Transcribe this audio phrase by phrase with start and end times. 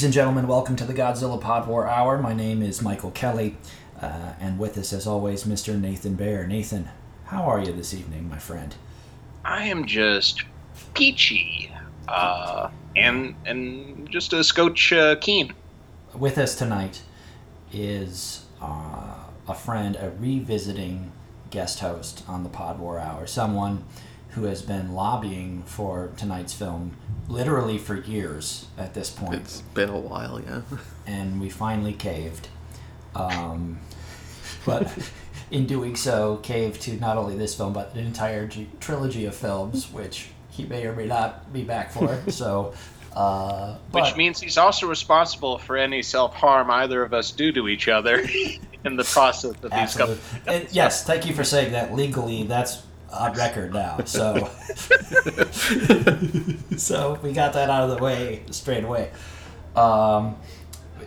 [0.00, 2.16] Ladies and gentlemen, welcome to the Godzilla Pod War Hour.
[2.16, 3.58] My name is Michael Kelly,
[4.00, 5.78] uh, and with us, as always, Mr.
[5.78, 6.46] Nathan Bear.
[6.46, 6.88] Nathan,
[7.26, 8.74] how are you this evening, my friend?
[9.44, 10.44] I am just
[10.94, 11.70] peachy,
[12.08, 15.52] uh, and and just a scotch uh, keen.
[16.14, 17.02] With us tonight
[17.70, 21.12] is uh, a friend, a revisiting
[21.50, 23.84] guest host on the Pod War Hour, someone
[24.32, 26.96] who has been lobbying for tonight's film
[27.28, 29.34] literally for years at this point.
[29.34, 30.62] It's been a while, yeah.
[31.06, 32.48] and we finally caved.
[33.14, 33.80] Um,
[34.64, 34.92] but
[35.50, 39.34] in doing so, caved to not only this film, but an entire g- trilogy of
[39.34, 42.20] films, which he may or may not be back for.
[42.30, 42.74] so,
[43.14, 47.50] uh, but, Which means he's also responsible for any self harm either of us do
[47.52, 48.24] to each other
[48.84, 50.16] in the process of these absolutely.
[50.16, 50.54] couple.
[50.54, 51.92] And yes, thank you for saying that.
[51.92, 52.82] Legally, that's
[53.12, 53.98] on record now.
[54.04, 54.46] So,
[56.76, 59.10] so we got that out of the way straight away.
[59.76, 60.36] Um,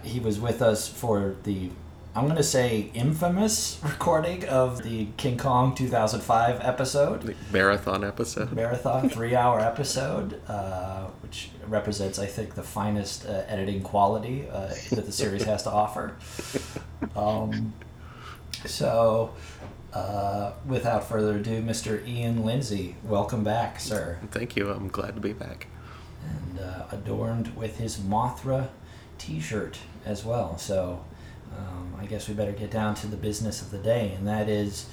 [0.04, 1.70] he was with us for the,
[2.16, 8.52] I'm going to say, infamous recording of the King Kong 2005 episode, The marathon episode.
[8.52, 14.74] marathon three hour episode, uh, which represents, I think, the finest uh, editing quality uh,
[14.92, 16.16] that the series has to offer.
[17.18, 17.74] Um,
[18.66, 19.34] so,
[19.94, 22.06] uh, without further ado, Mr.
[22.08, 24.20] Ian Lindsey, welcome back, sir.
[24.32, 24.70] Thank you.
[24.70, 25.68] I'm glad to be back.
[26.28, 28.70] And uh, adorned with his Mothra
[29.18, 30.58] t shirt as well.
[30.58, 31.04] So,
[31.58, 34.50] um, I guess we better get down to the business of the day, and that
[34.50, 34.88] is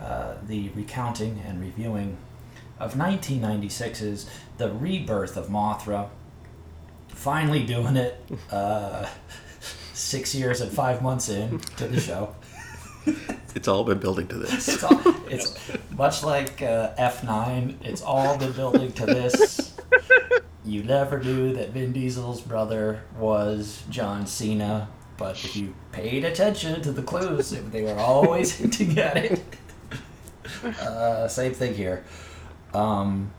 [0.00, 2.16] uh, the recounting and reviewing
[2.78, 4.28] of 1996's
[4.58, 6.10] The Rebirth of Mothra.
[7.08, 9.06] Finally doing it uh,
[9.94, 12.34] six years and five months in to the show.
[13.54, 14.66] It's all been building to this.
[14.66, 14.98] It's all,
[15.28, 15.58] it's
[15.90, 17.84] much like uh, F9.
[17.84, 19.76] It's all been building to this.
[20.64, 26.80] You never knew that Vin Diesel's brother was John Cena, but if you paid attention
[26.80, 29.42] to the clues, they were always hinting at it.
[30.64, 32.04] Uh, same thing here.
[32.72, 33.32] Um,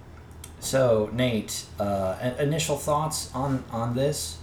[0.59, 4.37] so Nate, uh, initial thoughts on on this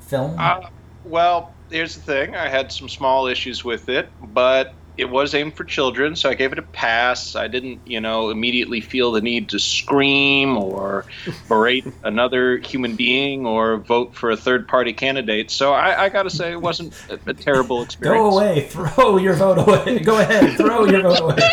[0.00, 0.36] film?
[0.38, 0.68] Uh,
[1.04, 2.34] well, here's the thing.
[2.34, 6.34] I had some small issues with it, but it was aimed for children, so I
[6.34, 7.34] gave it a pass.
[7.34, 11.06] I didn't, you know, immediately feel the need to scream or
[11.48, 15.50] berate another human being or vote for a third party candidate.
[15.50, 18.20] So I, I got to say, it wasn't a, a terrible experience.
[18.20, 18.68] Go away!
[18.68, 19.98] Throw your vote away!
[20.04, 20.56] Go ahead!
[20.56, 21.50] Throw your vote away!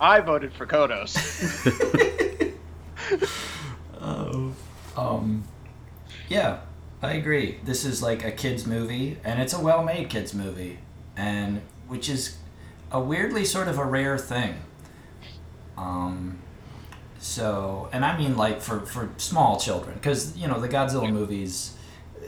[0.00, 1.16] I voted for Kodos.
[4.00, 4.54] Oh.
[4.96, 5.44] Um,
[6.30, 6.60] yeah,
[7.02, 7.58] I agree.
[7.64, 10.78] This is like a kids movie, and it's a well-made kids movie,
[11.16, 12.36] and which is
[12.90, 14.54] a weirdly sort of a rare thing.
[15.76, 16.38] Um,
[17.18, 21.74] so, and I mean like for for small children, because you know the Godzilla movies,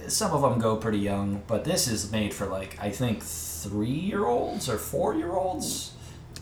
[0.09, 4.69] some of them go pretty young, but this is made for like I think three-year-olds
[4.69, 5.93] or four-year-olds.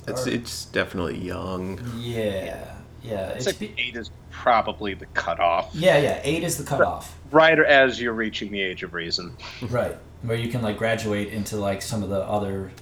[0.09, 1.78] It's Or- it's definitely young.
[1.98, 3.28] yeah, yeah.
[3.31, 6.20] It's It's like be- eight is probably the cutoff, yeah, yeah.
[6.24, 7.18] Eight is the cutoff.
[7.30, 9.36] right as you're reaching the age of reason.
[9.62, 12.72] Right, where you can like graduate into like some of the other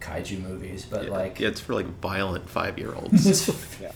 [0.00, 3.78] kaiju movies, but like Yeah, it's for like violent five year olds.
[3.82, 3.92] yeah.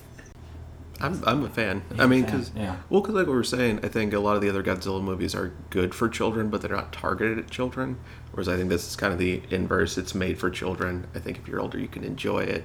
[1.01, 1.83] I'm, I'm a fan.
[1.97, 2.77] I mean, because yeah.
[2.91, 5.35] well, because like we were saying, I think a lot of the other Godzilla movies
[5.35, 7.99] are good for children, but they're not targeted at children.
[8.33, 9.97] Whereas I think this is kind of the inverse.
[9.97, 11.07] It's made for children.
[11.15, 12.65] I think if you're older, you can enjoy it.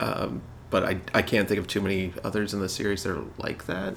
[0.00, 0.42] Um,
[0.76, 3.64] but I, I can't think of too many others in the series that are like
[3.64, 3.94] that.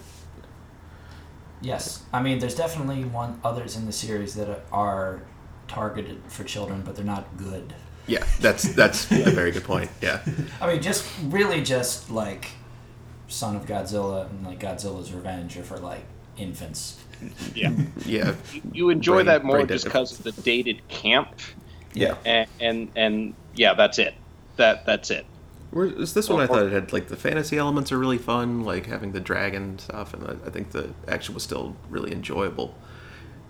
[1.59, 5.21] yes, I mean there's definitely one others in the series that are
[5.67, 7.73] targeted for children, but they're not good.
[8.07, 9.91] Yeah, that's that's a very good point.
[10.01, 10.21] Yeah,
[10.61, 12.47] I mean, just really just like
[13.27, 16.05] Son of Godzilla and like Godzilla's Revenge are for like
[16.37, 17.03] infants.
[17.53, 17.73] Yeah.
[18.05, 18.35] yeah,
[18.71, 21.27] you enjoy Brain- that more just because of the dated camp
[21.93, 22.15] yeah.
[22.23, 24.13] and, and and yeah that's it
[24.55, 25.25] that that's it
[25.71, 28.87] Whereas this one, I thought it had like the fantasy elements are really fun, like
[28.87, 32.75] having the dragon stuff, and I, I think the action was still really enjoyable.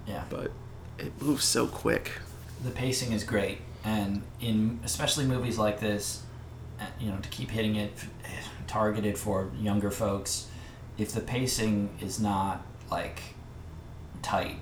[0.06, 0.52] Yeah, But
[0.98, 2.12] it moves so quick.
[2.64, 6.24] the pacing is great, and in especially movies like this,
[6.82, 7.94] uh, you know, to keep hitting it
[8.68, 10.48] targeted for younger folks,
[10.98, 13.22] if the pacing is not like
[14.22, 14.58] tight,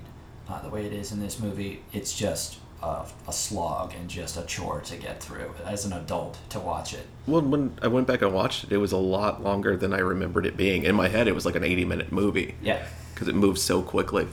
[0.48, 4.36] uh, the way it is in this movie, it's just a, a slog and just
[4.36, 7.06] a chore to get through as an adult to watch it.
[7.28, 9.98] Well, when I went back and watched it, it was a lot longer than I
[9.98, 10.84] remembered it being.
[10.84, 12.84] In my head, it was like an 80 minute movie Yeah,
[13.14, 14.26] because it moves so quickly.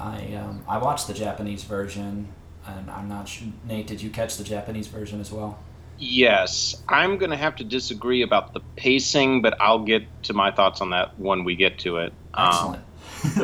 [0.00, 2.28] I um, I watched the Japanese version,
[2.66, 3.48] and I'm not sure.
[3.66, 5.58] Nate, did you catch the Japanese version as well?
[5.98, 10.50] Yes, I'm going to have to disagree about the pacing, but I'll get to my
[10.50, 12.14] thoughts on that when we get to it.
[12.32, 12.84] Um, Excellent.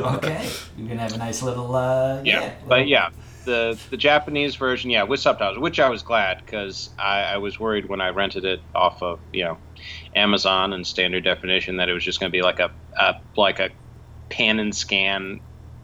[0.07, 0.49] Um, okay,
[0.79, 1.75] you're gonna have a nice little.
[1.75, 3.11] Uh, yeah, yeah but yeah,
[3.47, 7.59] the the Japanese version, yeah, with subtitles, which I was glad because I, I, was
[7.59, 9.57] worried when I rented it off of you know
[10.15, 13.59] Amazon and standard definition that it was just going to be like a, a like
[13.61, 13.71] a
[14.29, 15.41] pan and scan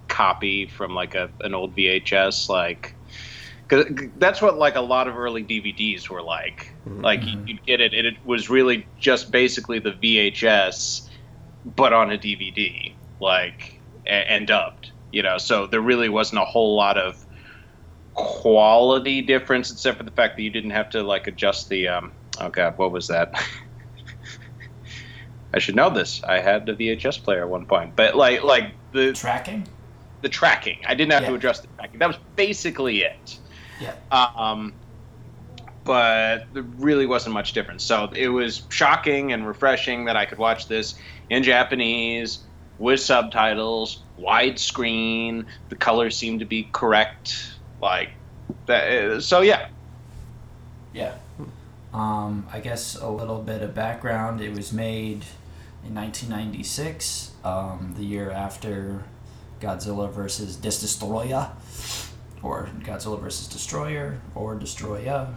[0.09, 2.95] copy from like a an old VHS like
[3.73, 6.75] because that's what like a lot of early DVDs were like.
[6.87, 7.01] Mm-hmm.
[7.01, 11.09] Like you, would get it, and it was really just basically the VHS,
[11.65, 14.91] but on a DVD, like and, and dubbed.
[15.13, 17.22] You know, so there really wasn't a whole lot of
[18.15, 21.89] quality difference, except for the fact that you didn't have to like adjust the.
[21.89, 23.35] Um, oh God, what was that?
[25.55, 26.23] I should know this.
[26.25, 29.67] I had the VHS player at one point, but like like the tracking.
[30.23, 30.79] The tracking.
[30.87, 31.31] I didn't have yeah.
[31.31, 31.99] to adjust the tracking.
[31.99, 33.39] That was basically it.
[33.81, 33.95] Yeah.
[34.11, 34.73] Um,
[35.85, 37.83] but there really wasn't much difference.
[37.83, 40.95] So it was shocking and refreshing that I could watch this
[41.29, 42.41] in Japanese
[42.79, 45.47] with subtitles, widescreen.
[45.69, 47.52] The colors seemed to be correct.
[47.83, 48.11] Like
[48.67, 49.23] that.
[49.23, 49.69] So yeah.
[50.95, 51.17] Yeah.
[51.93, 54.41] Um, I guess a little bit of background.
[54.41, 55.25] It was made
[55.85, 59.05] in 1996, um, the year after
[59.61, 61.51] Godzilla versus Destroyer
[62.43, 63.47] or Godzilla vs.
[63.47, 65.33] Destroyer, or Destroya,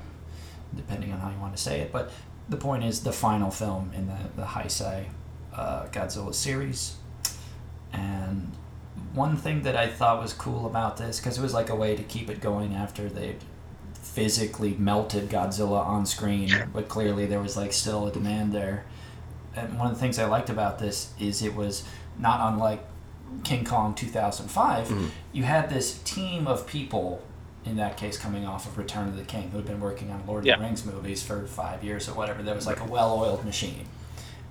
[0.75, 1.91] depending on how you want to say it.
[1.91, 2.11] But
[2.49, 5.05] the point is, the final film in the, the Heisei
[5.53, 6.95] uh, Godzilla series.
[7.93, 8.51] And
[9.15, 11.95] one thing that I thought was cool about this, because it was like a way
[11.95, 13.41] to keep it going after they'd
[13.93, 18.85] physically melted Godzilla on screen, but clearly there was like still a demand there.
[19.55, 21.83] And one of the things I liked about this is it was
[22.19, 22.85] not unlike
[23.43, 25.07] King Kong 2005, mm-hmm.
[25.33, 27.23] you had this team of people,
[27.65, 30.25] in that case coming off of Return of the King, who had been working on
[30.27, 30.53] Lord yeah.
[30.53, 32.43] of the Rings movies for five years or whatever.
[32.43, 33.87] That was like a well oiled machine.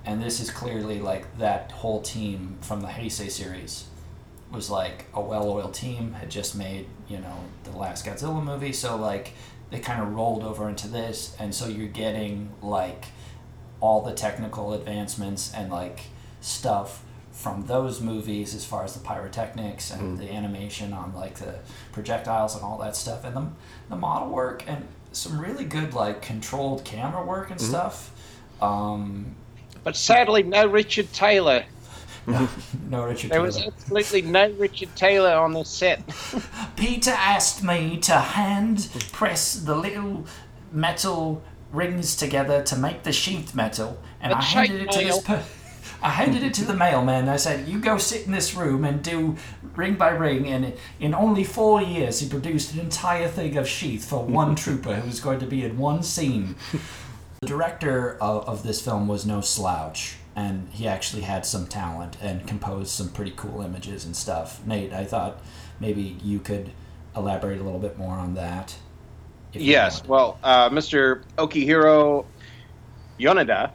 [0.04, 3.86] And this is clearly like that whole team from the Heisei series
[4.54, 8.72] was like a well oiled team, had just made, you know, the last Godzilla movie.
[8.72, 9.32] So, like,
[9.70, 11.36] they kind of rolled over into this.
[11.38, 13.06] And so you're getting like
[13.80, 16.00] all the technical advancements and like
[16.40, 20.18] stuff from those movies as far as the pyrotechnics and mm.
[20.18, 21.56] the animation on like the
[21.92, 23.46] projectiles and all that stuff and the,
[23.90, 28.12] the model work and some really good like controlled camera work and mm stuff
[28.62, 29.34] um,
[29.82, 31.64] but sadly no richard taylor
[32.26, 32.48] no,
[32.88, 33.50] no Richard Taylor.
[33.50, 33.66] there Taylor.
[33.66, 36.02] was absolutely no Richard Taylor on the set.
[36.76, 40.26] Peter asked me to hand press the little
[40.72, 41.42] metal
[41.72, 45.46] rings together to make the sheath metal, and the I handed it to this person.
[46.02, 47.28] I handed it to the mailman.
[47.28, 49.36] I said, "You go sit in this room and do
[49.74, 54.04] ring by ring." And in only four years, he produced an entire thing of sheath
[54.04, 56.56] for one trooper who was going to be in one scene.
[57.40, 62.16] The director of, of this film was no slouch, and he actually had some talent
[62.20, 64.64] and composed some pretty cool images and stuff.
[64.66, 65.40] Nate, I thought
[65.80, 66.70] maybe you could
[67.16, 68.76] elaborate a little bit more on that.
[69.52, 71.22] Yes, well, uh, Mr.
[71.38, 72.26] Okihiro
[73.20, 73.70] Yoneda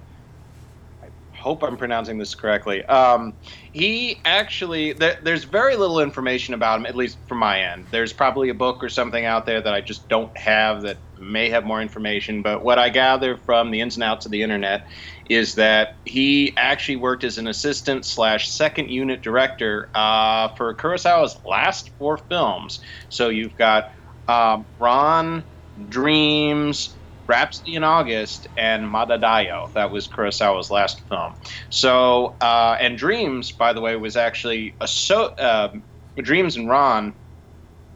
[1.02, 2.84] I hope I'm pronouncing this correctly.
[2.86, 3.34] Um,
[3.72, 7.86] he actually, there, there's very little information about him, at least from my end.
[7.92, 11.50] There's probably a book or something out there that I just don't have that may
[11.50, 12.42] have more information.
[12.42, 14.86] But what I gather from the ins and outs of the internet
[15.30, 21.38] is that he actually worked as an assistant slash second unit director uh, for Kurosawa's
[21.46, 22.80] last four films.
[23.10, 23.86] So you've got
[24.28, 25.44] um, Ran,
[25.88, 26.96] Dreams,
[27.28, 29.72] Rhapsody in August and Madadayo.
[29.74, 31.36] That was Kurosawa's last film.
[31.70, 35.72] So, uh, and Dreams, by the way, was actually a so uh,
[36.18, 37.14] Dreams and Ran.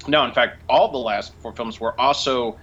[0.07, 2.57] No, in fact, all the last four films were also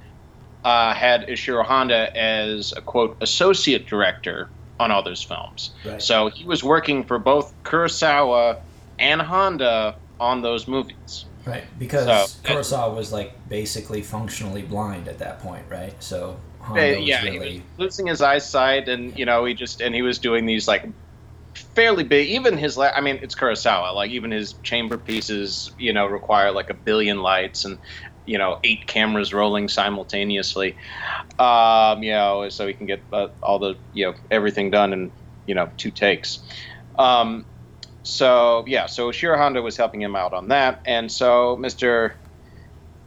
[0.65, 4.49] uh, had Ishiro Honda as a quote associate director
[4.79, 5.71] on all those films.
[5.85, 6.03] Right.
[6.03, 8.59] So he was working for both Kurosawa
[8.99, 11.27] and Honda on those movies.
[11.47, 15.95] Right, because so, Kurosawa was like basically functionally blind at that point, right?
[16.03, 17.51] So Honda yeah, really...
[17.53, 20.69] he was losing his eyesight, and you know he just and he was doing these
[20.69, 20.87] like
[21.55, 22.29] fairly big.
[22.29, 23.95] Even his, la- I mean, it's Kurosawa.
[23.95, 27.79] Like even his chamber pieces, you know, require like a billion lights and
[28.31, 30.77] you know eight cameras rolling simultaneously.
[31.41, 35.11] Um, you know, so he can get uh, all the you know everything done in
[35.47, 36.39] you know two takes.
[36.97, 37.45] Um,
[38.05, 42.13] so yeah, so Ishiro Honda was helping him out on that, and so Mr.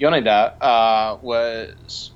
[0.01, 2.11] Yoneda uh, was,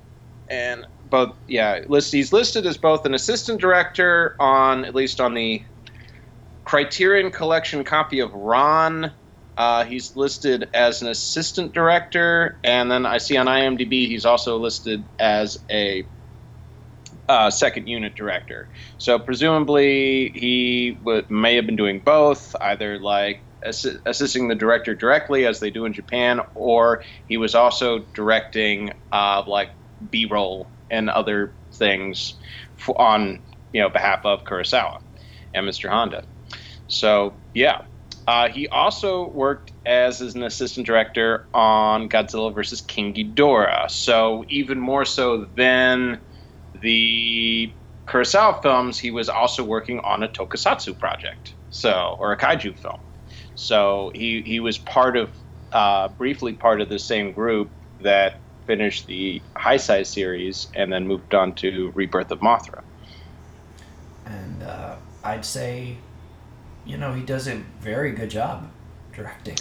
[0.50, 5.34] and both yeah list he's listed as both an assistant director on at least on
[5.34, 5.64] the
[6.66, 9.14] Criterion Collection copy of Ran.
[9.58, 14.58] Uh, he's listed as an assistant director, and then I see on IMDb he's also
[14.58, 16.08] listed as a
[17.28, 18.70] uh, second unit director.
[18.98, 24.94] So presumably he would, may have been doing both, either like assi- assisting the director
[24.94, 29.72] directly as they do in Japan, or he was also directing uh, like
[30.10, 32.36] B-roll and other things
[32.98, 35.00] on you know behalf of Kurosawa
[35.54, 35.90] and Mr.
[35.90, 36.24] Honda.
[36.88, 37.82] So yeah,
[38.28, 42.82] uh, he also worked as an assistant director on Godzilla vs.
[42.82, 43.90] King Ghidorah.
[43.90, 46.20] So even more so than
[46.82, 47.72] the
[48.06, 53.00] Kurosawa films, he was also working on a tokusatsu project, so or a kaiju film.
[53.56, 55.30] So he he was part of
[55.72, 57.70] uh, briefly part of the same group
[58.02, 62.82] that finished the Heisei series and then moved on to Rebirth of Mothra.
[64.26, 65.96] And uh, I'd say,
[66.88, 68.70] you know, he does a very good job
[69.14, 69.58] directing,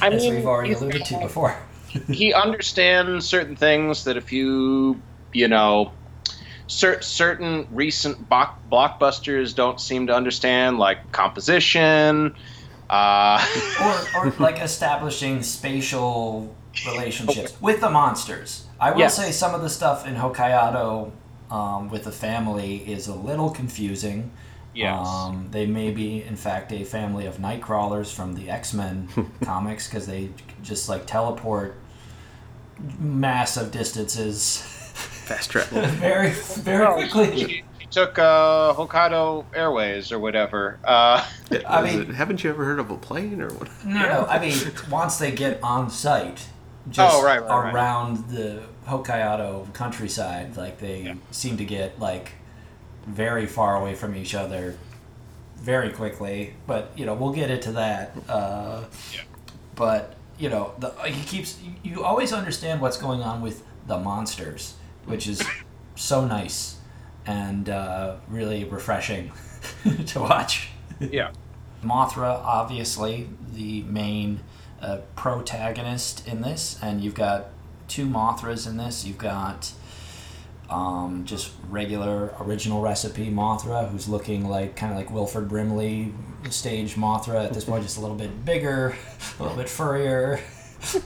[0.00, 1.56] I as mean, we've already alluded to before.
[2.08, 5.00] he understands certain things that a few,
[5.32, 5.92] you know,
[6.66, 12.34] cer- certain recent block- blockbusters don't seem to understand, like composition.
[12.88, 13.44] Uh,
[14.16, 16.54] or, or like establishing spatial
[16.86, 18.66] relationships with the monsters.
[18.78, 19.16] I will Yes.
[19.16, 21.10] say some of the stuff in Hokkaido
[21.50, 24.30] um, with the family is a little confusing.
[24.76, 25.06] Yes.
[25.06, 29.08] Um, they may be, in fact, a family of nightcrawlers from the X Men
[29.44, 30.30] comics because they
[30.62, 31.76] just like teleport
[32.98, 34.58] massive distances
[35.26, 35.82] Fast travel.
[35.82, 37.30] very, very No, quickly.
[37.32, 40.78] he, he took uh, Hokkaido Airways or whatever.
[40.84, 41.26] Uh,
[41.66, 43.68] I mean- it- haven't you ever heard of a plane or what?
[43.84, 44.26] No, no.
[44.28, 44.56] I mean,
[44.90, 46.46] once they get on site,
[46.90, 47.74] just Oh, right, right, right.
[47.74, 51.14] around the Hokkaido countryside, like they Yeah.
[51.32, 52.32] seem to get like
[53.06, 54.76] very far away from each other
[55.56, 56.54] very quickly.
[56.66, 58.12] But you know, we'll get into that.
[58.28, 59.22] Uh, Yeah.
[59.74, 61.58] But you know, the, he keeps.
[61.62, 65.42] You, you always understand what's going on with the monsters, which is
[65.94, 66.76] so nice
[67.26, 69.32] and uh, really refreshing
[70.06, 70.68] to watch.
[71.00, 71.32] yeah.
[71.82, 74.40] Mothra, obviously, the main
[74.80, 77.46] uh, protagonist in this, and you've got
[77.88, 79.04] two Mothras in this.
[79.04, 79.72] You've got
[80.70, 86.12] um, just regular original recipe Mothra, who's looking like kind of like Wilford Brimley
[86.50, 88.94] stage Mothra at this point, just a little bit bigger,
[89.38, 90.40] a little bit furrier.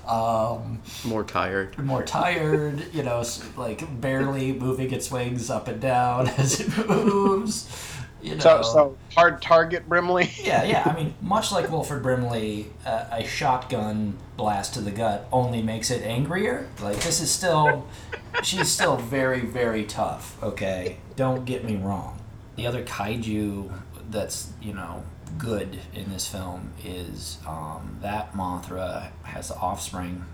[0.07, 1.79] Um, More tired.
[1.79, 3.25] more tired, you know,
[3.57, 7.90] like barely moving its wings up and down as it moves.
[8.23, 8.41] You know.
[8.41, 10.31] So, so hard target Brimley.
[10.41, 10.83] Yeah, yeah.
[10.87, 15.91] I mean, much like Wilford Brimley, uh, a shotgun blast to the gut only makes
[15.91, 16.69] it angrier.
[16.81, 17.87] Like this is still,
[18.43, 20.43] she's still very, very tough.
[20.43, 22.19] Okay, don't get me wrong.
[22.57, 23.73] The other kaiju
[24.11, 25.05] that's you know
[25.39, 30.25] good in this film is um, that Mothra has the offspring,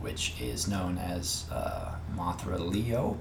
[0.00, 3.18] which is known as uh, Mothra Leo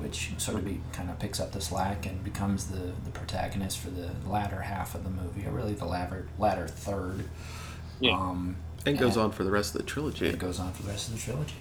[0.00, 3.78] which sort of be, kind of picks up the slack and becomes the, the protagonist
[3.78, 7.24] for the latter half of the movie, or really the latter, latter third.
[8.00, 8.12] Yeah.
[8.18, 9.24] Um, And goes Yeah.
[9.24, 10.26] on for the rest of the trilogy.
[10.26, 11.54] it goes on for the rest of the trilogy.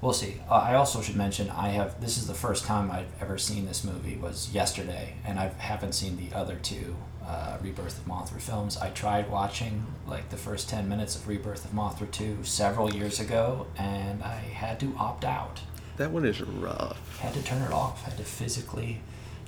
[0.00, 0.40] We'll see.
[0.50, 3.66] Uh, I also should mention I have this is the first time I've ever seen
[3.66, 8.40] this movie was yesterday, and I haven't seen the other two uh, Rebirth of Mothra
[8.40, 8.76] films.
[8.76, 13.20] I tried watching like the first ten minutes of Rebirth of Mothra two several years
[13.20, 15.60] ago, and I had to opt out.
[16.02, 17.20] That one is rough.
[17.20, 18.02] Had to turn it off.
[18.02, 18.98] Had to physically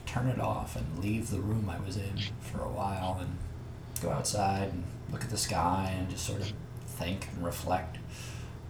[0.06, 3.38] turn it off and leave the room I was in for a while and
[4.00, 6.52] go outside and look at the sky and just sort of
[6.86, 7.98] think and reflect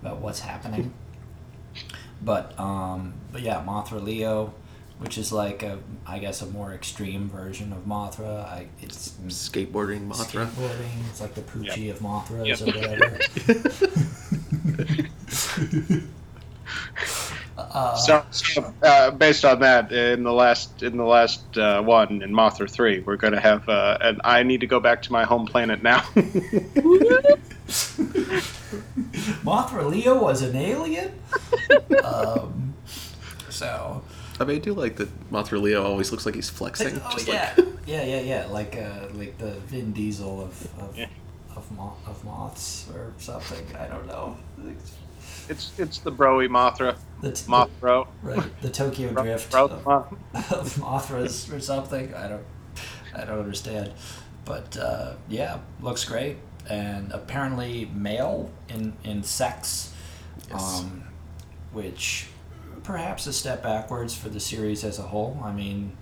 [0.00, 0.94] about what's happening.
[2.22, 4.54] But um, but yeah, Mothra Leo,
[4.96, 8.46] which is like a I guess a more extreme version of Mothra.
[8.46, 10.46] I it's Skateboarding Mothra.
[10.46, 11.06] skateboarding.
[11.10, 12.60] It's like the Poochie of Mothras Yep.
[12.62, 12.78] or
[16.00, 16.00] whatever.
[17.74, 22.22] uh, So, so uh, based on that, in the last in the last uh, one
[22.22, 25.12] in Mothra three, we're going to have uh, an I need to go back to
[25.12, 26.00] my home planet now.
[29.44, 31.12] Mothra Leo was an alien.
[32.04, 32.74] um,
[33.50, 34.02] so
[34.40, 37.00] I mean, I do like that Mothra Leo always looks like he's flexing.
[37.04, 40.96] oh just yeah, like yeah, yeah, yeah, like uh, like the Vin Diesel of of,
[40.96, 41.08] Yeah.
[41.56, 43.64] of, mo- of moths or something.
[43.76, 44.36] I don't know.
[44.66, 44.94] it's
[45.48, 49.64] it's it's the broy Mothra, The, t- Mothro, the, right, the Tokyo Bro- Drift bro-
[49.66, 52.14] of, Moth- of Mothras or something.
[52.14, 52.44] I don't,
[53.14, 53.92] I don't understand.
[54.44, 56.36] But uh, yeah, looks great
[56.68, 59.92] and apparently male in in sex,
[60.50, 60.80] Yes.
[60.80, 61.04] um,
[61.72, 62.26] which
[62.82, 65.40] perhaps a step backwards for the series as a whole.
[65.42, 65.96] I mean,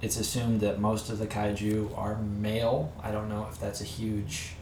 [0.00, 2.92] it's assumed that most of the kaiju are male.
[3.02, 4.52] I don't know if that's a huge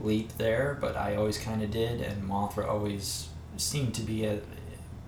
[0.00, 3.28] leap there, but I always kind of did, and Mothra always
[3.58, 4.40] seemed to be a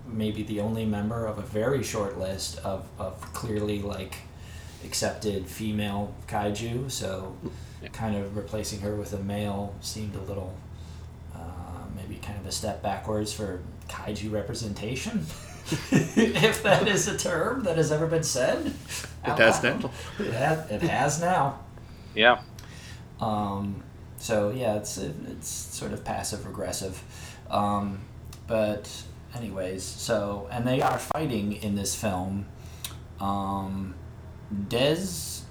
[0.05, 4.17] maybe the only member of a very short list of, of clearly like
[4.85, 6.91] accepted female kaiju.
[6.91, 7.35] So,
[7.93, 10.53] kind of replacing her with a male seemed a little
[11.33, 11.39] uh,
[11.95, 15.25] maybe kind of a step backwards for kaiju representation.
[15.91, 18.65] if that is a term that has ever been said,
[19.25, 19.83] It has loud.
[19.83, 19.91] now.
[20.19, 21.59] It has, it has now.
[22.15, 22.41] Yeah.
[23.19, 23.83] Um,
[24.17, 27.01] so yeah, it's it's sort of passive regressive.
[27.49, 27.99] Um,
[28.51, 28.91] but
[29.33, 32.45] anyways, so and they are fighting in this film.
[33.21, 33.95] Um,
[34.67, 34.97] Des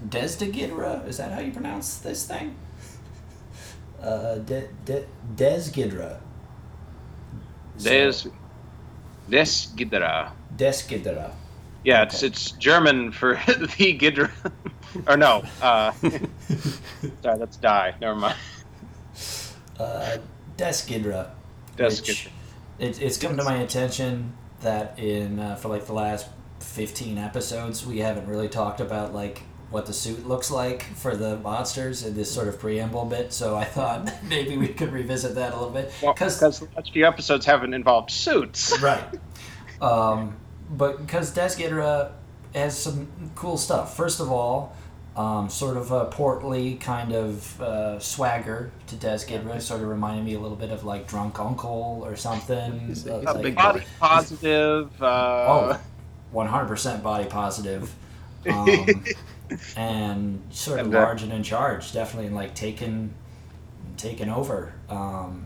[0.06, 2.54] Des de Ghidra, is that how you pronounce this thing?
[4.02, 5.04] Uh, De, De,
[5.36, 6.18] Des Ghidra.
[7.76, 8.32] Des So,
[9.28, 10.32] Des Ghidra.
[10.56, 11.30] Des Ghidra.
[11.84, 12.28] Yeah, it's Okay.
[12.28, 14.30] it's German for the Gidra,
[15.06, 15.92] or no, uh,
[17.22, 17.94] sorry, that's die.
[18.00, 18.36] Never mind.
[19.78, 20.16] Uh,
[20.56, 21.30] Des Ghidra.
[21.76, 22.30] Des Ghidra.
[22.80, 24.32] It, it's come to my attention
[24.62, 26.26] that in uh, for like the last
[26.60, 31.36] 15 episodes we haven't really talked about like what the suit looks like for the
[31.38, 35.52] monsters in this sort of preamble bit so i thought maybe we could revisit that
[35.52, 35.92] a little bit.
[36.00, 38.78] Because because the last few episodes haven't involved suits.
[38.82, 39.04] right.
[39.80, 40.36] Um,
[40.70, 42.12] but because Ghidra
[42.54, 43.96] has some cool stuff.
[43.96, 44.76] First of all
[45.20, 50.24] um, sort of a portly kind of uh, swagger to Des Ghidra, sort of reminded
[50.24, 52.80] me a little bit of like Drunk Uncle or something.
[52.86, 55.02] He's a- Uh, a like- big Body positive.
[55.02, 55.80] Uh, Oh,
[56.34, 57.92] 100% body positive.
[58.48, 58.86] Um,
[59.76, 63.12] and sort of And, uh, large and in charge, definitely and like taken
[63.96, 64.72] taken over.
[64.88, 65.44] Um,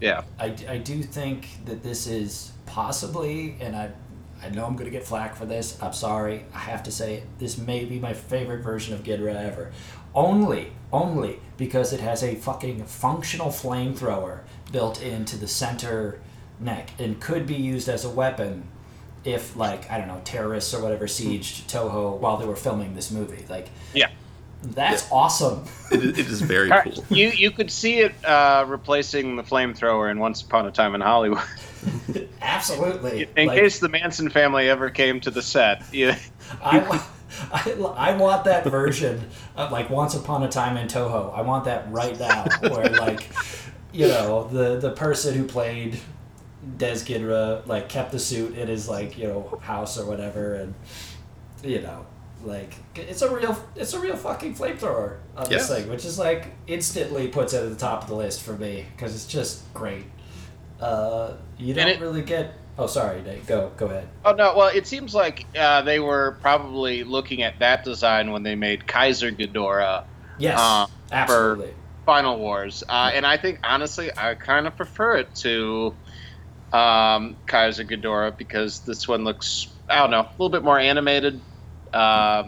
[0.00, 0.22] yeah.
[0.38, 3.90] I, I do think that this is possibly, and I
[4.42, 5.76] I know I'm going to get flack for this.
[5.82, 6.44] I'm sorry.
[6.54, 7.22] I have to say.
[7.38, 9.72] This may be my favorite version of Ghidra ever.
[10.14, 14.40] Only, only because it has a fucking functional flamethrower
[14.72, 16.20] built into the center
[16.60, 18.64] neck and could be used as a weapon
[19.24, 23.10] if, like, I don't know, terrorists or whatever sieged Toho while they were filming this
[23.10, 23.44] movie.
[23.48, 24.08] Like, Yeah.
[24.62, 25.64] that's awesome.
[25.92, 27.04] It, is- it is very cool.
[27.10, 31.00] You you could see it uh, replacing the flamethrower in Once Upon a Time in
[31.00, 31.42] Hollywood.
[32.42, 33.28] Absolutely.
[33.36, 35.82] In Like- case the Manson family ever came to the set.
[35.92, 36.18] Yeah.
[36.62, 36.78] I,
[37.52, 41.36] I, I want that version of like Once Upon a Time in Toho.
[41.36, 43.28] I want that right now, where like,
[43.92, 46.00] you know, the the person who played
[46.78, 50.74] Des Ghidra like kept the suit in his like you know house or whatever, and
[51.62, 52.06] you know,
[52.44, 55.76] like it's a real it's a real fucking flamethrower on this Yeah.
[55.76, 58.86] thing, which is like instantly puts it at the top of the list for me
[58.96, 60.04] because it's just great.
[60.80, 62.54] Uh, you don't it- really get.
[62.80, 63.44] Oh, sorry, Nate.
[63.46, 64.06] Go go ahead.
[64.24, 64.56] Oh no!
[64.56, 68.86] Well, it seems like uh, they were probably looking at that design when they made
[68.86, 70.04] Kaiser Ghidorah
[70.38, 71.74] Yes, Uh, absolutely.
[72.06, 75.92] Final Wars, uh, and I think honestly, I kind of prefer it to
[76.72, 81.40] um, Kaiser Ghidorah because this one looks, I don't know, a little bit more animated.
[81.92, 82.44] Uh,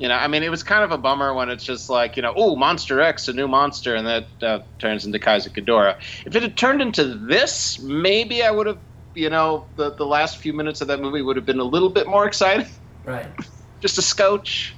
[0.00, 2.22] you know, I mean, it was kind of a bummer when it's just like, you
[2.22, 5.98] know, oh, Monster X, a new monster, and that uh, turns into Kaiser Ghidorah.
[6.24, 8.78] If it had turned into this, maybe I would have,
[9.14, 11.90] you know, the the last few minutes of that movie would have been a little
[11.90, 12.66] bit more exciting.
[13.04, 13.26] Right.
[13.80, 14.74] Just a scotch.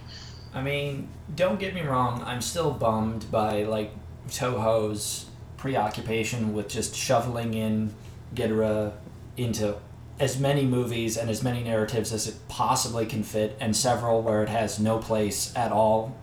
[0.52, 2.22] I mean, don't get me wrong.
[2.26, 3.92] I'm still bummed by like
[4.28, 7.94] Toho's preoccupation with just shoveling in
[8.34, 8.92] Ghidorah
[9.36, 9.76] into
[10.22, 14.42] as many movies and as many narratives as it possibly can fit, and several where
[14.44, 16.16] it has no place at all.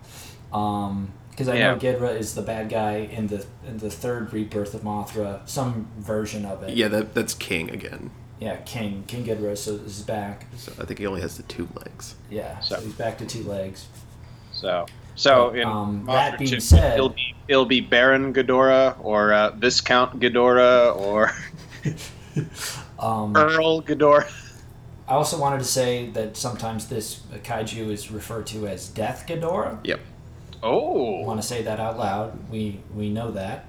[0.50, 1.76] Because I know Yeah.
[1.78, 6.46] Ghidorah is the bad guy in the in the third rebirth of Mothra, some version
[6.46, 6.74] of it.
[6.76, 8.10] Yeah, that that's King again.
[8.40, 10.46] Yeah, King King Ghidorah so is back.
[10.56, 12.14] So I think he only has the two legs.
[12.30, 13.84] Yeah, so, So- he's back to two legs.
[14.52, 18.96] So, so in Um, Mothra that being 2, said- it'll be it'll be Baron Ghidorah
[19.04, 21.32] or uh, Viscount Ghidorah or
[23.00, 24.30] Um, Earl Ghidorah.
[25.08, 29.78] I also wanted to say that sometimes this kaiju is referred to as Death Ghidorah.
[29.84, 30.00] Yep.
[30.62, 32.50] I Oh, want to say that out loud.
[32.50, 33.64] We we know that.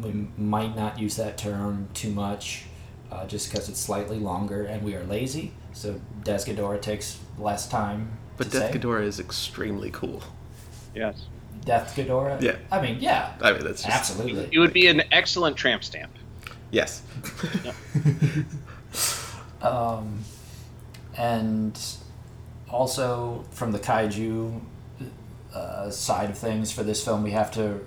[0.00, 2.64] We might not use that term too much,
[3.12, 5.52] uh, just because it's slightly longer and we are lazy.
[5.72, 8.78] So Death Ghidorah takes less time But to Death say.
[8.78, 10.22] Ghidorah is extremely cool.
[10.94, 11.26] yes.
[11.64, 12.40] Death Ghidorah.
[12.40, 12.56] Yeah.
[12.70, 14.48] I mean, yeah, I mean, that's just absolutely.
[14.52, 16.12] It would be an excellent tramp stamp.
[16.74, 17.02] Yes.
[19.64, 20.22] Um,
[21.16, 21.80] and
[22.68, 24.60] also from the kaiju
[25.54, 27.80] uh, side of things for this film, we have to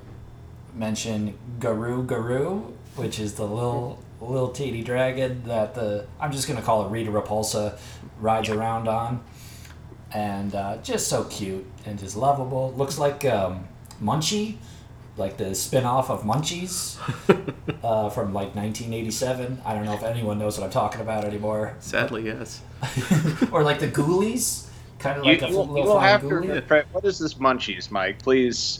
[0.73, 6.63] mention Garu Garu, which is the little little teeny dragon that the I'm just gonna
[6.63, 7.77] call it Rita Repulsa
[8.19, 9.23] rides around on,
[10.11, 12.73] and uh, just so cute and just lovable.
[12.75, 13.67] Looks like um,
[14.01, 14.57] Munchie
[15.17, 16.97] like the spin-off of Munchies
[17.83, 19.61] uh, from like 1987.
[19.65, 21.75] I don't know if anyone knows what I'm talking about anymore.
[21.79, 22.61] Sadly, yes.
[23.51, 24.67] or like the Ghoulies,
[24.99, 26.27] kind of like a you, will- little you will have to.
[26.27, 26.61] ghoulie.
[26.61, 28.19] refre- What is this munchies, Mike?
[28.21, 28.79] Please.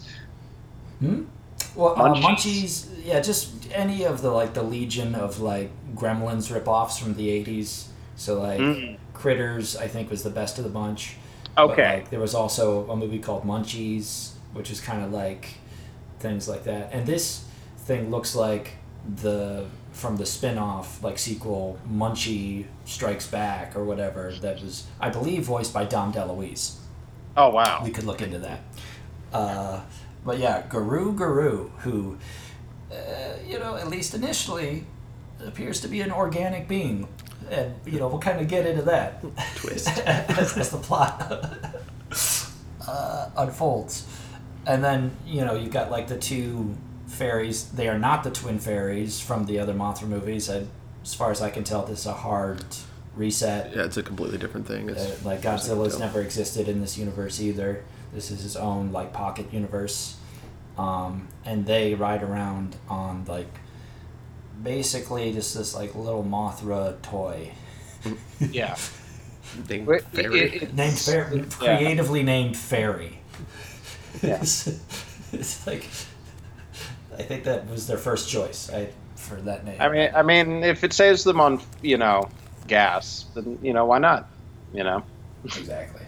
[1.02, 2.22] Well, uh, Munchies.
[2.22, 7.28] Munchies, yeah, just any of the like the legion of like Gremlins ripoffs from the
[7.30, 7.88] '80s.
[8.16, 8.98] So like Mm.
[9.14, 11.16] Critters, I think was the best of the bunch.
[11.56, 11.94] But, Okay.
[11.98, 15.56] like, there was also a movie called Munchies, which is kind of like
[16.20, 16.94] things like that.
[16.94, 17.46] And this
[17.80, 18.74] thing looks like
[19.16, 25.44] the from the spin-off like sequel Munchie Strikes Back or whatever that was I believe
[25.44, 26.76] voiced by Dom DeLuise.
[27.36, 27.82] Oh wow.
[27.84, 28.60] We could look into that.
[29.32, 29.82] Uh,
[30.26, 32.18] but yeah, Garu Garu, who,
[32.92, 32.96] uh,
[33.46, 34.86] you know, at least initially,
[35.46, 37.08] appears to be an organic being.
[37.50, 39.24] And, you know, we'll kind of get into that
[39.56, 39.88] Twist.
[40.00, 41.72] as, as the plot
[42.88, 44.06] uh, unfolds.
[44.68, 46.76] And then, you know, you've got like the two
[47.08, 47.70] fairies.
[47.72, 50.50] They are not the twin fairies from the other Mothra movies.
[50.50, 50.66] I,
[51.04, 52.64] as far as I can tell, this is a hard
[53.16, 53.74] reset.
[53.76, 54.90] Yeah, it's a completely different thing.
[54.90, 57.84] It's, Uh, like as I Godzilla's never existed in this universe either.
[58.14, 60.16] This is his own like pocket universe,
[60.78, 63.48] um, and they ride around on like
[64.64, 67.52] basically just this like little Mothra toy
[68.40, 68.76] Yeah.
[69.70, 70.40] Named Wait, Fairy.
[70.42, 71.44] it- it- named Fair- Yeah.
[71.78, 73.20] creatively named Fairy.
[74.22, 74.40] Yeah.
[74.42, 74.68] it's,
[75.32, 75.88] it's like
[77.18, 79.82] I think that was their first choice I, for that name.
[79.82, 82.30] I mean, I mean, if it saves them on, you know,
[82.68, 84.30] gas, then you know why not?
[84.74, 85.04] You know.
[85.44, 86.02] Exactly.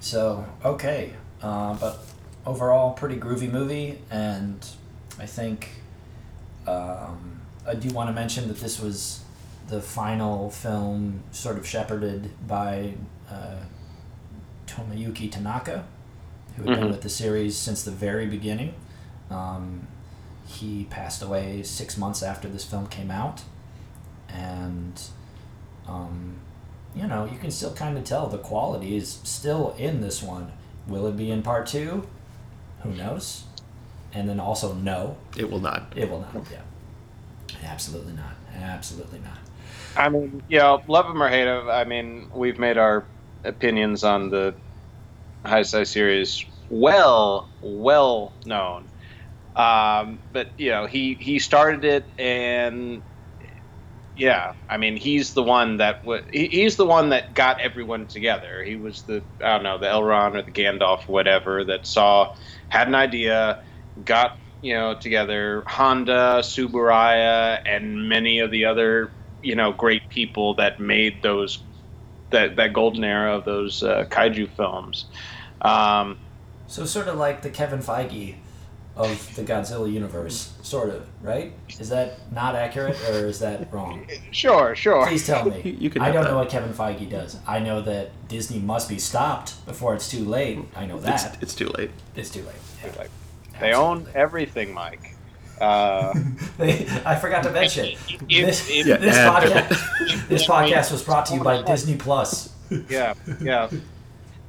[0.00, 1.98] So okay, uh, but
[2.46, 4.66] overall, pretty groovy movie, and
[5.18, 5.70] I think
[6.66, 9.20] um, I do want to mention that this was
[9.68, 12.94] the final film, sort of shepherded by
[13.30, 13.56] uh,
[14.68, 15.84] Tomoyuki Tanaka,
[16.56, 16.90] who had been Mhm.
[16.90, 18.74] with the series since the very beginning.
[19.30, 19.86] Um,
[20.46, 23.42] he passed away six months after this film came out,
[24.28, 25.00] and
[25.88, 26.36] um,
[26.94, 30.52] you know, you can still kind of tell the quality is still in this one.
[30.86, 32.06] Will it be in part two?
[32.82, 33.44] Who knows?
[34.12, 35.92] And then also, no, it will not.
[35.96, 36.46] it will not.
[36.50, 36.60] Yeah,
[37.64, 38.34] absolutely not.
[38.54, 39.38] Absolutely not.
[39.96, 41.68] I mean, you know, love him or hate him.
[41.68, 43.04] I mean, we've made our
[43.44, 44.56] opinions on the
[45.46, 48.90] Heisei series well, well known.
[49.56, 53.02] Um, but you know, he he started it, and
[54.14, 58.06] yeah, I mean, he's the one that w- he, he's the one that got everyone
[58.06, 58.64] together.
[58.64, 62.28] He was the I don't know the Elrond or the Gandalf, whatever, that saw
[62.68, 63.58] had an idea,
[64.04, 70.54] got you know together Honda, Tsuburaya, and many of the other you know great people
[70.56, 71.64] that made those
[72.30, 75.06] that that golden era of those uh, kaiju films.
[75.62, 76.18] Um,
[76.66, 78.34] So sort of like the Kevin Feige
[78.96, 81.52] of the Godzilla universe, sort of, right?
[81.78, 84.08] Is that not accurate or is that wrong?
[84.32, 85.06] sure, sure.
[85.06, 85.76] Please tell me.
[85.80, 86.30] You can I don't that.
[86.30, 87.38] know what Kevin Feige does.
[87.46, 90.58] I know that Disney must be stopped before it's too late.
[90.76, 91.38] I know that.
[91.40, 91.90] it's too late.
[92.16, 92.56] It's too late.
[92.84, 93.10] Yeah, Like,
[93.60, 95.14] they own everything, Mike.
[95.60, 96.12] Uh,
[97.04, 100.28] I forgot to mention if- this, if- Yeah, this add to podcast.
[100.28, 102.52] This podcast was brought to you by Disney Plus.
[102.88, 103.70] yeah, yeah.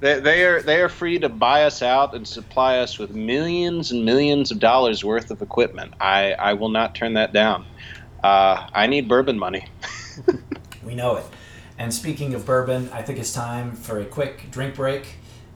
[0.01, 3.91] They, they are they are free to buy us out and supply us with millions
[3.91, 5.93] and millions of dollars worth of equipment.
[5.99, 7.65] I, I will not turn that down.
[8.23, 9.65] Uh, I need bourbon money.
[10.83, 11.25] We know it.
[11.77, 15.05] And speaking of bourbon, I think it's time for a quick drink break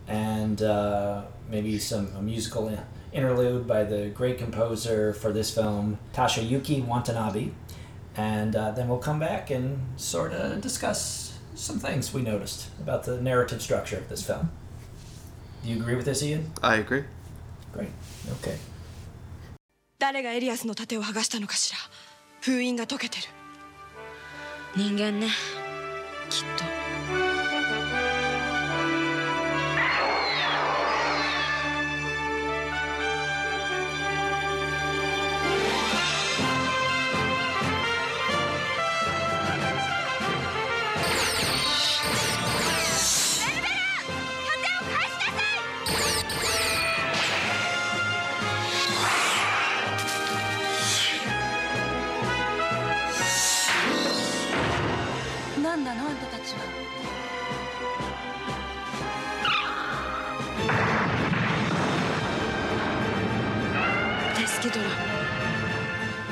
[0.08, 2.80] and uh, maybe some a musical in-
[3.14, 7.52] interlude by the great composer for this film, Toshiyuki Watanabe.
[8.16, 13.04] And uh, then we'll come back and sort of discuss some things we noticed about
[13.04, 14.52] the narrative structure of this film.
[15.64, 16.52] Do you agree with this, Ian?
[16.62, 17.04] I agree.
[17.74, 17.90] Great.
[18.42, 18.58] Okay.
[20.00, 21.78] 誰がエリアスの盾を剥がしたのかしら
[22.42, 23.24] 封印が解けてる
[24.76, 25.30] 人間ね
[26.30, 26.66] きっと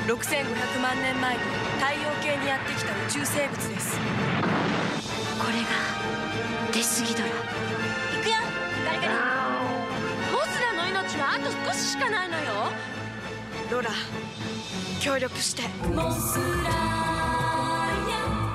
[0.06, 1.40] 6500万年前に
[1.78, 3.98] 太陽系にやってきた宇宙生物です。
[5.38, 5.68] これが
[6.72, 7.34] デスギドラ行
[8.22, 8.34] くよ。
[8.84, 9.08] ガリガリ
[10.32, 12.72] ボスなのらあと少ししかないのよ。
[13.70, 13.90] ロラ
[15.00, 15.62] 協力して。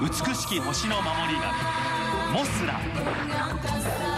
[0.01, 1.77] 美しき星の守り神。
[2.33, 4.16] モスラ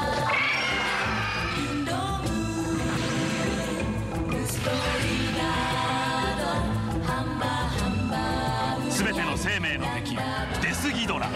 [9.60, 10.15] 生命の敵
[10.62, 11.28] デスギドラ。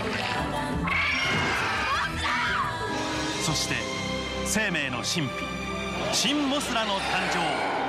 [3.44, 3.76] そして
[4.46, 5.30] 生命の神秘
[6.14, 7.00] 新モスラの誕
[7.34, 7.83] 生。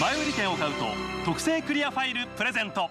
[0.00, 0.86] 前売り券を買うと
[1.24, 2.90] 特製クリアファイルプレゼント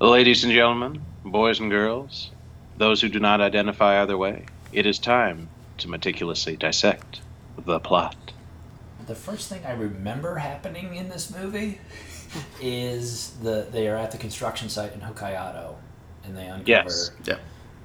[0.00, 2.30] Ladies and gentlemen, boys and girls,
[2.78, 7.20] those who do not identify either way, it is time to meticulously dissect
[7.66, 8.16] the plot.
[9.06, 11.80] The first thing I remember happening in this movie
[12.62, 15.74] is the they are at the construction site in Hokkaido,
[16.24, 16.66] and they uncover.
[16.66, 17.10] Yes.
[17.24, 17.36] Yeah.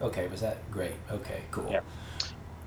[0.02, 0.96] Okay, was that great?
[1.12, 1.70] Okay, cool.
[1.70, 1.82] Yeah.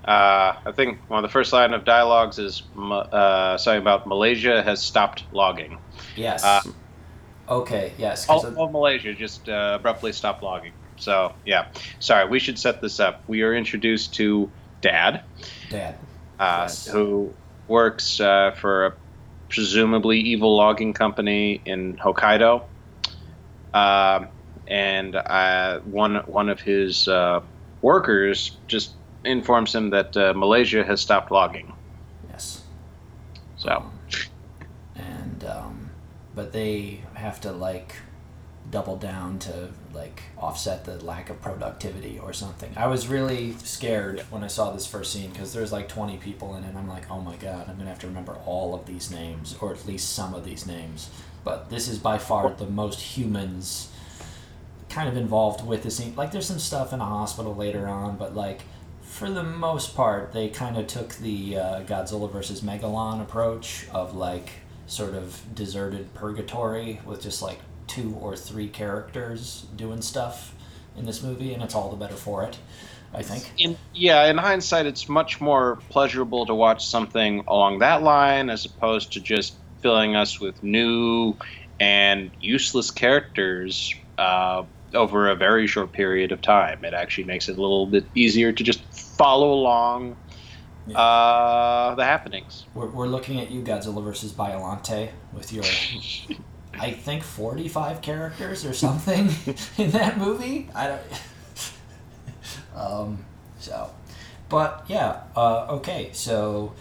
[0.05, 4.61] Uh, I think one of the first line of dialogues is uh, something about Malaysia
[4.61, 5.79] has stopped logging.
[6.15, 6.43] Yes.
[6.43, 6.61] Uh,
[7.47, 7.93] okay.
[7.97, 8.27] Yes.
[8.29, 10.73] All, of- all Malaysia just uh, abruptly stopped logging.
[10.97, 11.67] So yeah,
[11.99, 12.27] sorry.
[12.29, 13.23] We should set this up.
[13.27, 15.23] We are introduced to Dad,
[15.69, 15.95] Dad.
[16.39, 16.85] uh, Yes.
[16.87, 17.33] who
[17.67, 18.93] works uh, for a
[19.49, 22.63] presumably evil logging company in Hokkaido,
[23.73, 24.27] um,
[24.67, 27.39] and uh, one one of his uh,
[27.81, 31.73] workers just informs him that uh, Malaysia has stopped logging.
[32.29, 32.63] Yes.
[33.57, 33.83] So
[34.95, 35.89] and um,
[36.35, 37.95] but they have to like
[38.71, 42.71] double down to like offset the lack of productivity or something.
[42.75, 46.55] I was really scared when I saw this first scene because there's like 20 people
[46.55, 46.75] in it.
[46.75, 49.73] I'm like, oh my god, I'm gonna have to remember all of these names or
[49.73, 51.09] at least some of these names.
[51.43, 53.89] But this is by far the most humans
[54.89, 56.15] kind of involved with the scene.
[56.15, 58.61] Like, there's some stuff in a hospital later on, but like
[59.13, 64.15] for the most part, they kind of took the uh, Godzilla versus Megalon approach of
[64.15, 64.49] like
[64.87, 70.55] sort of deserted purgatory with just like two or three characters doing stuff
[70.97, 72.57] in this movie, and it's all the better for it.
[73.13, 73.51] I think.
[73.59, 78.65] in yeah, in hindsight, it's much more pleasurable to watch something along that line as
[78.65, 81.35] opposed to just filling us with new
[81.79, 86.83] and useless characters uh, over a very short period of time.
[86.83, 88.81] It actually makes it a little bit easier to just
[89.17, 90.15] follow along
[90.93, 92.65] uh, the happenings.
[92.73, 95.63] We're, we're looking at you, Godzilla versus Biolante, with your,
[96.79, 99.29] I think, 45 characters or something
[99.77, 100.69] in that movie.
[100.75, 101.01] I don't.
[102.75, 103.25] um,
[103.59, 103.91] so,
[104.49, 106.73] but yeah, uh, okay, so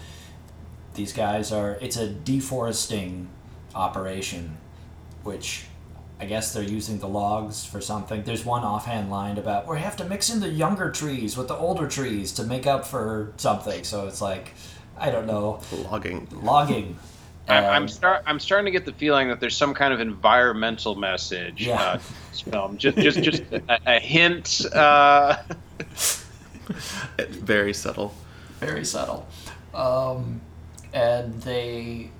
[0.95, 1.77] these guys are.
[1.81, 3.29] It's a deforesting
[3.73, 4.57] operation,
[5.23, 5.65] which
[6.23, 8.23] I guess they're using the logs for something.
[8.23, 11.53] There's one offhand line about we have to mix in the younger trees with the
[11.55, 13.83] older trees to make up for something.
[13.83, 14.53] So it's like,
[14.97, 15.59] I don't know,
[15.91, 16.27] Logging.
[16.31, 16.97] logging.
[17.49, 19.99] I'm, I'm, Um, start, I'm starting to get the feeling that there's some kind of
[19.99, 21.81] environmental message Yeah.
[21.81, 21.99] uh,
[22.31, 22.77] this film.
[22.77, 24.65] Just, just, just a, a hint.
[24.73, 25.35] Uh,
[27.19, 28.13] Very subtle.
[28.61, 29.27] very subtle.
[29.73, 30.39] Um,
[30.93, 32.11] and they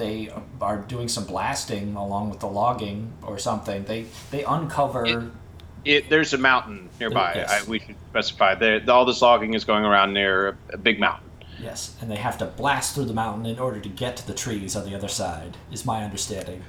[0.00, 3.84] they are doing some blasting along with the logging or something.
[3.84, 5.04] They they uncover.
[5.06, 5.30] It-
[5.82, 7.32] It, there's a mountain nearby.
[7.36, 7.50] Yes.
[7.50, 8.54] I, we should specify.
[8.54, 11.30] There, all this logging is going around near a, a big mountain.
[11.58, 14.34] yes, and they have to blast through the mountain in order to get to the
[14.34, 15.56] trees on the other side.
[15.72, 16.62] Is my understanding.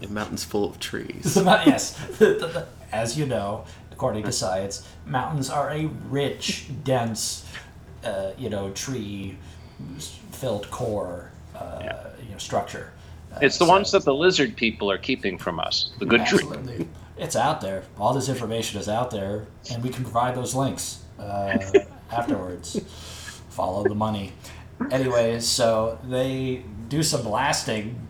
[0.00, 1.32] The mountain's full of trees.
[1.32, 1.96] The yes,
[2.92, 7.46] as you know, according to science, mountains are a rich, dense,
[8.04, 8.70] uh, you know,
[9.78, 12.06] tree-filled core, uh, Yeah.
[12.38, 12.92] Know, structure.
[13.32, 15.90] Uh, It's the so- ones that the lizard people are keeping from us.
[15.98, 16.38] The good tree.
[16.42, 16.88] Absolutely.
[17.16, 17.82] It's out there.
[17.98, 21.58] All this information is out there, and we can provide those links uh,
[22.12, 22.80] afterwards.
[23.50, 24.32] Follow the money.
[24.92, 28.06] Anyway, so they do some blasting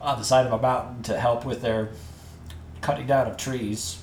[0.00, 1.88] on the side of a mountain to help with their
[2.80, 3.98] cutting down of trees,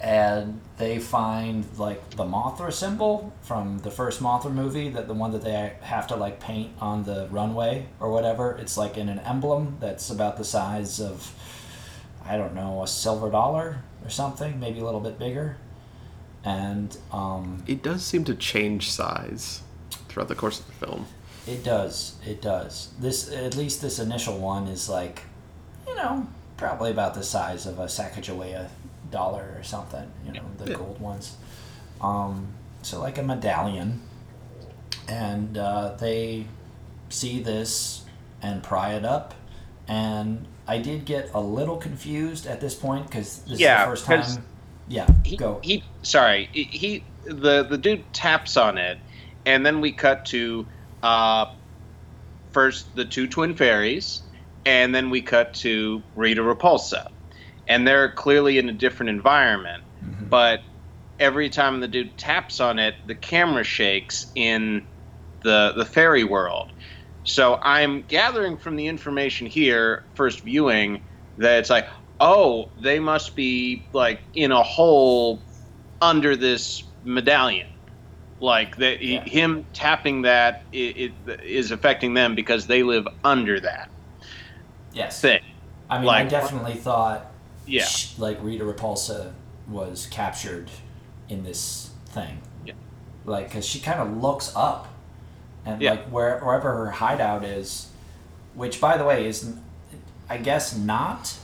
[0.00, 5.30] and they find like the Mothra symbol from the first Mothra movie, that the one
[5.30, 8.58] that they have to like paint on the runway or whatever.
[8.60, 11.32] It's like in an emblem that's about the size of
[12.24, 15.56] I don't know, a silver dollar or something, maybe a little bit bigger.
[16.44, 19.62] And um, It does seem to change size
[20.08, 21.06] throughout the course of the film.
[21.46, 22.16] It does.
[22.26, 22.90] It does.
[22.98, 25.22] This at least this initial one is like,
[25.86, 28.68] you know, probably about the size of a Sacagawea
[29.12, 30.10] dollar or something.
[30.26, 30.76] You know, the Yeah.
[30.76, 31.36] gold ones.
[32.00, 32.48] Um,
[32.82, 34.02] so like a medallion,
[35.08, 36.46] and uh, they
[37.08, 38.04] see this
[38.42, 39.34] and pry it up,
[39.86, 43.84] and I did get a little confused at this point because this Yeah, is the
[43.84, 44.46] first time.
[44.88, 45.62] Yeah, he, go.
[45.62, 48.98] he sorry he, he the the dude taps on it
[49.46, 50.68] and then we cut to
[51.02, 51.46] uh
[52.52, 54.22] first the two twin fairies
[54.64, 57.04] and then we cut to rita repulsa
[57.68, 60.28] and they're clearly in a different environment Mhm.
[60.28, 60.60] but
[61.18, 64.86] every time the dude taps on it the camera shakes in
[65.42, 66.70] the the fairy world
[67.24, 71.00] so i'm gathering from the information here first viewing
[71.38, 71.86] that it's like
[72.20, 75.40] oh they must be like in a hole
[76.00, 77.66] under this medallion
[78.40, 79.22] like that Yeah.
[79.24, 83.88] him tapping that it, it is affecting them because they live under that
[84.92, 85.20] yes.
[85.20, 85.40] thing
[85.90, 87.31] I mean, I definitely thought
[87.66, 89.32] yeah sh- like Rita Repulsa
[89.68, 90.70] was captured
[91.28, 92.40] in this thing.
[92.66, 92.74] Yeah.
[93.24, 94.88] Like, because she kind of looks up,
[95.64, 95.92] and Yeah.
[95.92, 97.88] like where, wherever her hideout is,
[98.54, 99.54] which by the way is,
[100.28, 101.34] I guess not.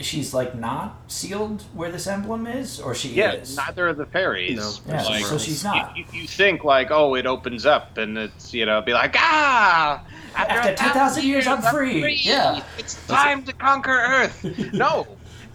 [0.00, 3.56] She's like not sealed where this emblem is, or she yeah is.
[3.56, 5.96] neither of the fairies No, yeah, Like- so she's not.
[5.96, 10.02] you, you think like oh it opens up and it's you know be like ah
[10.34, 12.62] After a 10,000 years, I'm free." Yeah.
[12.78, 15.06] it's time to conquer earth no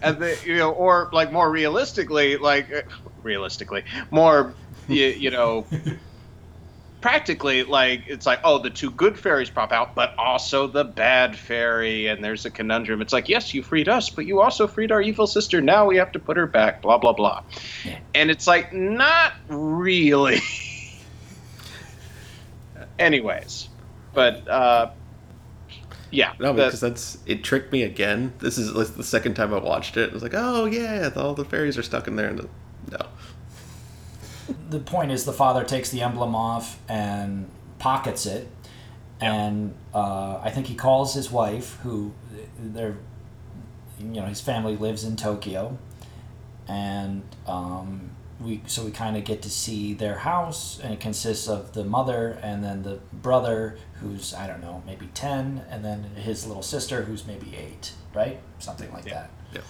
[0.02, 2.82] and the, you know or like more realistically like uh,
[3.22, 4.54] realistically more
[4.88, 5.66] you, you know
[7.00, 11.36] practically like it's like oh the two good fairies pop out but also the bad
[11.36, 14.90] fairy and there's a conundrum it's like yes you freed us but you also freed
[14.90, 17.42] our evil sister now we have to put her back blah blah blah
[17.84, 17.98] Yeah.
[18.14, 20.40] and it's like not really
[22.98, 23.68] anyways
[24.14, 24.90] but uh
[26.10, 28.32] yeah No, the- because that's it tricked me again.
[28.38, 30.10] This is like the second time I watched it.
[30.10, 32.28] I was like, oh yeah, all the fairies are stuck in there.
[32.28, 32.48] And
[32.90, 32.98] no,
[34.68, 38.48] the point is the father takes the emblem off and pockets it.
[39.18, 42.12] And uh, i think he calls his wife who
[42.58, 42.98] they're
[43.98, 45.78] you know his family lives in tokyo.
[46.68, 51.48] And um, we so we kind of get to see their house and it consists
[51.48, 56.02] of the mother and then the brother who's i don't know maybe 10 and then
[56.16, 58.40] his little sister who's maybe 8 right?
[58.58, 59.30] Something like that.
[59.52, 59.60] Yeah,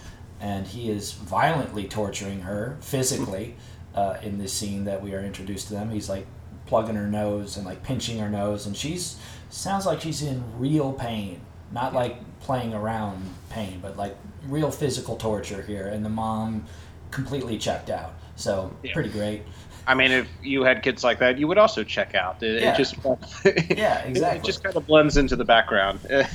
[0.41, 3.57] and he is violently torturing her physically
[3.97, 5.91] uh, in this scene that we are introduced to them.
[5.91, 6.27] He's like
[6.67, 9.17] plugging her nose and like pinching her nose, and she's
[9.51, 11.41] sounds like she's in real pain,
[11.73, 14.17] not like playing around pain, but like
[14.49, 15.87] real physical torture here.
[15.87, 16.67] And the mom
[17.11, 18.15] completely checked out.
[18.37, 18.93] So Yeah.
[18.93, 19.43] pretty great.
[19.89, 22.43] I mean, if you had kids like that, you would also check out.
[22.43, 22.73] It, Yeah.
[22.75, 23.13] it just Yeah,
[23.45, 23.77] exactly.
[23.79, 24.47] It, exactly.
[24.47, 26.01] just kind of blends into the background.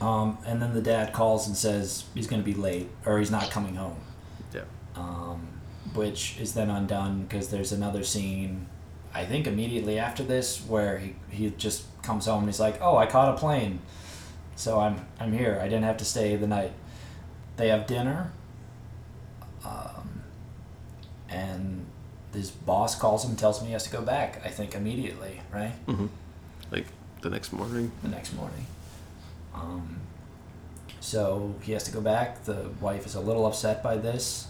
[0.00, 3.30] Um, and then the dad calls and says he's going to be late or he's
[3.32, 3.96] not coming home.
[4.54, 4.60] yeah.
[4.94, 5.48] um,
[5.98, 8.66] which is then undone because there's another scene
[9.14, 12.96] i think immediately after this where he, he just comes home and he's like oh
[12.96, 13.80] i caught a plane
[14.56, 16.72] so i'm i'm here i didn't have to stay the night
[17.56, 18.30] they have dinner
[19.64, 20.22] um,
[21.28, 21.84] and
[22.32, 25.74] his boss calls him tells him he has to go back i think immediately right
[25.86, 26.06] Mm-hmm.
[26.70, 26.86] Like
[27.22, 27.90] the next morning.
[28.02, 28.66] the next morning.
[29.54, 29.96] Um,
[31.00, 32.44] so he has to go back.
[32.44, 34.46] The wife is a little upset by this.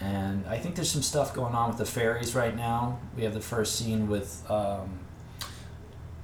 [0.00, 2.98] And I think there's some stuff going on with the fairies right now.
[3.16, 5.00] We have the first scene with um,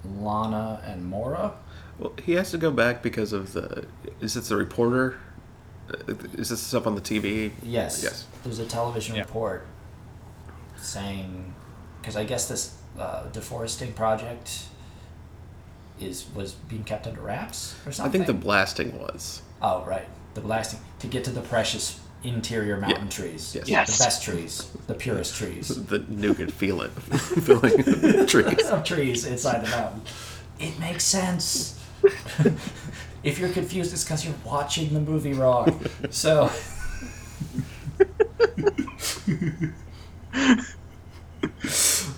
[0.05, 1.55] Lana and Mora.
[1.99, 3.87] Well, he has to go back because of the.
[4.21, 5.19] Is this the reporter?
[5.91, 7.53] Uh, Is this stuff on the TV?
[7.63, 8.03] Yes.
[8.03, 8.27] Yes.
[8.43, 9.23] There's a television Yeah.
[9.23, 9.67] report
[10.77, 11.55] saying,
[12.01, 14.65] because I guess this uh, deforesting project
[16.01, 18.09] is was being kept under wraps or something.
[18.23, 19.43] I think the blasting was.
[19.63, 20.07] Oh, right.
[20.35, 23.55] The blasting to get to the precious interior mountain trees.
[23.55, 23.69] Yes.
[23.69, 23.99] Yes.
[23.99, 28.67] The best trees, the purest trees The nougat feeling, feeling the trees.
[28.71, 30.03] of trees inside the mountain.
[30.59, 31.79] It makes sense.
[33.23, 35.85] if you're confused, it's because you're watching the movie wrong.
[36.11, 36.51] So.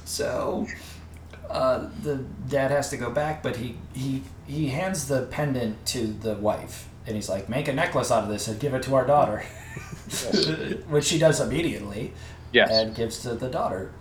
[0.05, 0.67] so,
[1.51, 2.17] uh, the
[2.49, 6.89] dad has to go back, but he, he he hands the pendant to the wife,
[7.07, 9.45] and he's like, "Make a necklace out of this and give it to our daughter,"
[10.89, 12.13] which she does immediately,
[12.53, 12.71] yes.
[12.71, 13.93] and gives to the daughter.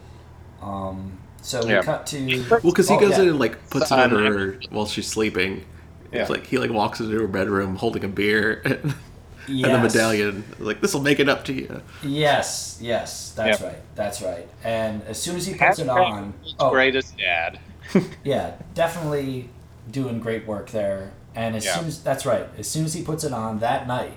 [0.61, 1.81] Um, so we Yeah.
[1.81, 3.23] cut to Well, because he Oh, goes yeah.
[3.23, 3.99] in and like puts it Son.
[3.99, 5.63] under her while she's sleeping.
[6.11, 8.93] It's like he like walks into her bedroom holding a beer and,
[9.47, 10.43] and the medallion.
[10.59, 11.81] Like this will make it up to you.
[12.03, 13.67] Yes, yes, that's Yeah.
[13.67, 14.47] right, that's right.
[14.63, 17.59] And as soon as he puts it on, world's oh, greatest dad.
[18.23, 19.49] yeah, definitely
[19.91, 21.11] doing great work there.
[21.35, 21.75] And as Yeah.
[21.75, 24.13] soon as that's right, as soon as he puts it on that night,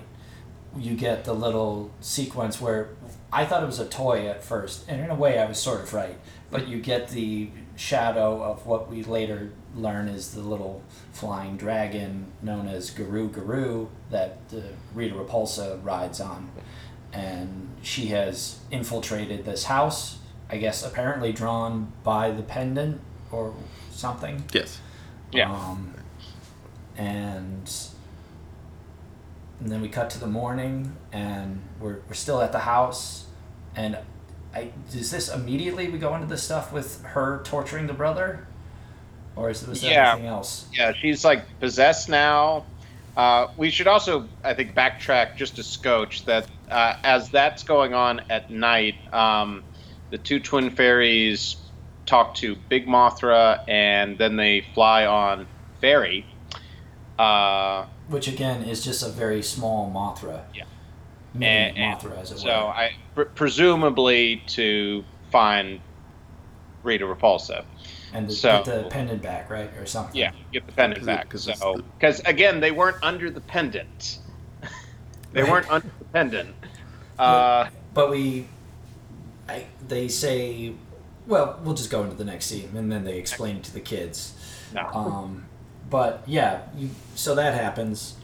[0.77, 2.89] you get the little sequence where
[3.31, 5.81] I thought it was a toy at first, and in a way I was sort
[5.81, 6.17] of right.
[6.51, 10.81] But you get the shadow of what we later learn is the little
[11.13, 14.61] flying dragon known as Garu Garu that uh,
[14.93, 16.49] Rita Repulsa rides on.
[17.13, 20.17] And she has infiltrated this house,
[20.49, 23.01] I guess apparently drawn by the pendant
[23.31, 23.53] or
[23.91, 24.43] something.
[24.53, 24.79] Yes.
[25.31, 25.51] Yeah.
[25.51, 25.93] Um,
[26.97, 27.71] and
[29.59, 33.25] and then we cut to the morning, and we're, we're still at the house.
[33.75, 33.97] And
[34.53, 38.47] I is this immediately we go into the stuff with her torturing the brother,
[39.35, 40.11] or is was there Yeah.
[40.13, 40.67] anything else?
[40.73, 42.65] Yeah, she's like possessed now.
[43.17, 47.93] Uh, we should also, I think, backtrack just a scotch that uh, as that's going
[47.93, 49.63] on at night, um,
[50.09, 51.57] the two twin fairies
[52.05, 55.47] talk to Big Mothra, and then they fly on
[55.81, 56.25] Fairy.
[57.17, 60.43] Uh, Which again is just a very small Mothra.
[60.53, 60.63] Yeah.
[61.33, 62.51] Mini and, and Mothra, as it so were.
[62.71, 65.79] I pre- presumably to find
[66.83, 67.65] Rita Repulsa.
[68.13, 70.15] and the, so- get the pendant back, right, or something.
[70.15, 71.17] Yeah, get the pendant back.
[71.25, 71.29] back.
[71.29, 74.17] 'cause it's So, the- because again, they weren't under the pendant.
[75.33, 75.51] they Right.
[75.51, 76.55] weren't under the pendant.
[77.19, 78.47] Uh, But we,
[79.47, 80.73] I, they say,
[81.27, 83.81] well, we'll just go into the next scene, and then they explain it to the
[83.81, 84.33] kids.
[84.73, 84.87] no.
[84.87, 85.45] Um,
[85.89, 88.15] but yeah, you, so that happens.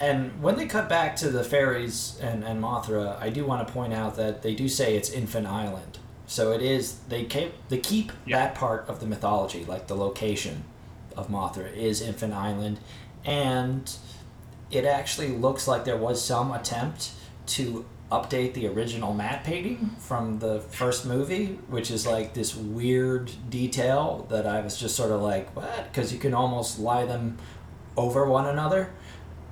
[0.00, 3.72] And when they cut back to the fairies and, and Mothra, I do want to
[3.72, 5.98] point out that they do say it's Infant Island.
[6.26, 8.38] So it is they keep they keep Yeah.
[8.38, 10.64] that part of the mythology, like the location
[11.16, 12.78] of Mothra is Infant Island,
[13.24, 13.90] and
[14.70, 17.10] it actually looks like there was some attempt
[17.46, 23.30] to update the original matte painting from the first movie, which is like this weird
[23.50, 25.92] detail that I was just sort of like, what?
[25.92, 27.38] Because you can almost lie them
[27.96, 28.90] over one another,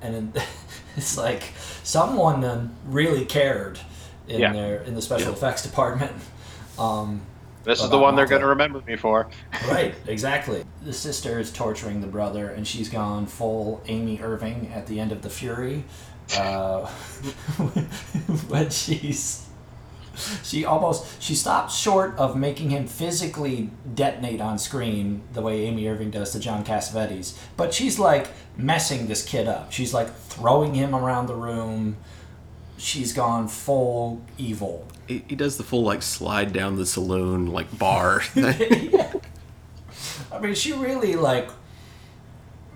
[0.01, 0.35] and
[0.97, 1.43] it's like
[1.83, 3.79] someone um, really cared
[4.27, 4.53] in Yeah.
[4.53, 6.11] their in the special effects department.
[6.79, 7.21] Um,
[7.63, 9.27] this is the one they're going to remember me for.
[9.67, 10.63] Right, exactly.
[10.83, 15.11] The sister is torturing the brother, and she's gone full Amy Irving at the end
[15.11, 15.85] of the Fury.
[16.35, 16.85] Uh,
[18.47, 19.47] when she's
[20.43, 25.87] she almost she stops short of making him physically detonate on screen the way Amy
[25.87, 29.71] Irving does to John Cassavetes, but she's like messing this kid up.
[29.71, 31.97] She's like throwing him around the room.
[32.77, 34.87] She's gone full evil.
[35.07, 38.21] He, he does the full like slide down the saloon like bar.
[38.35, 41.49] I mean, she really like.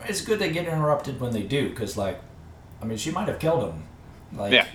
[0.05, 2.19] It's good they get interrupted when they do, because like,
[2.82, 3.84] I mean, she might have killed him.
[4.34, 4.65] Like, Yeah.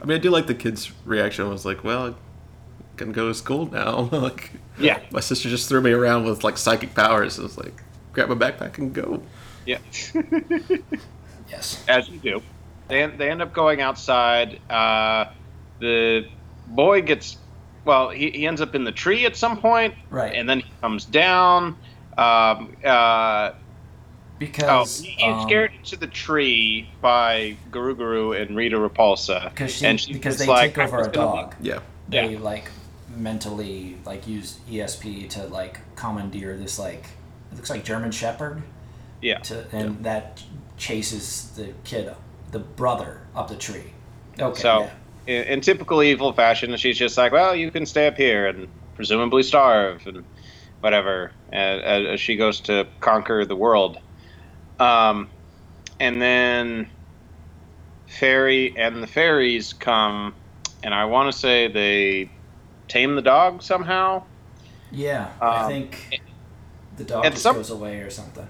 [0.00, 1.44] I mean, I do like the kid's reaction.
[1.46, 2.14] I was like, well, I
[2.96, 4.00] can go to school now.
[4.12, 5.00] like, Yeah.
[5.10, 7.38] my sister just threw me around with like psychic powers.
[7.38, 7.82] I was like,
[8.12, 9.22] grab my backpack and go.
[9.66, 9.78] Yeah.
[11.50, 11.82] Yes.
[11.88, 12.42] As you do.
[12.88, 14.60] They, they end up going outside.
[14.70, 15.26] Uh,
[15.80, 16.28] the
[16.66, 17.38] boy gets,
[17.86, 20.34] well, he, he ends up in the tree at some point, Right.
[20.34, 21.76] And then he comes down.
[22.18, 23.52] Um, uh,
[24.38, 29.50] Because he- he's um, scared into the tree by Garu Garu and Rita Repulsa.
[29.50, 31.12] because she, and she's because they like, take over a gonna
[31.42, 31.54] dog.
[31.60, 31.80] Yeah.
[32.08, 32.38] They Yeah.
[32.40, 32.70] like
[33.16, 37.04] mentally like use ESP to like commandeer this like
[37.50, 38.62] it looks like German Shepherd
[39.20, 39.38] Yeah.
[39.38, 40.42] to and that
[40.76, 42.14] chases the kid
[42.52, 43.92] the brother up the tree.
[44.38, 44.60] Okay.
[44.60, 44.90] So, yeah.
[45.40, 48.68] in, in typical evil fashion, she's just like, "Well, you can stay up here and
[48.94, 50.24] presumably starve and
[50.80, 53.98] whatever," as, as she goes to conquer the world.
[54.78, 55.28] Um,
[56.00, 56.88] and then
[58.06, 60.34] Fairy and the fairies come,
[60.82, 62.30] and I want to say they
[62.88, 64.22] tame the dog somehow.
[64.90, 66.20] Yeah, I Um, think
[66.96, 68.46] the dog just some- goes away or something.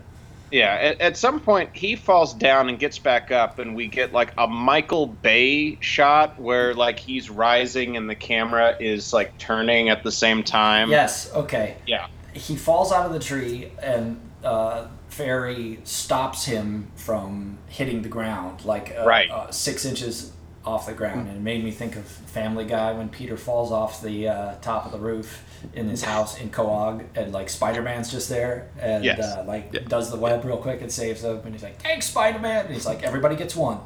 [0.51, 4.13] Yeah, at, at some point he falls down and gets back up, and we get
[4.15, 9.91] like a Michael Bay shot where like he's rising and the camera is like turning
[9.91, 10.91] at the same time.
[10.91, 11.31] Yes.
[11.35, 11.77] Okay.
[11.87, 12.07] Yeah.
[12.33, 14.87] He falls out of the tree, and uh,
[15.19, 19.29] Fairy stops him from hitting the ground, like uh, Right.
[19.29, 20.31] uh, six inches
[20.65, 21.27] off the ground.
[21.27, 24.87] And it made me think of Family Guy when Peter falls off the uh, top
[24.87, 25.45] of the roof
[25.75, 29.19] in his house in Quahog, and like Spider Man's just there, and Yes.
[29.21, 29.81] uh, like Yeah.
[29.89, 32.75] does the web real quick and saves him, and he's like, "Thanks, Spider Man," and
[32.75, 33.79] he's like, "Everybody gets one."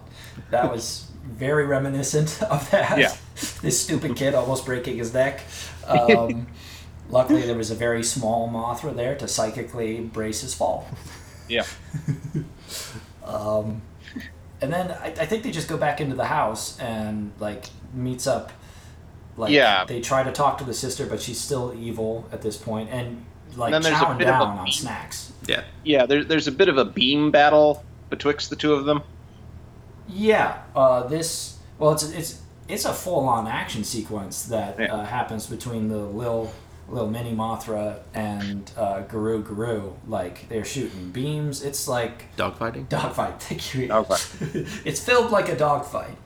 [0.50, 2.98] That was very reminiscent of that.
[2.98, 3.14] Yeah.
[3.62, 5.40] this stupid kid almost breaking his neck.
[5.86, 6.46] Um,
[7.08, 10.86] luckily, there was a very small Mothra there to psychically brace his fall.
[11.48, 11.64] Yeah.
[13.24, 13.82] Um,
[14.60, 18.26] and then I, I think they just go back into the house and like meets
[18.26, 18.52] up.
[19.36, 19.84] Like Yeah.
[19.84, 22.60] they try to talk to the sister, but she's still evil at this.
[22.66, 23.24] And
[23.56, 24.74] like then there's a chowing bit of a down on beat.
[24.74, 25.32] snacks.
[25.46, 25.62] Yeah.
[25.84, 29.02] Yeah, there, there's a bit of a beam battle betwixt the two of them.
[30.08, 34.92] Yeah, uh, this well, it's it's it's a full on action sequence that Yeah.
[34.94, 36.50] uh, happens between the Lil
[36.88, 39.94] Lil Mini Mothra and uh, Garu Garu.
[40.06, 41.62] Like they're shooting beams.
[41.62, 42.88] It's like Dogfighting.
[42.88, 43.40] dogfight.
[43.42, 43.88] Thank you.
[43.88, 44.26] Dogfight.
[44.84, 46.16] it's filmed like a dogfight,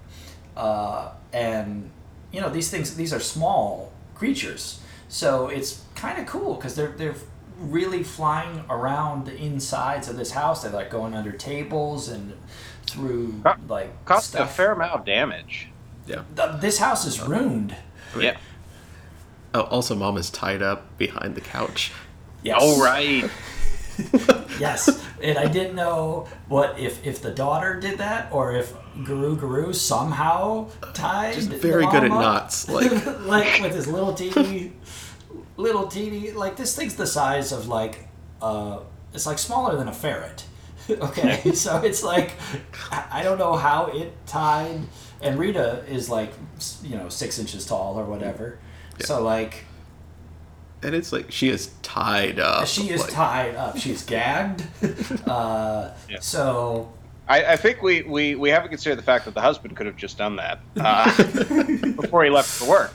[0.57, 1.91] uh, and
[2.33, 2.95] you know these things.
[2.97, 7.15] These are small creatures, so it's kind of cool because they're they're
[7.59, 10.63] really flying around the insides of this house.
[10.63, 12.35] They're like going under tables and
[12.91, 14.57] through Co- like Caused a stuff.
[14.57, 15.69] fair amount of damage.
[16.07, 16.23] Yeah.
[16.37, 17.75] Th- this house is ruined.
[18.19, 18.37] Yeah.
[19.57, 21.91] Oh, also, mom is tied up behind the couch.
[22.43, 22.59] Yes.
[22.61, 23.29] Oh right.
[24.61, 28.73] Yes, and I didn't know what if if the daughter did that or if
[29.05, 31.35] Garu Garu somehow tied.
[31.35, 32.21] Just the very good at up.
[32.21, 32.69] knots.
[32.71, 34.73] Like, like with his little teeny,
[35.57, 36.33] little teeny.
[36.33, 38.09] Like this thing's the size of like,
[38.41, 38.81] uh,
[39.13, 40.45] it's like smaller than a ferret.
[40.91, 42.33] okay, so it's like,
[42.91, 44.81] I I don't know how it tied.
[45.21, 46.33] And Rita is like,
[46.83, 48.59] you know, six inches tall or whatever.
[49.05, 49.65] So like,
[50.83, 52.67] and it's like she is tied up.
[52.67, 53.77] she is like, tied up.
[53.79, 54.63] She's gagged.
[55.27, 56.19] uh, Yeah.
[56.21, 56.93] So
[57.29, 59.97] I, I think we, we, we haven't considered the fact that the husband could have
[59.97, 61.07] just done that uh,
[62.01, 62.95] before he left for work.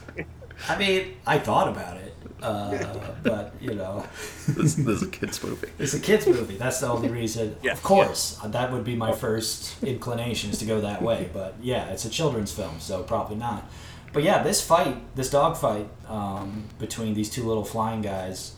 [0.70, 4.06] I mean, I thought about it, uh, but you know,
[4.48, 5.68] This, this is a kids movie.
[5.80, 6.56] it's a kids movie.
[6.56, 7.56] That's the only reason.
[7.62, 7.74] Yeah.
[7.74, 11.30] Of course, that would be my first inclination is to go that way.
[11.34, 13.70] But yeah, it's a children's film, so probably not.
[14.14, 18.54] But yeah, this fight, this dog fight um, between these two little flying guys,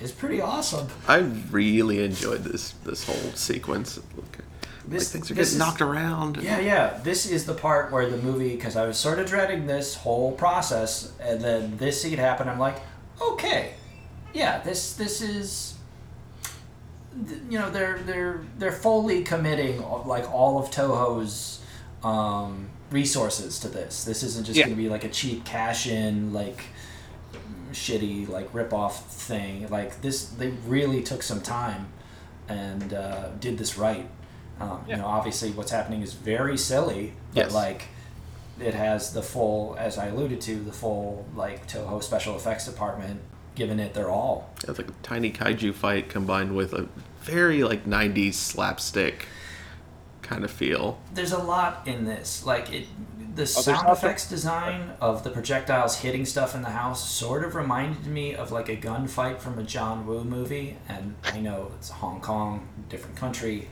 [0.00, 0.88] is pretty awesome.
[1.08, 1.18] I
[1.50, 3.98] really enjoyed this this whole sequence.
[4.16, 4.38] Like,
[4.88, 6.36] This- things are getting is- knocked around.
[6.42, 7.00] Yeah, yeah.
[7.02, 10.32] This is the part where the movie, because I was sort of dreading this whole
[10.32, 12.48] process, and then this scene happened.
[12.50, 12.76] I'm like,
[13.20, 13.74] okay,
[14.32, 15.74] yeah, this this is,
[17.50, 21.60] you know, they're they're they're fully committing like all of Toho's
[22.04, 24.04] um, resources to this.
[24.04, 24.64] This isn't just Yeah.
[24.66, 26.64] going to be like a cheap cash in like
[27.72, 29.68] shitty like rip off thing.
[29.68, 31.88] Like this, they really took some time
[32.48, 34.08] and uh, did this right.
[34.60, 37.52] Um, You know, obviously, what's happening is very silly, but Yes.
[37.54, 37.88] like
[38.58, 43.20] it has the full, as I alluded to, the full like Toho special effects department
[43.54, 44.50] giving it their all.
[44.66, 46.88] It's like a tiny kaiju fight combined with a
[47.22, 49.26] very like '90s slapstick
[50.26, 50.98] kind of feel.
[51.14, 52.44] There's a lot in this.
[52.44, 52.86] Like it,
[53.18, 57.44] the there's sound also- effects design of the projectiles hitting stuff in the house sort
[57.44, 60.76] of reminded me of like a gunfight from a John Woo movie.
[60.88, 63.68] And I know it's Hong Kong, different country,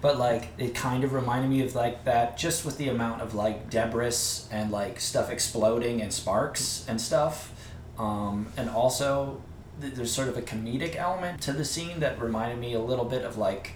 [0.00, 3.34] but like it kind of reminded me of like that, just with the amount of
[3.34, 7.52] like debris and like stuff exploding and sparks and stuff.
[7.98, 9.42] Um, and also,
[9.80, 13.04] th- there's sort of a comedic element to the scene that reminded me a little
[13.04, 13.72] bit of like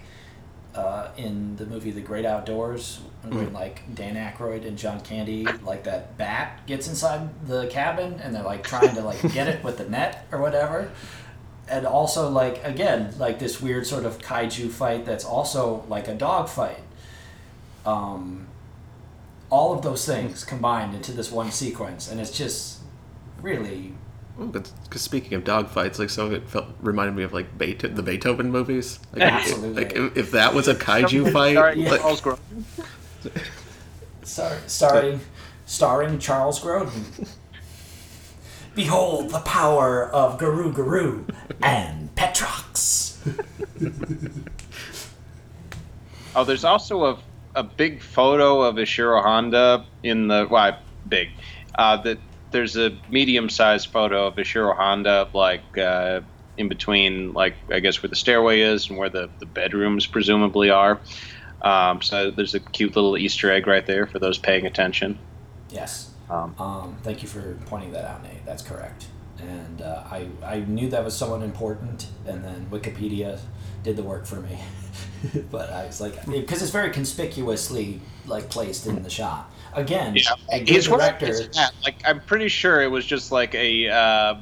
[0.75, 5.85] uh, in the movie The Great Outdoors when like Dan Aykroyd and John Candy like
[5.85, 9.77] that bat gets inside the cabin and they're like trying to like get it with
[9.77, 10.91] the net or whatever.
[11.67, 16.13] And also like again like this weird sort of kaiju fight that's also like a
[16.13, 16.83] dog fight.
[17.85, 18.47] Um,
[19.49, 22.79] all of those things combined into this one sequence and it's just
[23.41, 23.94] really
[24.37, 28.03] Because speaking of dogfights, like some of it felt reminded me of like Beethoven, the
[28.03, 28.99] Beethoven movies.
[29.13, 32.63] Like, if- Like if, if that was a kaiju fight, Sorry, like, Charles Grodin.
[34.23, 35.19] Star- starring
[35.65, 37.27] starring Charles Grodin.
[38.75, 41.23] Behold the power of Garu Garu
[41.63, 43.17] and Petrox.
[46.35, 47.17] Oh, there's also a,
[47.55, 50.77] a big photo of Ishiro Honda in the well,
[51.07, 51.29] big.
[51.75, 52.17] Uh, that
[52.55, 56.21] there's a medium-sized photo of Ishiro Honda, like uh,
[56.57, 60.69] in between, like I guess where the stairway is and where the the bedrooms presumably
[60.69, 61.01] are.
[61.61, 65.19] Um, so there's a cute little Easter egg right there for those paying attention.
[65.69, 66.11] Yes.
[66.29, 68.45] Um, Um, thank you for pointing that out, Nate.
[68.45, 69.07] That's correct.
[69.37, 73.37] And uh, I, I knew that was somewhat important, and then Wikipedia
[73.83, 74.57] did the work for me.
[75.51, 79.51] but I was like, because it's very conspicuously like placed in the shot.
[79.75, 81.33] Again, Yeah, a good he's director.
[81.83, 84.35] Like I'm pretty sure it was just like a uh,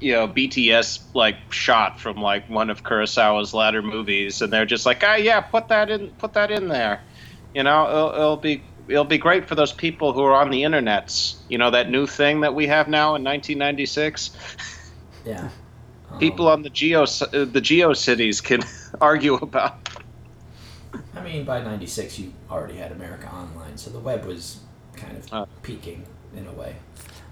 [0.00, 4.86] you know BTS like shot from like one of Kurosawa's latter movies, and they're just
[4.86, 7.02] like, ah, yeah, put that in, put that in there.
[7.54, 10.62] You know, it'll, it'll be it'll be great for those people who are on the
[10.62, 11.36] internets.
[11.48, 14.30] You know, that new thing that we have now in 1996.
[15.24, 15.48] Yeah.
[16.10, 18.62] Um, People on the geo the geo cities can
[19.02, 19.76] argue about.
[21.14, 24.60] I mean, by '96, you already had America Online, so the web was
[24.98, 25.46] kind of Uh.
[25.62, 26.04] peaking
[26.36, 26.76] in a way.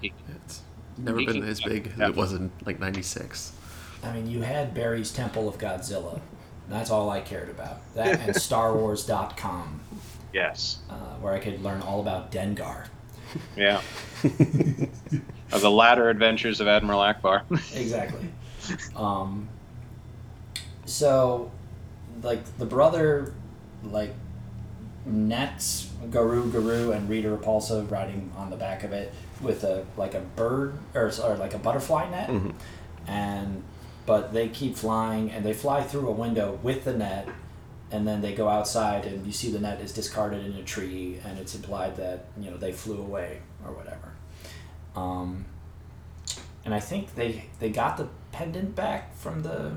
[0.01, 0.61] it's
[0.97, 2.07] never He been can- as big as yeah.
[2.07, 3.51] it was in like '96.
[4.03, 6.19] I mean, you had Barry's Temple of Godzilla.
[6.69, 7.79] That's all I cared about.
[7.95, 9.79] That and StarWars.com,
[10.33, 10.79] Yes.
[10.89, 12.85] uh, where I could learn all about Dengar.
[13.55, 13.81] Yeah.
[15.51, 17.41] of the latter adventures of Admiral Ackbar.
[17.75, 18.29] Exactly.
[18.95, 19.47] um,
[20.85, 21.51] so,
[22.21, 23.33] like the brother,
[23.83, 24.13] like
[25.07, 30.13] nets Garu Garu and Rita Repulsa riding on the back of it with a like
[30.13, 32.29] a bird or, or like a butterfly net,
[33.07, 33.63] and
[34.05, 37.27] but they keep flying and they fly through a window with the net.
[37.89, 41.21] And then they go outside, and you see the net is discarded in a tree,
[41.23, 44.11] and it's implied that you know they flew away or whatever.
[44.93, 45.45] Um,
[46.65, 49.71] and I think they they got the pendant back from the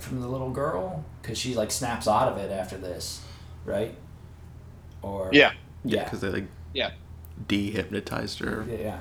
[0.00, 3.24] from the little girl because she like snaps out of it after this,
[3.64, 3.94] right?
[5.02, 5.52] Or yeah.
[5.84, 6.90] yeah, because they like Yeah.
[7.48, 8.64] de-hypnotized her.
[8.70, 9.00] yeah.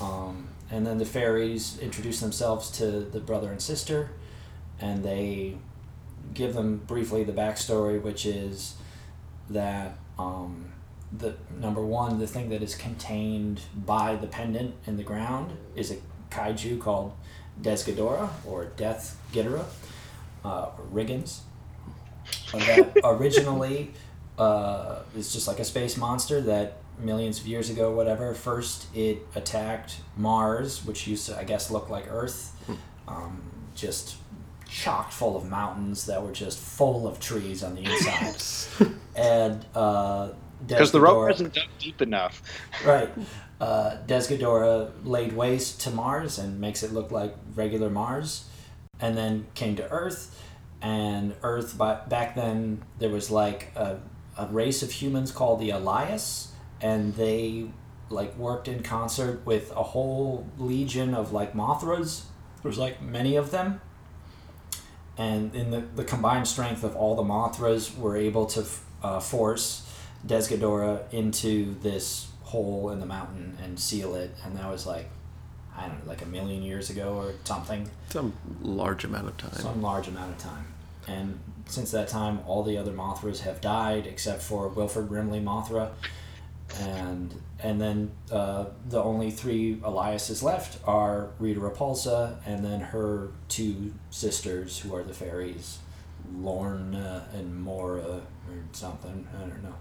[0.00, 4.10] Um, and then the fairies introduce themselves to the brother and sister,
[4.80, 5.56] and they
[6.34, 8.74] give them briefly the backstory, which is
[9.48, 10.72] that um,
[11.16, 15.92] the number one, the thing that is contained by the pendant in the ground is
[15.92, 15.96] a
[16.30, 17.12] kaiju called
[17.62, 19.64] Desgadora or Death Ghidorah,
[20.44, 21.38] uh, or Riggins.
[22.52, 23.92] That originally
[24.38, 28.34] uh, is just like a space monster that millions of years ago, whatever.
[28.34, 32.52] First, it attacked Mars, which used to, I guess, look like Earth,
[33.08, 33.42] um,
[33.74, 34.16] just
[34.68, 38.92] chocked full of mountains that were just full of trees on the inside.
[39.16, 40.30] and uh,
[40.66, 42.42] Because the rope Desghidorah- wasn't dug deep enough.
[42.84, 43.10] Right.
[43.60, 48.44] Uh, Desghidorah laid waste to Mars and makes it look like regular Mars,
[49.00, 50.42] and then came to Earth.
[50.82, 53.98] And Earth, by, back then, there was like a,
[54.38, 57.66] a race of humans called the Elias, and they
[58.10, 62.22] like worked in concert with a whole legion of like Mothras.
[62.62, 63.80] There's like many of them.
[65.18, 68.64] And in the, the combined strength of all the Mothras were able to
[69.02, 69.82] uh, force
[70.26, 75.08] Desgadora into this hole in the mountain and seal it, and that was like,
[75.76, 79.52] I don't know, like a million years ago or something, Some large amount of time.
[79.52, 80.66] some large amount of time.
[81.08, 85.90] And since that time, all the other Mothras have died except for Wilford Brimley Mothra,
[86.80, 93.30] and and then uh, the only three Eliases left are Rita Repulsa and then her
[93.48, 95.78] two sisters who are the fairies,
[96.34, 99.26] Lorna and Mora or something.
[99.36, 99.74] I don't know.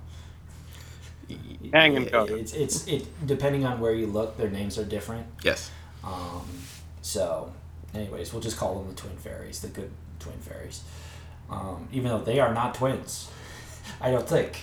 [1.74, 2.36] Hang and Coda.
[2.36, 5.26] It's it's it depending on where you look, their names are different.
[5.44, 5.72] Yes.
[6.04, 6.48] Um,
[7.02, 7.52] so,
[7.94, 10.84] anyways, we'll just call them the twin fairies, the good twin fairies.
[11.50, 13.30] Um, even though they are not twins,
[14.02, 14.62] I don't think.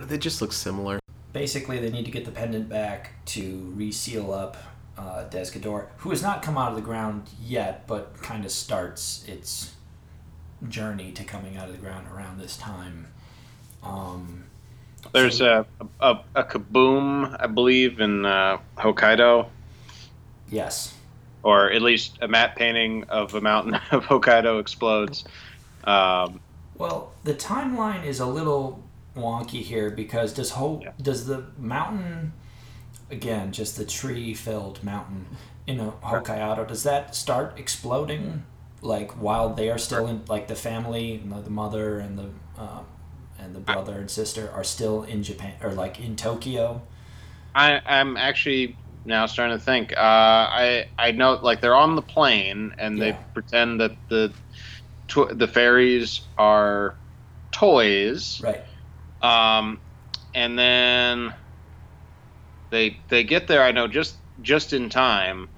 [0.00, 0.98] They just look similar.
[1.32, 4.56] Basically, they need to get the pendant back to reseal up
[4.98, 9.24] uh, Desghidorah, who has not come out of the ground yet, but kind of starts
[9.26, 9.72] its
[10.68, 13.08] journey to coming out of the ground around this time.
[13.82, 14.44] Um,
[15.12, 15.66] There's a,
[16.00, 19.48] a, a kaboom, I believe, in uh, Hokkaido,
[20.50, 20.94] yes.
[21.42, 25.24] or at least a matte painting of a mountain of Hokkaido explodes.
[25.84, 26.40] Um,
[26.76, 28.82] Well, the timeline is a little
[29.16, 30.90] wonky here because does Ho- Yeah.
[31.00, 32.32] does the mountain
[33.10, 35.26] again, just the tree-filled mountain
[35.66, 38.44] in a Hokkaido, does that start exploding
[38.80, 42.30] like while they are still in like the family, the the mother and the
[42.60, 42.86] um,
[43.38, 46.82] and the brother and sister are still in Japan or like in Tokyo?
[47.54, 49.92] I, I'm actually now starting to think.
[49.92, 54.32] Uh, I I know like they're on the plane and they pretend that the
[55.12, 56.94] tw- the fairies are
[57.50, 58.40] toys.
[58.42, 58.60] Right.
[59.20, 59.78] Um,
[60.34, 61.34] and then
[62.70, 63.62] they they get there.
[63.62, 65.48] I know just just in time,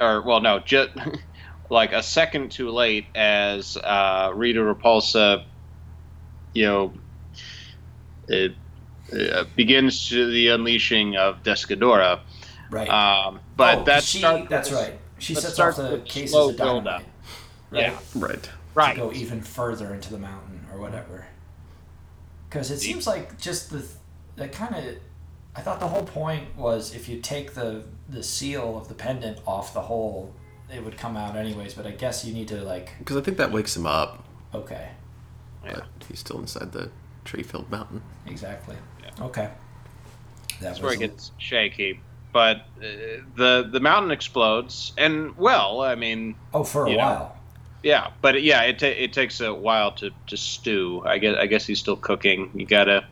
[0.00, 0.90] or well, no, just
[1.70, 5.44] like a second too late as uh, Rita Repulsa,
[6.52, 6.92] you know,
[8.28, 8.54] it,
[9.12, 12.20] uh, begins to the unleashing of Desghidorah.
[12.70, 12.88] Right.
[12.88, 14.98] Um, but Oh, that she, starts- that's right.
[15.18, 16.84] She that sets off starts the with cases slow of buildup.
[16.84, 17.06] dynamite.
[17.70, 17.82] Right?
[17.82, 17.98] Yeah.
[18.16, 18.50] Right.
[18.76, 18.94] Right.
[18.94, 21.26] to go even further into the mountain or whatever.
[22.48, 23.84] Because it seems like just the
[24.36, 24.96] that kind of.
[25.56, 29.40] I thought the whole point was if you take the the seal of the pendant
[29.46, 30.32] off the hole,
[30.72, 31.74] it would come out anyways.
[31.74, 34.22] But I guess you need to like Because I think that wakes him up,
[34.54, 34.90] okay,
[35.64, 35.72] Yeah.
[35.74, 36.90] but he's still inside the
[37.24, 38.02] tree-filled mountain.
[38.26, 38.76] exactly.
[39.20, 39.50] Okay.
[40.60, 42.00] That That's where it a- gets shaky.
[42.32, 47.35] But uh, the the mountain explodes, and well, I mean, oh for a know, while.
[47.82, 51.02] Yeah, but yeah, it ta- it takes a while to, to stew.
[51.06, 52.50] I guess I guess he's still cooking.
[52.54, 53.04] You gotta.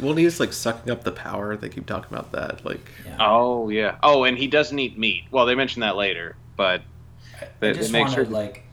[0.00, 1.56] Well, he's like sucking up the power.
[1.56, 2.64] They keep talking about that.
[2.64, 3.16] Like, Yeah.
[3.20, 3.96] Oh yeah.
[4.02, 5.24] Oh, and he doesn't eat meat.
[5.30, 6.82] Well, they mentioned that later, but
[7.40, 8.64] I they- they just make wanted sure- like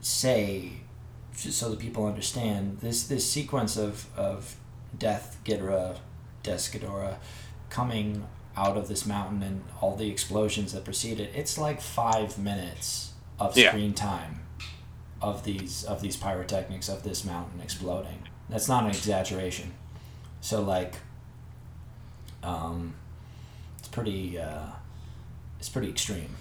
[0.00, 0.72] say,
[1.36, 4.56] just so that people understand, this this sequence of of
[4.96, 5.96] Death Ghidorah,
[6.42, 7.16] Death Ghidorah,
[7.70, 8.26] coming
[8.56, 13.07] out of this mountain and all the explosions that precede it, it's like five minutes
[13.38, 13.70] of Yeah.
[13.70, 14.40] screen time
[15.20, 18.24] of these of these pyrotechnics of this mountain exploding.
[18.48, 19.72] That's not an exaggeration.
[20.40, 20.94] So like,
[22.42, 22.94] um,
[23.78, 24.66] it's pretty uh,
[25.58, 26.36] it's pretty extreme.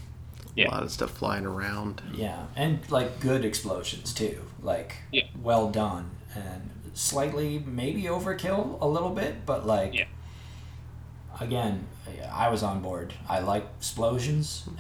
[0.56, 0.70] Yeah.
[0.70, 2.02] A lot of stuff flying around.
[2.16, 5.26] Yeah, and like good explosions too, like Yeah.
[5.42, 10.06] well done and slightly maybe overkill a little bit, but like Yeah.
[11.40, 11.88] again,
[12.32, 13.14] I was on board.
[13.30, 14.68] I like explosions.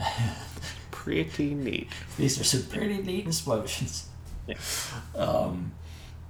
[1.08, 1.90] Pretty neat.
[2.18, 4.08] These are some pretty neat explosions.
[4.48, 4.56] Yeah.
[5.16, 5.74] Um,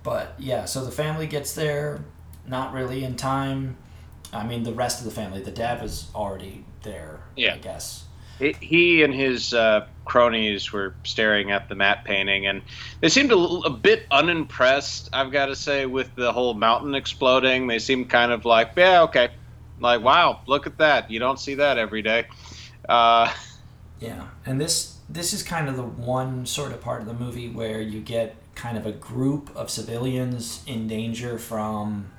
[0.03, 1.99] but yeah, so the family gets there,
[2.47, 3.77] not really in time.
[4.33, 7.19] I mean, the rest of the family, the dad was already there.
[7.35, 7.55] Yeah.
[7.55, 8.05] I guess.
[8.39, 12.61] He- He and his uh, cronies were staring at the matte painting, and
[13.01, 15.09] they seemed a bit unimpressed.
[15.11, 19.03] I've got to say, with the whole mountain exploding, they seemed kind of like, "Yeah,
[19.03, 19.29] okay,"
[19.79, 21.09] like, "Wow, look at that!
[21.09, 22.25] You don't see that every day."
[22.87, 23.33] Uh,
[23.99, 27.49] Yeah, and this this is kind of the one sort of part of the movie
[27.49, 32.11] where you get kind of a group of civilians in danger from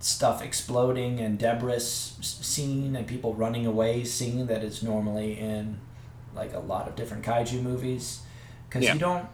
[0.00, 5.78] stuff exploding and debris s- scene and people running away scene that is normally in
[6.34, 8.20] like a lot of different kaiju movies.
[8.68, 8.94] Because Yeah.
[8.94, 9.26] you don't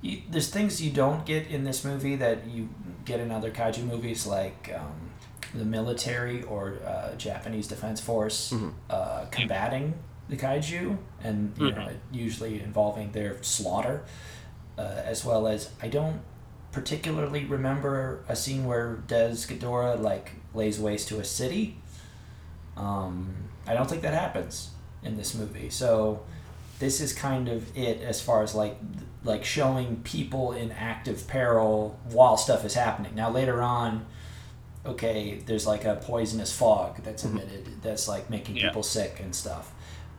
[0.00, 2.68] you, there's things you don't get in this movie that you
[3.04, 5.10] get in other kaiju movies like um,
[5.54, 8.52] the military or uh, Japanese Defense Force
[8.90, 9.94] uh, combating
[10.32, 13.96] the kaiju and you know usually involving their slaughter
[14.78, 16.20] uh, as well as I don't
[16.72, 21.76] particularly remember a scene where Des Ghidorah like lays waste to a city.
[22.76, 23.34] Um,
[23.66, 24.70] I don't think that happens
[25.02, 25.68] in this movie.
[25.68, 26.22] So
[26.78, 28.76] this is kind of it as far as like
[29.24, 33.14] like showing people in active peril while stuff is happening.
[33.14, 34.06] Now later on,
[34.86, 38.68] okay, there's like a poisonous fog that's emitted that's like making Yeah.
[38.68, 39.72] people sick and stuff.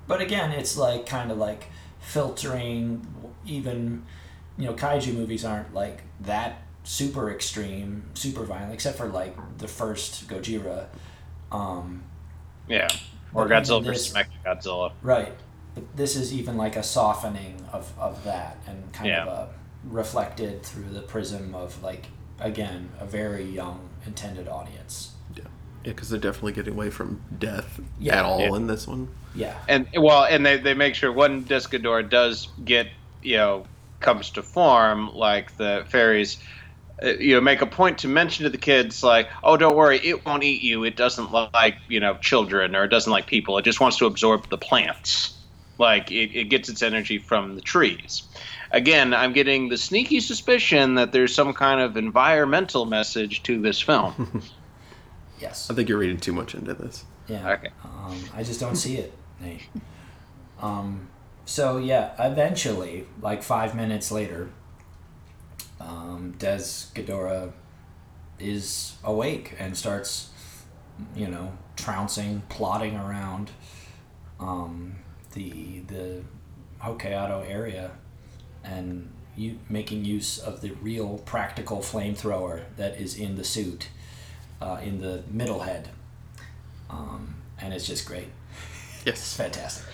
[0.07, 1.65] But again, it's like kind of like
[1.99, 3.05] filtering
[3.45, 4.03] even
[4.57, 9.67] you know kaiju movies aren't like that super extreme, super violent except for like the
[9.67, 10.85] first Gojira.
[11.51, 12.03] Um,
[12.67, 12.89] yeah,
[13.33, 14.91] or Godzilla versus this- Mechagodzilla.
[15.01, 15.33] Right.
[15.75, 19.49] But this is even like a softening of, of that and kind of a
[19.89, 22.05] reflected through the prism of like
[22.39, 25.13] again a very young intended audience.
[25.35, 25.43] Yeah,
[25.83, 28.19] because they're definitely getting away from death Yeah.
[28.19, 28.55] at all Yeah.
[28.55, 29.07] in this one.
[29.35, 29.57] Yeah.
[29.67, 32.87] and well, and they, they make sure when Discador does get
[33.21, 33.65] you know
[33.99, 36.37] comes to form, like the fairies,
[37.01, 39.99] uh, you know, make a point to mention to the kids like, oh, don't worry,
[40.03, 40.83] it won't eat you.
[40.83, 43.57] It doesn't like you know children or it doesn't like people.
[43.57, 45.37] It just wants to absorb the plants.
[45.79, 48.23] Like it, it gets its energy from the trees.
[48.71, 53.79] Again, I'm getting the sneaky suspicion that there's some kind of environmental message to this
[53.79, 54.41] film.
[55.39, 55.69] Yes.
[55.69, 57.03] I think you're reading too much into this.
[57.27, 57.51] Yeah.
[57.51, 57.69] Okay.
[57.83, 59.67] Um, I just don't see it, Nate.
[60.59, 61.09] Um,
[61.45, 64.49] so yeah, eventually, like five minutes later,
[65.79, 67.51] um, Desghidorah
[68.39, 70.29] is awake and starts,
[71.15, 73.51] you know, trouncing, plodding around
[74.39, 74.95] um,
[75.33, 76.21] the the
[76.81, 77.91] Hokkaido area,
[78.63, 83.89] and you making use of the real practical flamethrower that is in the suit,
[84.61, 85.89] uh, in the middle head
[86.93, 88.27] um, and it's just great.
[89.05, 89.37] It's Yes.
[89.37, 89.85] fantastic.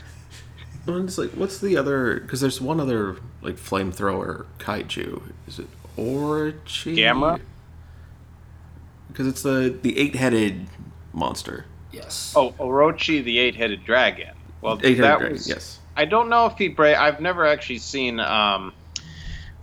[0.86, 2.20] Well, it's like, what's the other?
[2.20, 5.22] Because there's one other like flamethrower kaiju.
[5.47, 6.95] Is it Orochi?
[6.97, 7.39] Gamera?
[9.07, 10.68] Because it's the the eight headed
[11.14, 11.66] monster.
[11.91, 12.34] Yes.
[12.36, 14.36] oh, Orochi, the eight-headed dragon.
[14.62, 15.34] Well, Eight headed that dragon.
[15.34, 15.80] was Yes.
[15.97, 18.20] I don't know if he bra- I've never actually seen.
[18.20, 18.74] Um,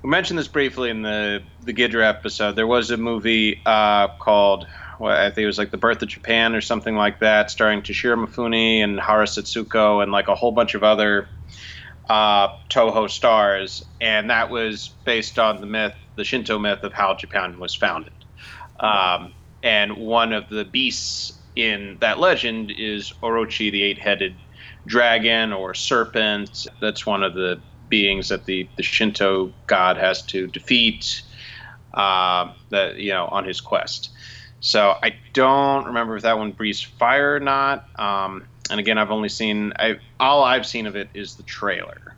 [0.03, 2.57] we mentioned this briefly in the the Gidra episode.
[2.57, 4.71] There was a movie uh, called, well,
[5.01, 8.25] I think it was like The Birth of Japan or something like that, starring Toshiro
[8.25, 11.29] Mifune and Hara Setsuko and like a whole bunch of other
[12.09, 17.15] uh, Toho stars, and that was based on the myth, the Shinto myth of how
[17.15, 18.13] Japan was founded.
[18.81, 19.33] Um,
[19.63, 24.37] and one of the beasts in that legend is Orochi, the eight-headed
[24.87, 26.67] dragon or serpent.
[26.81, 31.23] That's one of the beings that the, the Shinto god has to defeat.
[31.95, 34.11] Uh, that you know on his quest.
[34.61, 37.89] So I don't remember if that one breathes fire or not.
[37.99, 42.15] Um, and again, I've only seen I all I've seen of it is the trailer.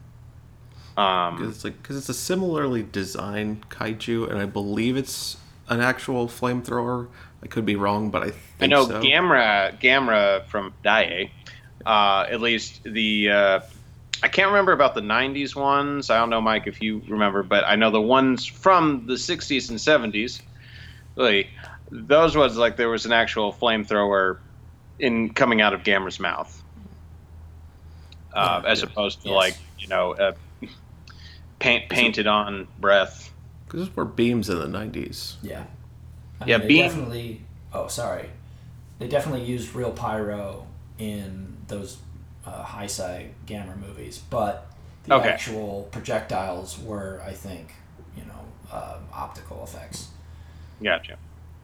[0.97, 5.37] 'Cause Um, it's like because it's a similarly designed kaiju, and I believe it's
[5.69, 7.09] an actual flamethrower.
[7.43, 9.01] I could be wrong, but I think I know so.
[9.01, 11.31] Gamera Gamera from Daiei.
[11.87, 13.61] Uh, at least the uh,
[14.23, 16.11] I can't remember about the '90s ones.
[16.11, 19.71] I don't know, Mike, if you remember, but I know the ones from the '60s
[19.71, 20.43] and '70s.
[21.17, 21.49] Really,
[21.91, 24.39] those was like there was an actual flamethrower
[24.99, 26.63] in coming out of Gamera's mouth,
[28.35, 28.87] uh, Yeah, as yeah.
[28.89, 29.37] opposed to Yes.
[29.37, 30.33] like you know, uh,
[31.59, 33.33] paint painted on breath.
[33.65, 35.37] Because those were beams in the 90s.
[35.43, 35.65] Yeah.
[36.41, 37.43] I Yeah, mean, they being- definitely.
[37.73, 38.31] Oh, sorry.
[38.99, 40.67] They definitely used real pyro
[40.99, 41.99] in those
[42.47, 44.67] uh, high sci Gamma movies, but
[45.05, 45.29] the Okay.
[45.29, 47.75] actual projectiles were, I think,
[48.17, 50.09] you know, um, optical effects.
[50.83, 51.17] Gotcha.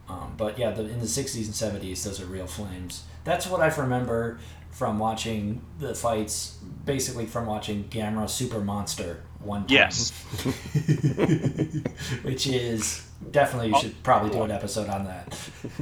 [0.08, 3.04] Um, but yeah, the, in the 60s and 70s, those are real flames.
[3.24, 4.38] That's what I remember
[4.70, 9.70] from watching the fights, basically from watching Gamera Super Monster one time.
[9.70, 10.10] Yes.
[12.22, 15.38] Which is definitely, you should probably do an episode on that.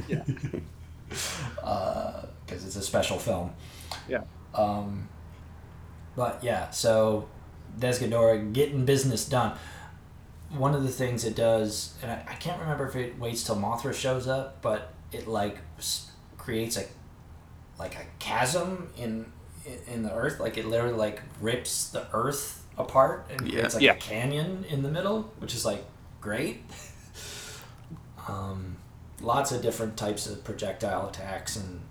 [0.07, 0.23] Yeah.
[2.45, 3.53] Because it's a special film.
[4.07, 4.23] Yeah.
[4.53, 5.07] Um,
[6.15, 7.29] but yeah, so
[7.79, 9.57] Desgadora getting business done.
[10.57, 13.55] One of the things it does, and I, I can't remember if it waits till
[13.55, 16.85] Mothra shows up, but it like s- creates a
[17.79, 19.31] like a chasm in
[19.65, 20.39] in- in the earth.
[20.39, 23.53] Like it literally like rips the earth apart and Yeah.
[23.59, 23.93] creates like Yeah.
[23.93, 25.83] a canyon in the middle, which is like
[26.21, 26.63] great.
[28.27, 28.77] um,
[29.21, 31.81] lots of different types of projectile attacks and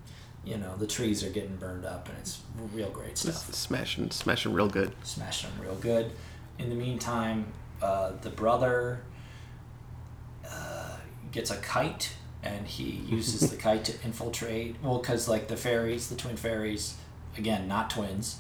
[0.45, 2.41] you know the trees are getting burned up and it's
[2.75, 4.93] real great stuff Smashing, smashing real good.
[5.05, 6.11] smashing them real good
[6.59, 7.47] in the meantime
[7.83, 9.01] uh, the brother
[10.49, 10.97] uh,
[11.31, 16.09] gets a kite and he uses the kite to infiltrate well because like the fairies
[16.09, 16.97] the twin fairies
[17.37, 18.39] again not twins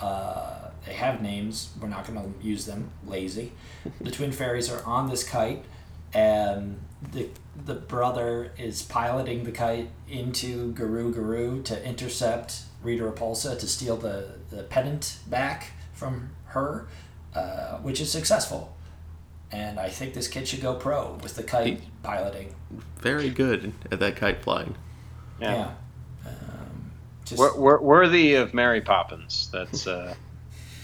[0.00, 3.52] uh, they have names we're not going to use them lazy
[4.00, 5.64] the twin fairies are on this kite
[6.12, 6.78] and
[7.12, 7.28] the
[7.66, 13.96] the brother is piloting the kite into Garu Garu to intercept Rita Repulsa to steal
[13.96, 16.86] the, the pendant back from her,
[17.34, 18.73] uh, which is successful.
[19.54, 22.52] And I think this kid should go pro with the kite piloting.
[22.98, 24.74] Very good at that kite flying.
[25.40, 25.70] Yeah.
[26.26, 26.90] Um,
[27.24, 29.48] just Wor- wor- worthy of Mary Poppins.
[29.52, 30.14] That's uh,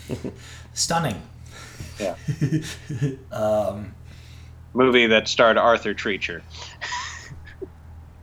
[0.72, 1.20] stunning.
[1.98, 2.14] yeah.
[3.32, 3.92] Um,
[4.72, 6.42] movie that starred Arthur Treacher.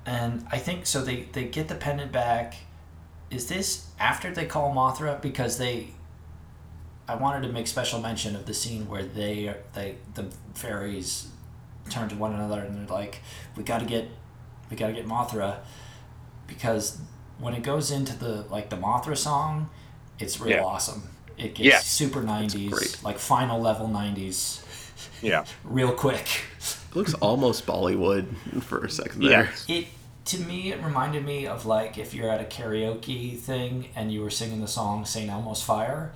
[0.06, 1.04] and I think so.
[1.04, 2.56] They they get the pendant back.
[3.30, 5.90] Is this after they call Mothra because they?
[7.08, 11.28] I wanted to make special mention of the scene where they they the fairies
[11.90, 13.22] turn to one another and they're like,
[13.56, 14.10] "We got to get,
[14.70, 15.58] we got to get Mothra,"
[16.48, 17.00] because
[17.40, 19.70] when it goes into the like the Mothra song,
[20.20, 20.64] it's real Yeah.
[20.64, 21.10] awesome.
[21.38, 21.80] It gets Yeah.
[21.80, 24.64] super nineties, like final level nineties,
[25.22, 25.46] Yeah.
[25.64, 26.28] real quick.
[26.60, 29.30] It looks almost Bollywood for a second Yeah.
[29.30, 29.54] there.
[29.68, 29.88] It
[30.26, 34.22] to me it reminded me of like if you're at a karaoke thing and you
[34.22, 35.30] were singing the song St.
[35.30, 36.12] Elmo's Fire,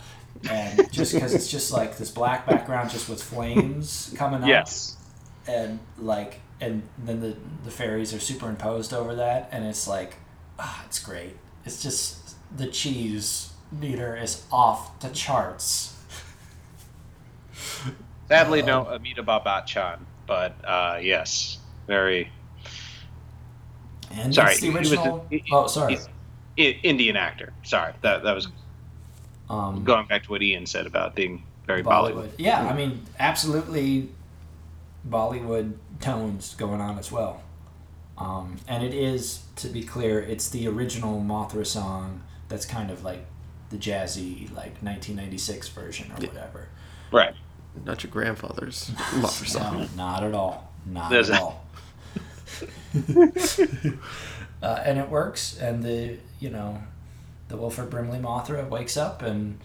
[0.49, 4.97] and just because it's just like this black background just with flames coming up, Yes.
[5.47, 10.15] and like and then the the fairies are superimposed over that, and it's like
[10.59, 11.37] ah, it's great.
[11.65, 15.95] It's just the cheese meter is off the charts.
[18.27, 21.57] Sadly, no Amitabh Bachchan, but uh, yes,
[21.87, 22.31] very
[24.11, 25.25] And Sorry, it's the he was original.
[25.29, 25.97] he- oh, sorry.
[26.57, 27.53] Indian actor.
[27.63, 28.47] Sorry, that that was
[29.51, 32.13] Um, going back to what Ian said about being very Bollywood.
[32.13, 32.29] Bollywood.
[32.37, 34.09] Yeah, I mean, absolutely
[35.07, 37.43] Bollywood tones going on as well.
[38.17, 43.03] Um, and it is, to be clear, it's the original Mothra song that's kind of
[43.03, 43.25] like
[43.71, 46.67] the jazzy, like 1996 version or whatever.
[47.11, 47.33] Right.
[47.85, 49.79] Not your grandfather's Mothra song.
[49.79, 50.71] No, not at all.
[50.85, 51.65] Not There's at a- all.
[54.63, 56.81] uh, and it works, and the, you know,
[57.51, 59.59] the Wilford Brimley Mothra wakes up and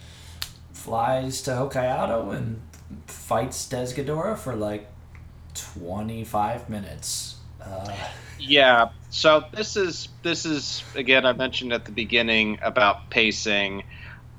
[0.72, 2.60] flies to Hokkaido and
[3.06, 4.90] fights Desgadora for like
[5.54, 7.36] 25 minutes.
[7.62, 7.94] Uh,
[8.38, 8.90] Yeah.
[9.10, 13.84] So this is this is again I mentioned at the beginning about pacing.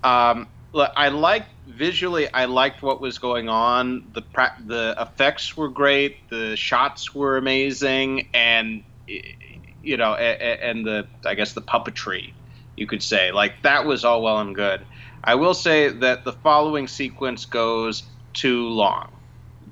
[0.04, 2.32] Um, I liked visually.
[2.32, 4.12] I liked what was going on.
[4.14, 4.22] The
[4.66, 6.30] the effects were great.
[6.30, 12.34] The shots were amazing, and you know, and the I guess the puppetry,
[12.78, 14.82] you could say, like that was all well and good.
[15.23, 18.03] I will say that the following sequence goes
[18.34, 19.11] too long.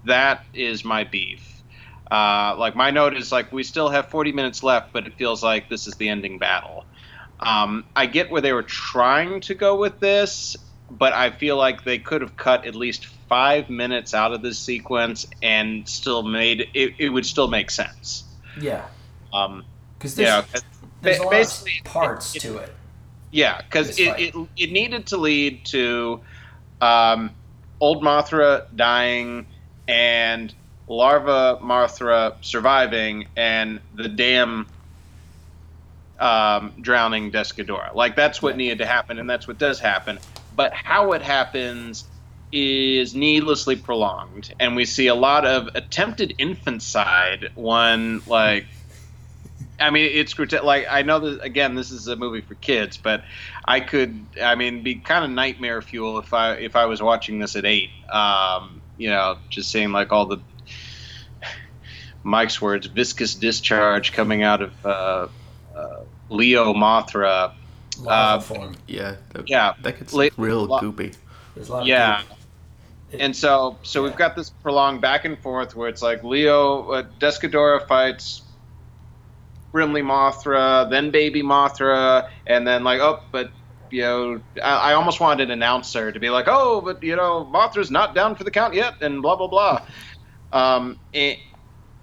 [0.06, 1.62] That is my beef.
[2.12, 5.42] Uh, like my note is like we still have 40 minutes left, but it feels
[5.44, 6.86] like this is the ending battle.
[7.40, 10.56] Um, I get where they were trying to go with this,
[10.90, 14.58] but I feel like they could have cut at least five minutes out of this
[14.60, 16.94] sequence and still made it.
[17.00, 18.24] It would still make sense.
[18.60, 18.86] yeah.
[19.34, 19.66] Um,
[19.98, 20.60] Because there's, yeah,
[21.02, 22.74] there's basically, of parts it- to it.
[23.36, 26.22] Yeah, because it, it it needed to lead to
[26.80, 27.32] um,
[27.82, 29.46] old Mothra dying
[29.90, 30.54] and
[30.88, 34.68] larva Mothra surviving and the dam
[36.18, 37.94] um, drowning Desghidorah.
[37.94, 40.18] Like that's what needed to happen, and that's what does happen.
[40.56, 42.06] But how it happens
[42.54, 47.50] is needlessly prolonged, and we see a lot of attempted infanticide.
[47.56, 48.66] One like,
[49.80, 50.64] I mean, it's grotesque.
[50.64, 53.24] Like I know that again, this is a movie for kids, but
[53.66, 57.40] I could, I mean, be kind of nightmare fuel if I if I was watching
[57.40, 57.90] this at eight.
[58.10, 60.38] Um, you know, just seeing like all the
[62.24, 65.28] Mike's words, viscous discharge coming out of uh,
[65.76, 66.00] uh,
[66.30, 67.54] Leo Mothra.
[68.00, 68.76] Lava Uh, form.
[68.88, 69.16] Yeah.
[69.34, 71.16] That, Yeah, That gets la- real lo- goopy.
[71.56, 72.22] There's a lot Yeah.
[72.28, 73.22] goop.
[73.22, 77.04] And so, so we've got this prolonged back and forth where it's like Leo, uh,
[77.20, 78.42] Desghidorah fights
[79.76, 83.52] Brimley Mothra, then Baby Mothra, and then like, oh, but
[83.92, 87.46] you know, I, I almost wanted an announcer to be like, oh, but you know,
[87.54, 89.86] Mothra's not down for the count yet, and blah blah blah.
[90.54, 91.38] Um, and,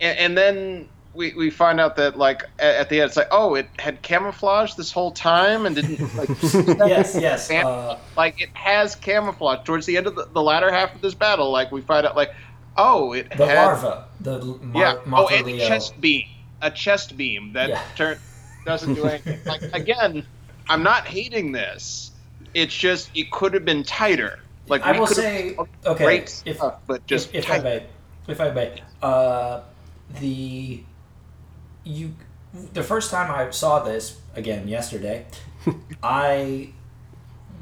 [0.03, 3.55] and then we, we find out that like at, at the end, it's like, oh,
[3.55, 6.29] it had camouflage this whole time and didn't like.
[6.87, 7.51] Yes, yes.
[7.51, 11.15] Uh, like it has camouflage towards the end of the, the latter half of this
[11.15, 12.35] battle like we find out like
[12.77, 14.09] oh it the had larva.
[14.21, 16.27] The Mar- yeah oh and a Mothra chest beam
[16.63, 17.83] a chest beam that Yeah.
[17.97, 18.19] turn
[18.65, 19.39] doesn't do anything.
[19.47, 20.25] Like again
[20.69, 22.13] i'm not hating this.
[22.55, 24.39] It's just it could have been tighter.
[24.69, 27.87] Like I will say, okay, great if- stuff, but just if, if I may,
[28.29, 29.63] if I may, uh,
[30.21, 30.83] the
[31.85, 32.15] you
[32.73, 35.27] the first time I saw this again yesterday,
[36.03, 36.71] I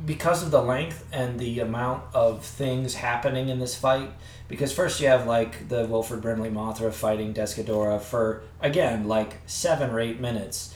[0.05, 4.12] because of the length and the amount of things happening in this fight.
[4.48, 9.90] Because first you have like the Wilford Brimley Mothra fighting Desghidorah for again like seven
[9.90, 10.74] or eight minutes,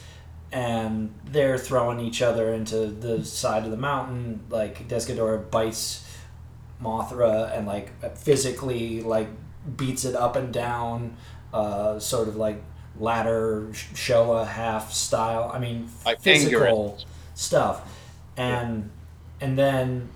[0.51, 4.45] and they're throwing each other into the side of the mountain.
[4.49, 6.07] Like Desghidorah bites
[6.81, 9.27] Mothra and like physically like
[9.75, 11.17] beats it up and down,
[11.53, 12.61] uh, sort of like
[12.97, 15.51] ladder Showa half style.
[15.53, 15.89] I mean,
[16.21, 16.97] physical
[17.33, 17.81] stuff,
[18.37, 18.89] and
[19.41, 20.09] and then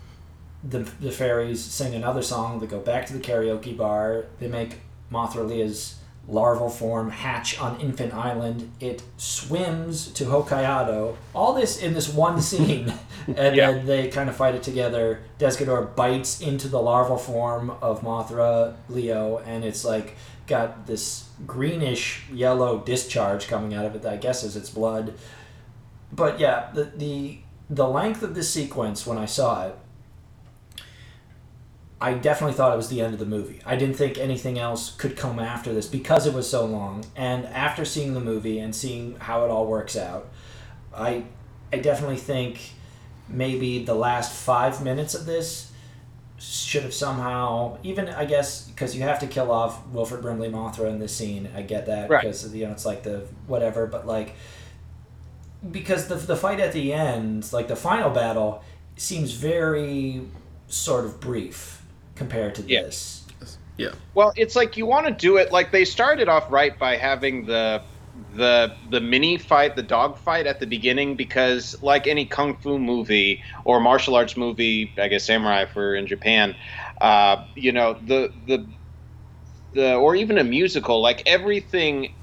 [0.64, 2.60] the the fairies sing another song.
[2.60, 4.26] They go back to the karaoke bar.
[4.40, 4.80] They make
[5.12, 5.96] Mothra Leo's
[6.28, 8.72] larval form hatch on Infant Island.
[8.80, 11.16] It swims to Hokkaido.
[11.34, 12.94] All this in this one scene,
[13.28, 13.72] and Yeah.
[13.72, 15.22] then they kind of fight it together.
[15.40, 20.16] Descador bites into the larval form of Mothra Leo, and it's like
[20.46, 24.02] got this greenish yellow discharge coming out of it.
[24.04, 25.14] That I guess is its blood.
[26.12, 27.40] But yeah, the the
[27.70, 29.76] the length of this sequence when I saw it.
[32.02, 33.60] I definitely thought it was the end of the movie.
[33.66, 37.04] I didn't think anything else could come after this because it was so long.
[37.16, 40.30] And after seeing the movie and seeing how it all works out,
[40.96, 41.26] I
[41.74, 42.72] I definitely think
[43.28, 45.72] maybe the last five minutes of this
[46.40, 50.90] should have somehow even I guess because you have to kill off Wilford Brimley Mothra
[50.90, 51.50] in this scene.
[51.54, 52.22] I get that Right.
[52.24, 54.36] because you know it's like the whatever, but like
[55.72, 58.64] because the the fight at the end, like the final battle,
[58.96, 60.22] seems very
[60.68, 61.82] sort of brief
[62.16, 62.84] compared to Yeah.
[62.84, 63.16] this.
[63.78, 63.92] Yeah.
[64.14, 67.46] Well, it's like you want to do it like they started off right by having
[67.46, 67.82] the
[68.36, 72.78] the the mini fight, the dog fight at the beginning because like any kung fu
[72.78, 76.56] movie or martial arts movie, I guess samurai for in Japan,
[77.00, 78.68] uh, you know, the the
[79.74, 82.14] the or even a musical, like everything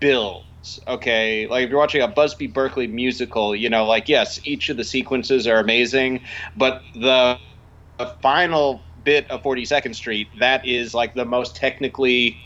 [0.00, 0.46] builds.
[0.86, 4.76] Okay, like if you're watching a Busby Berkeley musical, you know, like yes, each of
[4.76, 6.20] the sequences are amazing,
[6.56, 7.38] but the
[7.98, 12.36] the final bit of 42nd Street, that is like the most technically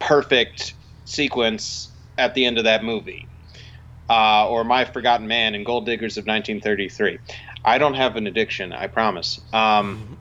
[0.00, 3.26] perfect sequence at the end of that movie.
[4.10, 7.18] Uh, or My Forgotten Man and Gold Diggers of 1933.
[7.64, 9.40] I don't have an addiction, I promise.
[9.52, 10.18] Um,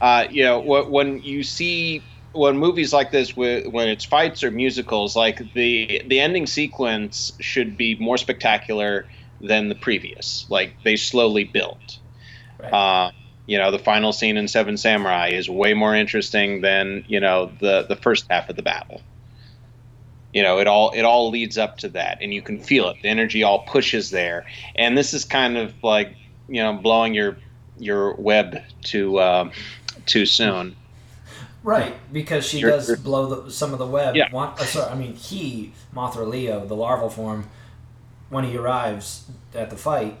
[0.00, 4.50] uh, you know, wh- when you see when movies like this, when it's fights or
[4.50, 9.06] musicals, like the the ending sequence should be more spectacular
[9.40, 10.46] than the previous.
[10.48, 11.98] Like they slowly build.
[12.58, 12.72] Right.
[12.72, 13.10] Uh,
[13.46, 17.50] you know, the final scene in Seven Samurai is way more interesting than you know
[17.60, 19.00] the the first half of the battle.
[20.34, 22.98] You know, it all it all leads up to that, and you can feel it.
[23.02, 24.44] The energy all pushes there,
[24.76, 26.14] and this is kind of like
[26.46, 27.38] you know blowing your
[27.78, 29.52] your web too um,
[30.04, 30.76] too soon.
[31.68, 34.16] Right, because she does blow the, some of the web.
[34.16, 34.32] Yeah.
[34.32, 37.50] One, oh, uh, sorry, I mean, he, Mothra Leo, the larval form,
[38.30, 40.16] when he arrives at the fight,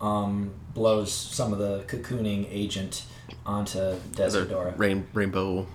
[0.00, 3.04] um, blows some of the cocooning agent
[3.44, 4.78] onto Desghidorah.
[4.78, 5.66] Rain, rainbow.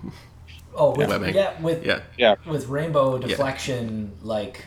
[0.73, 1.85] Oh, with, yeah, with
[2.17, 2.35] yeah.
[2.45, 4.27] with rainbow deflection yeah.
[4.27, 4.65] like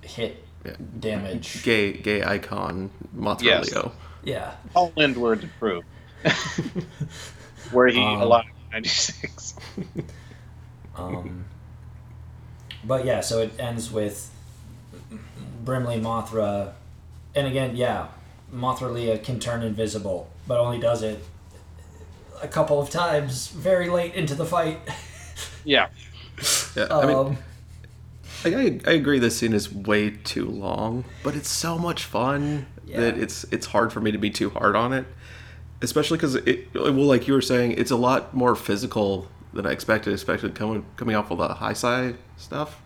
[0.00, 0.72] hit yeah.
[0.98, 1.62] damage.
[1.62, 3.70] Gay, gay icon Mothra yes.
[3.70, 3.92] Leo.
[4.24, 5.84] Yeah, all inward to.
[7.70, 9.54] Where he um, a lot 96.
[10.96, 11.44] um,
[12.82, 14.30] but yeah, so it ends with
[15.64, 16.72] Brimley, Mothra,
[17.34, 18.08] and again, yeah,
[18.52, 21.22] Mothra Leo can turn invisible, but only does it
[22.42, 24.80] a couple of times very late into the fight.
[25.64, 25.88] yeah.
[26.76, 27.38] yeah I mean, um,
[28.44, 33.00] I, I agree this scene is way too long, but it's so much fun yeah.
[33.00, 35.06] that it's it's hard for me to be too hard on it.
[35.82, 39.70] Especially because it, well, like you were saying, it's a lot more physical than I
[39.72, 42.80] expected, especially coming coming off of the Heisei stuff.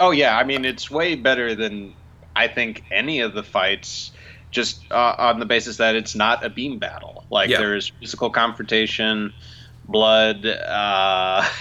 [0.00, 1.94] Oh yeah, I mean it's way better than
[2.36, 4.12] I think any of the fights.
[4.50, 7.24] Just uh, on the basis that it's not a beam battle.
[7.28, 7.58] Like Yeah.
[7.58, 9.32] there's physical confrontation,
[9.86, 10.46] blood.
[10.46, 11.44] Uh,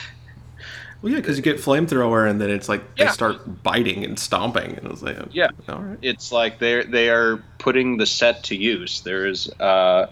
[1.00, 3.06] Well, yeah, because you get flamethrower, and then it's like Yeah.
[3.06, 5.50] they start biting and stomping, and I was like, Yeah.
[5.70, 9.02] all right, it's like they're they are putting the set to use.
[9.02, 10.08] There is uh,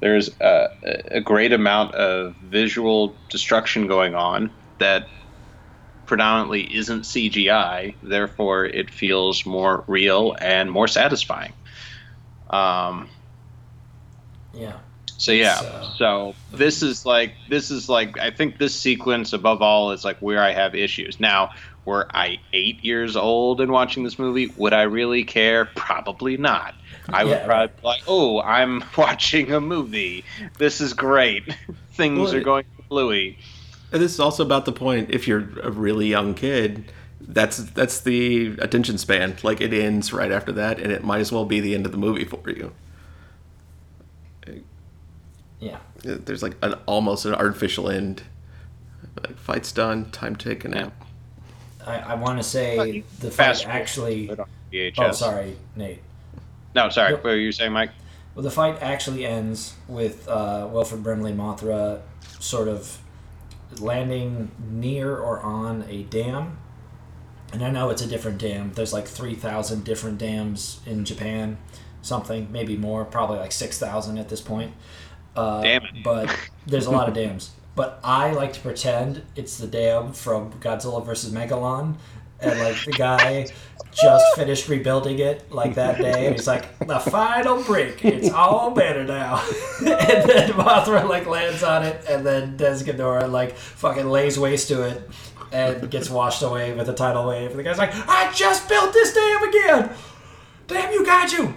[0.00, 0.68] there's a,
[1.10, 5.08] a great amount of visual destruction going on that
[6.06, 7.94] predominantly isn't CGI.
[8.02, 11.52] Therefore, it feels more real and more satisfying.
[12.50, 13.08] Um,
[14.54, 14.74] yeah.
[15.16, 19.62] so yeah, So- so this is like this is like I think this sequence above
[19.62, 21.18] all is like where I have issues.
[21.18, 21.50] Now,
[21.86, 25.64] were I eight years old and watching this movie, would I really care?
[25.64, 26.74] Probably not.
[27.08, 27.46] I would Yeah.
[27.46, 30.24] probably be like, oh, I'm watching a movie.
[30.58, 31.44] This is great.
[31.92, 33.38] Things Well, are going bluey.
[33.92, 35.10] And this is also about the point.
[35.10, 39.36] If you're a really young kid, that's that's the attention span.
[39.42, 41.92] Like it ends right after that, and it might as well be the end of
[41.92, 42.72] the movie for you.
[45.60, 45.78] Yeah.
[46.02, 48.22] There's like an almost an artificial end.
[49.22, 51.05] Like fight's done, time to take a nap.
[51.86, 54.30] I, I want to say the Fast fight forward actually.
[54.72, 54.94] VHS.
[54.98, 56.00] Oh, sorry, Nate.
[56.74, 57.12] No, sorry.
[57.12, 57.24] Nope.
[57.24, 57.90] What were you saying, Mike?
[58.34, 62.02] Well, the fight actually ends with uh, Wilford Brimley Mothra
[62.38, 62.98] sort of
[63.80, 66.58] landing near or on a dam.
[67.52, 68.72] And I know it's a different dam.
[68.74, 71.56] There's like 3,000 different dams in Japan,
[72.02, 74.72] something, maybe more, probably like 6,000 at this point.
[75.34, 76.02] Uh, Damn it.
[76.04, 77.52] But there's a lot of dams.
[77.76, 81.30] But I like to pretend it's the dam from Godzilla vs.
[81.30, 81.96] Megalon.
[82.40, 83.46] And like the guy
[83.92, 88.72] just finished rebuilding it like that day, and he's like, "The final brick, it's all
[88.72, 89.42] better now."
[89.78, 94.82] and then Mothra like lands on it, and then Desghidorah like fucking lays waste to
[94.82, 95.08] it,
[95.50, 97.50] and gets washed away with a tidal wave.
[97.50, 99.90] And the guy's like, "I just built this dam again.
[100.66, 101.54] Damn you, Kaiju!"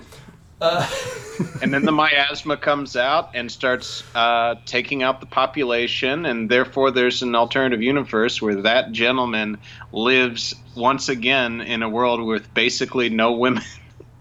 [0.61, 0.89] Uh,
[1.61, 6.91] and then the miasma comes out and starts uh, taking out the population, and therefore
[6.91, 9.57] there's an alternative universe where that gentleman
[9.91, 13.63] lives once again in a world with basically no women.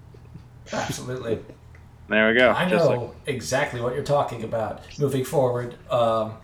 [0.73, 1.39] absolutely.
[2.09, 2.51] there we go.
[2.51, 4.83] I know like- exactly what you're talking about.
[4.99, 6.35] Moving forward, um,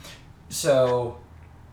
[0.48, 1.18] so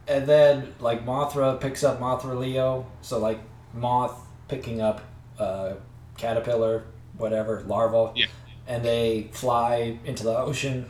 [0.08, 2.86] and then like Mothra picks up Mothra Leo.
[3.02, 3.40] So like
[3.74, 5.02] moth picking up
[5.40, 5.74] uh,
[6.18, 6.84] caterpillar,
[7.18, 8.28] whatever larval, Yeah.
[8.68, 10.90] and they fly into the ocean.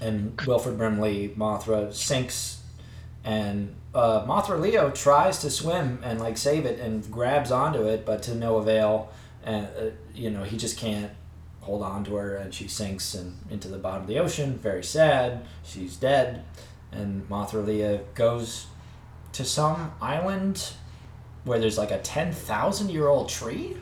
[0.00, 2.62] And Wilford Brimley Mothra sinks,
[3.22, 8.06] and uh, Mothra Leo tries to swim and like save it and grabs onto it,
[8.06, 9.10] but to no avail.
[9.44, 9.80] And uh,
[10.14, 11.10] you know he just can't
[11.60, 14.82] hold on to her and she sinks and into the bottom of the ocean very
[14.82, 16.42] sad she's dead
[16.90, 18.66] and mothra Leo goes
[19.32, 20.72] to some island
[21.44, 23.76] where there's like a 10,000 year old tree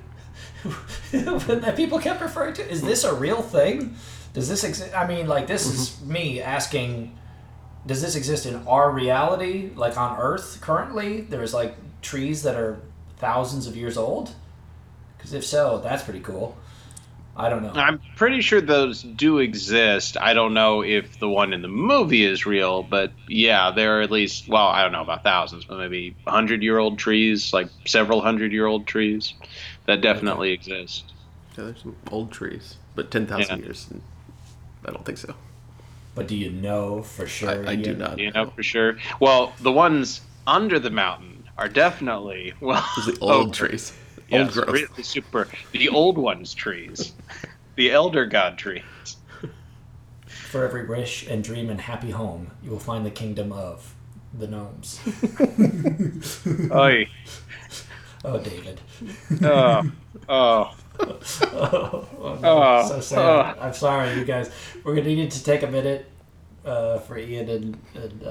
[1.12, 3.96] that people kept referring to is this a real thing?
[4.34, 6.12] Does this exist i mean like this is mm-hmm.
[6.12, 7.16] me asking
[7.86, 11.22] does this exist in our reality like on earth currently?
[11.22, 12.80] There's like trees that are
[13.16, 14.34] thousands of years old?
[15.16, 16.56] Because if so that's pretty cool.
[17.36, 17.70] I don't know.
[17.74, 20.16] I'm pretty sure those do exist.
[20.20, 24.02] I don't know if the one in the movie is real, but yeah, there are
[24.02, 27.68] at least, well, I don't know about thousands, but maybe 100 year old trees, like
[27.86, 29.34] several hundred year old trees
[29.88, 31.14] that definitely exist.
[31.58, 33.64] Yeah, there's some old trees, but ten thousand Yeah.
[33.64, 33.88] years.
[34.86, 35.36] I don't think so.
[36.14, 37.66] But do you know for sure?
[37.66, 37.98] I, I do Ian?
[37.98, 38.18] not.
[38.18, 38.98] You know for sure.
[39.20, 43.54] Well, the ones under the mountain are definitely, well, Those are the oh, old oh,
[43.54, 43.92] trees,
[44.30, 44.68] old growth.
[44.72, 45.48] really super.
[45.72, 47.14] The old ones trees,
[47.76, 48.84] the elder god trees.
[50.26, 53.94] For every wish and dream and happy home, you will find the kingdom of
[54.32, 55.00] the gnomes.
[56.70, 57.06] Oy.
[58.24, 58.80] Oh, David.
[59.42, 59.90] Oh,
[60.28, 60.74] oh.
[61.00, 63.18] Oh, no, Oh, so sad.
[63.18, 63.54] oh.
[63.60, 64.50] I'm sorry, you guys.
[64.84, 66.10] We're gonna need to take a minute
[66.64, 68.26] uh, for Ian and, and uh,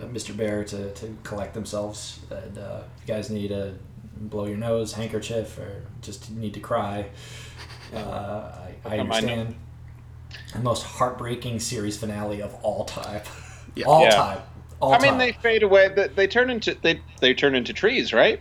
[0.00, 0.36] uh, Mr.
[0.36, 2.20] Bear to, to collect themselves.
[2.30, 3.74] And uh, if you guys need to
[4.16, 7.06] blow your nose, handkerchief, or just need to cry,
[7.94, 9.54] uh, I, I Am I understand.
[10.52, 13.22] the most heartbreaking series finale of all time.
[13.74, 13.86] Yeah.
[13.86, 14.10] all Yeah.
[14.10, 14.42] time.
[14.80, 15.18] All I mean, time.
[15.18, 15.88] they fade away.
[15.88, 18.40] They, they turn into they they turn into trees, right?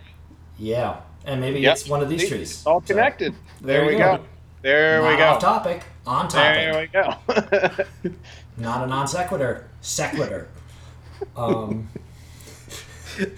[0.60, 1.74] Yeah, and maybe Yep.
[1.76, 2.52] it's one of these See, trees.
[2.52, 3.34] It's all So, connected.
[3.62, 4.18] there there we go.
[4.18, 4.24] go.
[4.62, 5.24] There we go.
[5.30, 5.84] Off topic.
[6.06, 6.56] On topic.
[6.56, 8.12] There we go.
[8.58, 9.68] Not a non sequitur.
[9.82, 10.48] Sequitur.
[11.36, 11.88] Um,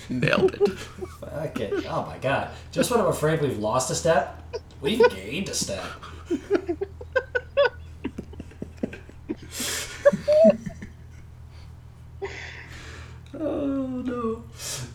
[0.10, 0.70] Nailed it.
[0.80, 1.86] fuck it.
[1.88, 2.50] Oh my god.
[2.72, 4.42] Just when I'm afraid we've lost a step,
[4.82, 5.86] we've gained a step.
[13.40, 14.44] oh no.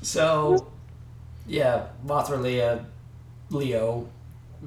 [0.02, 0.70] So,
[1.46, 2.86] yeah, Mothra Leah,
[3.50, 4.08] Leo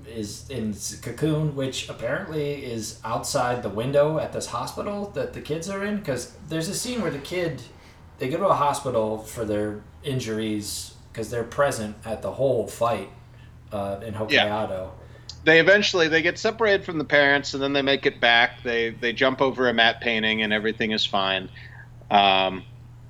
[0.07, 5.69] is in cocoon, which apparently is outside the window at this hospital that the kids
[5.69, 5.97] are in.
[5.97, 7.61] Because there's a scene where the kid,
[8.19, 13.09] they go to a hospital for their injuries because they're present at the whole fight
[13.71, 14.91] uh, in Hokkaido.
[15.43, 18.61] they eventually they get separated from the parents, and then they make it back.
[18.63, 21.49] They they jump over a matte painting, and everything is fine.
[22.11, 22.63] Um,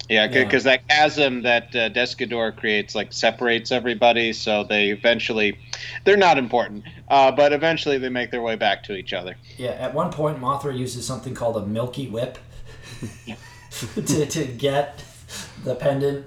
[0.09, 0.43] yeah, Yeah.
[0.43, 4.34] because that chasm that uh, Descador creates like separates everybody.
[4.34, 5.57] So they eventually,
[6.05, 9.35] they're not important, uh, but eventually they make their way back to each other.
[9.57, 12.38] Yeah, at one point, Mothra uses something called a Milky Whip
[13.95, 15.03] to, to get
[15.63, 16.25] the pendant.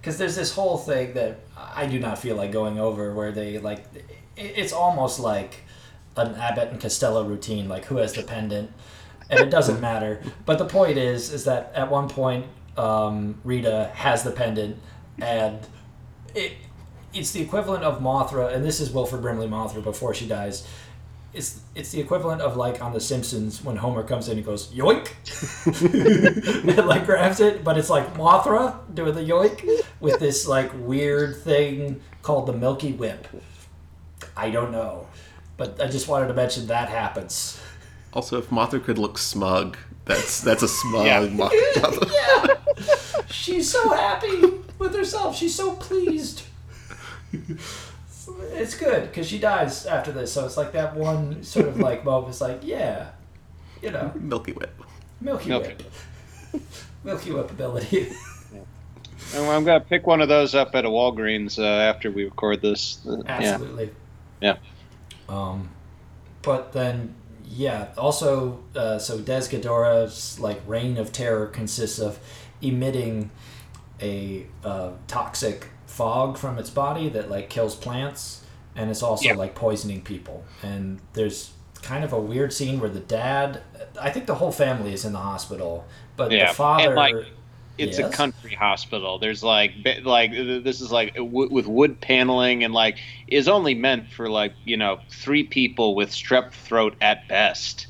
[0.00, 3.58] Because there's this whole thing that I do not feel like going over where they,
[3.58, 3.84] like,
[4.36, 5.56] it's almost like
[6.16, 8.72] an Abbott and Costello routine, like who has the pendant.
[9.28, 10.22] And it doesn't matter.
[10.46, 12.46] But the point is, is that at one point,
[12.76, 14.78] um, Rita has the pendant,
[15.20, 15.58] and
[16.34, 16.52] it
[17.12, 20.66] it's the equivalent of Mothra, and this is Wilford Brimley Mothra before she dies.
[21.32, 24.68] It's it's the equivalent of like on The Simpsons when Homer comes in and goes
[24.72, 25.10] yoink,
[26.66, 29.68] and like grabs it, but it's like Mothra doing the yoink
[30.00, 33.28] with this like weird thing called the Milky Whip.
[34.36, 35.06] I don't know,
[35.56, 37.60] but I just wanted to mention that happens.
[38.12, 39.76] Also, if Mothra could look smug,
[40.10, 41.26] that's that's a smug Yeah.
[41.26, 42.10] Mothra.
[42.12, 44.40] Yeah, she's so happy
[44.78, 45.36] with herself.
[45.36, 46.42] She's so pleased.
[48.52, 52.04] It's good because she dies after this, so it's like that one sort of like
[52.04, 52.30] moment.
[52.30, 53.10] It's like, yeah,
[53.82, 54.74] you know, Milky Whip.
[55.20, 55.76] Milky Milky.
[56.52, 56.62] Whip,
[57.04, 58.12] Milky Whip ability.
[59.34, 62.62] And I'm gonna pick one of those up at a Walgreens uh, after we record
[62.62, 62.98] this.
[63.06, 63.24] Uh, yeah.
[63.28, 63.90] Absolutely.
[64.40, 64.56] Yeah.
[65.28, 65.68] Um,
[66.42, 67.14] but then,
[67.50, 67.88] yeah.
[67.98, 72.18] Also, uh, so Desghidorah's like reign of terror consists of
[72.62, 73.30] emitting
[74.00, 78.44] a uh, toxic fog from its body that like kills plants,
[78.76, 79.34] and it's also Yeah.
[79.34, 80.44] like poisoning people.
[80.62, 81.50] And there's
[81.82, 83.62] kind of a weird scene where the dad,
[84.00, 85.84] I think the whole family is in the hospital,
[86.16, 86.86] but Yeah, the father.
[86.88, 87.14] and, like,
[87.78, 88.12] It's Yes?
[88.12, 89.18] a country hospital.
[89.18, 89.72] There's like
[90.02, 94.54] like uh, this is like with wood paneling and like is only meant for like
[94.64, 97.86] you know three people with strep throat at best.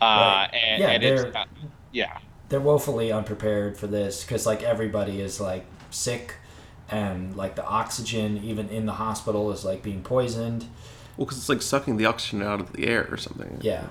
[0.00, 1.48] Uh, and, Yeah, and it's they're- not-
[1.92, 2.18] yeah.
[2.50, 6.34] they're woefully unprepared for this because like everybody is like sick
[6.90, 10.66] and like the oxygen even in the hospital is like being poisoned
[11.16, 13.58] Well, because it's like sucking the oxygen out of the air or something.
[13.62, 13.86] yeah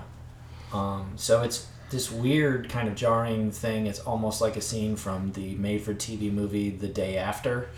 [0.72, 5.32] um, so it's this weird kind of jarring thing it's almost like a scene from
[5.32, 7.68] the made for tv movie the day after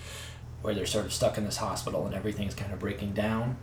[0.62, 3.56] where they're sort of stuck in this hospital and everything's kind of breaking down.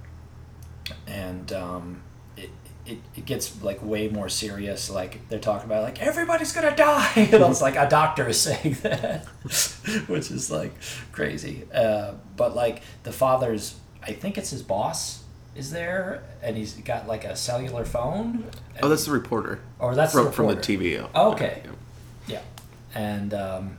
[1.07, 2.03] And um,
[2.37, 2.49] it,
[2.85, 7.11] it, it gets like way more serious like they're talking about like everybody's gonna die!
[7.15, 9.25] And it's like a doctor is saying that
[10.07, 10.73] which is like
[11.11, 11.63] crazy.
[11.73, 15.23] Uh, but like the father's i think it's his boss
[15.55, 18.43] is there and he's got like a cellular phone
[18.83, 20.55] Oh, that's the reporter or that's from the from the.
[20.55, 21.07] TV.
[21.15, 21.61] Oh, okay.
[21.63, 21.71] Yeah.
[22.27, 22.41] Yeah,
[22.93, 23.77] and um,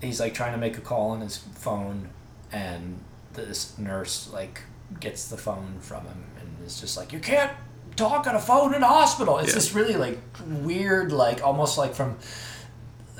[0.00, 2.08] he's like trying to make a call on his phone,
[2.52, 2.98] and
[3.34, 4.62] this nurse like
[5.00, 7.52] gets the phone from him and is just like, "You can't
[7.96, 9.54] talk on a phone in a hospital." It's Yeah.
[9.56, 12.16] this really like weird, like almost like from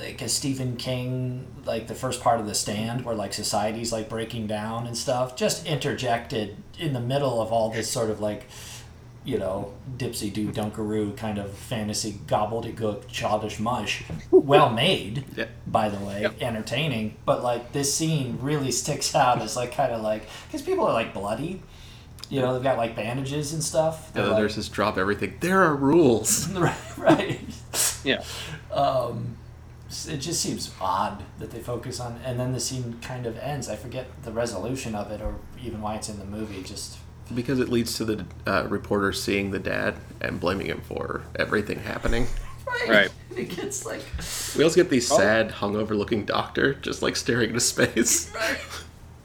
[0.03, 4.09] like a Stephen King, like the first part of The Stand, where like society's like
[4.09, 8.47] breaking down and stuff, just interjected in the middle of all this sort of like
[9.23, 14.03] you know, dipsy do dunkaroo kind of fantasy gobbledygook childish mush.
[14.31, 15.45] Well made, Yeah.
[15.67, 17.17] by the way, entertaining.
[17.27, 20.95] But like this scene really sticks out as like kind of like because people are
[20.95, 21.63] like bloody,
[22.31, 24.05] you know, they've got like bandages and stuff.
[24.07, 25.35] Yeah, They're, the like- nurses drop everything.
[25.41, 26.49] There are rules.
[26.55, 27.41] right, right.
[28.03, 28.25] Yeah.
[28.73, 29.37] Um,
[30.09, 33.69] it just seems odd that they focus on, and then the scene kind of ends.
[33.69, 36.63] I forget the resolution of it, or even why it's in the movie.
[36.63, 36.99] Just
[37.35, 41.81] Because it leads to the uh, reporter seeing the dad and blaming him for everything
[41.81, 42.27] happening.
[42.67, 42.89] Right.
[42.89, 43.11] right.
[43.37, 44.03] It gets like
[44.57, 48.33] We also get the sad, hungover looking doctor just like staring into space.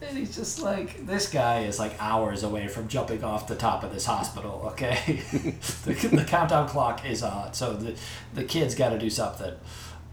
[0.02, 3.56] It And he's just like, this guy is like hours away from jumping off the
[3.56, 5.22] top of this hospital, okay?
[5.86, 7.96] the, the countdown clock is on, so the,
[8.34, 9.54] the kid's got to do something.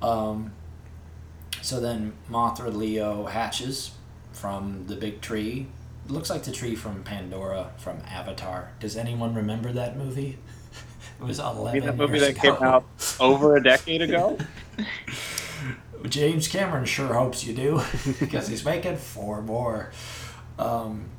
[0.03, 0.53] Um,
[1.61, 3.93] so then Mothra Leo hatches
[4.33, 5.69] from the big tree.
[6.05, 8.73] It looks like the tree from Pandora from Avatar.
[8.81, 10.39] Does anyone remember that movie?
[11.21, 12.85] It was 11 I mean, that movie that came out
[13.21, 14.39] over a decade ago.
[16.09, 17.81] James Cameron sure hopes you do
[18.21, 19.93] because he's making four more.
[20.59, 21.11] Um,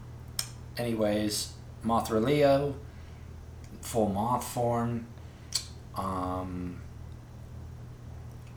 [0.77, 1.53] anyways,
[1.85, 2.75] Mothra Leo,
[3.81, 5.07] full moth form.
[5.95, 6.81] Um,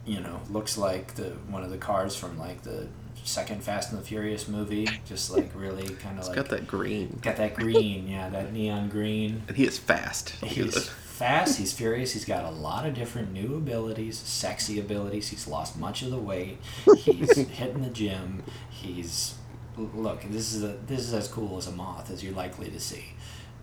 [0.07, 2.89] you know, looks like the one of the cars from like the
[3.24, 4.89] second Fast and the Furious movie.
[5.05, 7.19] Just like really kind of like got that green.
[7.23, 9.43] got that green, yeah, that neon green.
[9.49, 10.31] And he is fast.
[10.45, 11.59] He's fast.
[11.59, 12.12] He's furious.
[12.12, 15.28] He's got a lot of different new abilities, sexy abilities.
[15.28, 16.59] He's lost much of the weight.
[16.99, 18.45] He's hitting the gym.
[18.70, 19.35] He's
[19.77, 20.23] look.
[20.23, 23.05] This is a this is as cool as a moth as you're likely to see.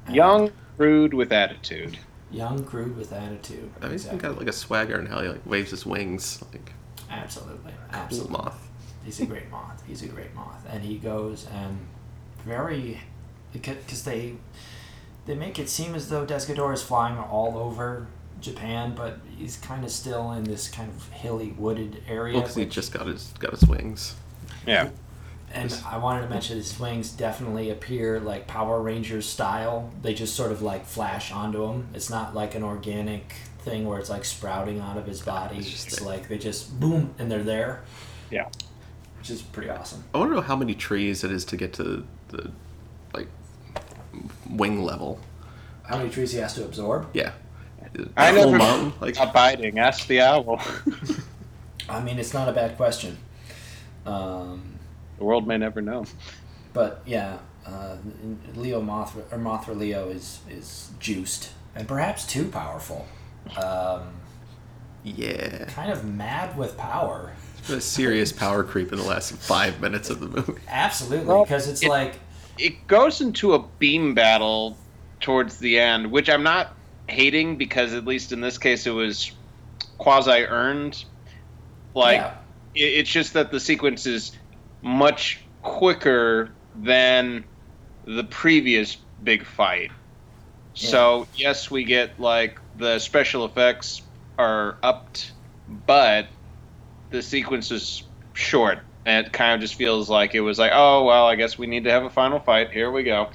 [0.06, 1.98] And Young, rude, with attitude.
[2.34, 3.72] Young, crude with attitude.
[3.80, 4.30] I mean, he's Exactly.
[4.30, 6.44] got like a swagger and how he like waves his wings.
[6.52, 6.72] Like
[7.10, 7.74] Absolutely,
[8.10, 8.70] cool moth.
[9.06, 9.84] He's a great moth.
[9.88, 11.78] He's a great moth, and he goes and
[12.46, 13.02] very
[13.52, 14.36] because they
[15.26, 18.08] they make it seem as though Desgador is flying all over
[18.42, 22.34] Japan, but he's kind of still in this kind of hilly, wooded area.
[22.34, 24.16] Well, because he just got his got his wings.
[24.66, 24.90] Yeah.
[25.54, 29.92] And I wanted to mention his wings definitely appear like Power Rangers style.
[30.02, 31.88] They just sort of like flash onto him.
[31.94, 35.58] It's not like an organic thing where it's like sprouting out of his body.
[35.58, 37.84] It's just It's like they just boom and they're there,
[38.32, 38.48] Yeah.
[39.20, 40.04] which is pretty awesome.
[40.14, 42.52] I want to know how many trees it is to get to the
[43.14, 43.28] like
[44.50, 45.20] wing level.
[45.84, 47.10] How many trees he has to absorb?
[47.14, 47.32] Yeah.
[48.18, 48.94] I know mountain.
[49.00, 49.78] Like abiding.
[49.78, 50.60] Ask the owl.
[51.90, 53.18] I mean, it's not a bad question.
[54.06, 54.73] Um,
[55.18, 56.06] the world may never know.
[56.74, 57.96] but yeah, uh,
[58.56, 63.06] Leo Mothra or Mothra Leo is is juiced and perhaps too powerful.
[63.58, 64.14] Um,
[65.04, 67.34] yeah, kind of mad with power.
[67.60, 70.62] It's a serious power creep in the last five minutes of the movie.
[70.68, 72.20] Absolutely, Well, because it's it- like
[72.58, 74.78] It goes into a beam battle
[75.20, 76.74] towards the end, which I'm not
[77.08, 79.32] hating because at least in this case it was
[79.98, 81.04] quasi earned.
[81.96, 82.36] Like yeah,
[82.76, 84.34] it, it's just that the sequence is
[84.84, 87.44] much quicker than
[88.06, 89.92] the previous big fight.
[90.76, 94.02] So yes, we get like the special effects
[94.38, 95.32] are upped,
[95.88, 96.28] but
[97.12, 98.04] the sequence is
[98.34, 101.58] short, and it kind of just feels like it was like, oh well, I guess
[101.58, 102.72] we need to have a final fight.
[102.72, 103.30] Here we go.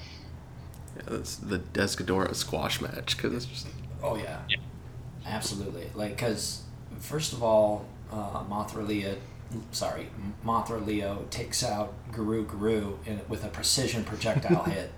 [0.97, 3.69] Yeah, that's the Desghidorah squash match because it's just
[4.03, 4.57] oh yeah, Yeah.
[5.27, 5.87] absolutely.
[5.95, 6.63] Like, because
[6.99, 9.17] first of all, uh, Mothra Leo,
[9.73, 10.09] sorry,
[10.45, 14.93] Mothra Leo takes out Garu Garu in, with a precision projectile hit.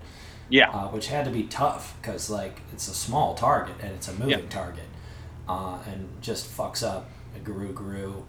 [0.49, 4.07] Yeah, uh, which had to be tough because like it's a small target and it's
[4.09, 4.49] a moving Yeah.
[4.49, 4.83] target,
[5.47, 8.23] uh, and just fucks up a Garu Garu,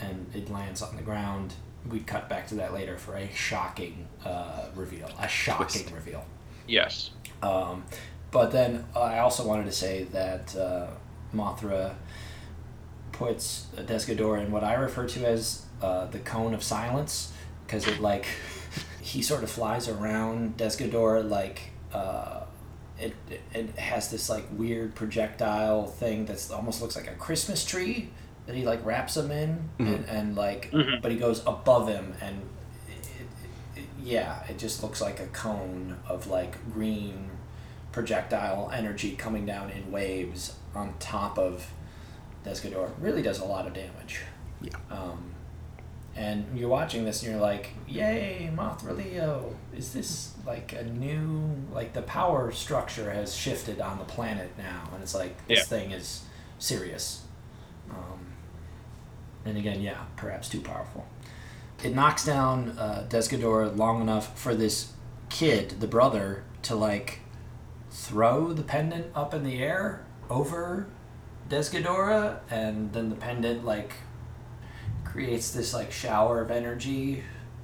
[0.00, 1.54] and it lands on the ground.
[1.88, 5.08] We cut back to that later for a shocking uh, reveal.
[5.20, 5.94] A shocking Twist.
[5.94, 6.24] reveal.
[6.66, 7.10] yes,
[7.42, 7.84] Um,
[8.30, 10.86] but then I also wanted to say that uh,
[11.34, 11.94] Mothra
[13.22, 17.32] puts Desgador in what I refer to as uh, the cone of silence
[17.66, 18.26] because it like
[19.00, 21.60] he sort of flies around Desgador like
[21.92, 22.40] uh,
[22.98, 23.14] it,
[23.52, 28.10] it has this like weird projectile thing that's almost looks like a Christmas tree
[28.46, 31.00] that he like wraps him in and, and like Mhm.
[31.02, 32.42] but he goes above him and
[32.88, 33.06] it,
[33.76, 37.30] it, it, yeah it just looks like a cone of like green
[37.92, 41.72] projectile energy coming down in waves on top of
[42.44, 44.20] Desgador really does a lot of damage
[44.60, 44.70] yeah.
[44.90, 45.32] um,
[46.14, 49.56] and you're watching this and you're like, yay, Mothra Leo.
[49.74, 54.90] Is this like a new, like the power structure has shifted on the planet now?
[54.92, 55.64] And it's like, this Yeah.
[55.64, 56.22] thing is
[56.58, 57.22] serious.
[57.90, 58.26] Um,
[59.46, 61.06] and again, yeah, perhaps too powerful.
[61.82, 64.92] It knocks down uh, Desgador long enough for this
[65.30, 67.20] kid, the brother, to like
[67.90, 70.88] throw the pendant up in the air over
[71.52, 73.92] Desghidorah, and then the pendant like
[75.04, 77.22] creates this like shower of energy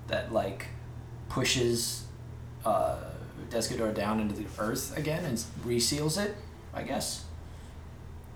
[0.09, 0.66] that like
[1.31, 2.05] pushes
[2.66, 2.98] uh,
[3.48, 6.36] Desgador down into the earth again and reseals it,
[6.74, 7.24] I guess.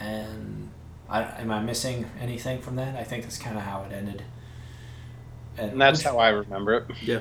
[0.01, 0.71] And
[1.09, 2.97] I, am I missing anything from that?
[2.97, 4.23] I think that's kind of how it ended.
[5.59, 6.85] and that's which, how I remember it.
[7.03, 7.21] Yeah.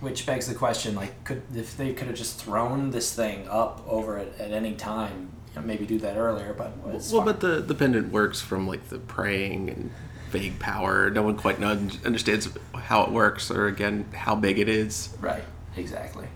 [0.00, 3.84] which begs the question: like, could if they could have just thrown this thing up
[3.86, 7.32] over it at any time, you know, maybe do that earlier, but it's Well, fine.
[7.34, 9.90] but the the pendant works from like the praying and
[10.30, 11.10] vague power.
[11.10, 15.10] No one quite knows, understands how it works, or again how big it is.
[15.20, 15.42] Right.
[15.76, 16.26] Exactly.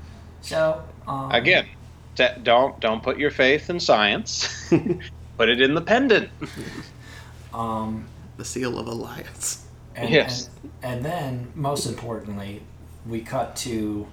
[0.41, 1.67] So um, Again,
[2.17, 4.69] d- don't don't put your faith in science.
[5.39, 6.31] put it in the pendant.
[7.53, 9.65] Um, The seal of alliance.
[9.95, 10.51] and, Yes.
[10.83, 12.63] and, and then, most importantly,
[13.07, 14.07] we cut to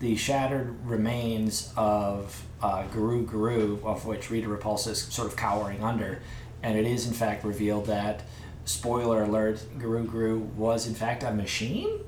[0.00, 5.82] the shattered remains of uh, Garu Garu, of which Rita Repulsa is sort of cowering
[5.82, 6.20] under.
[6.62, 8.22] And it is, in fact, revealed that,
[8.64, 12.00] spoiler alert, Garu Garu was, in fact, a machine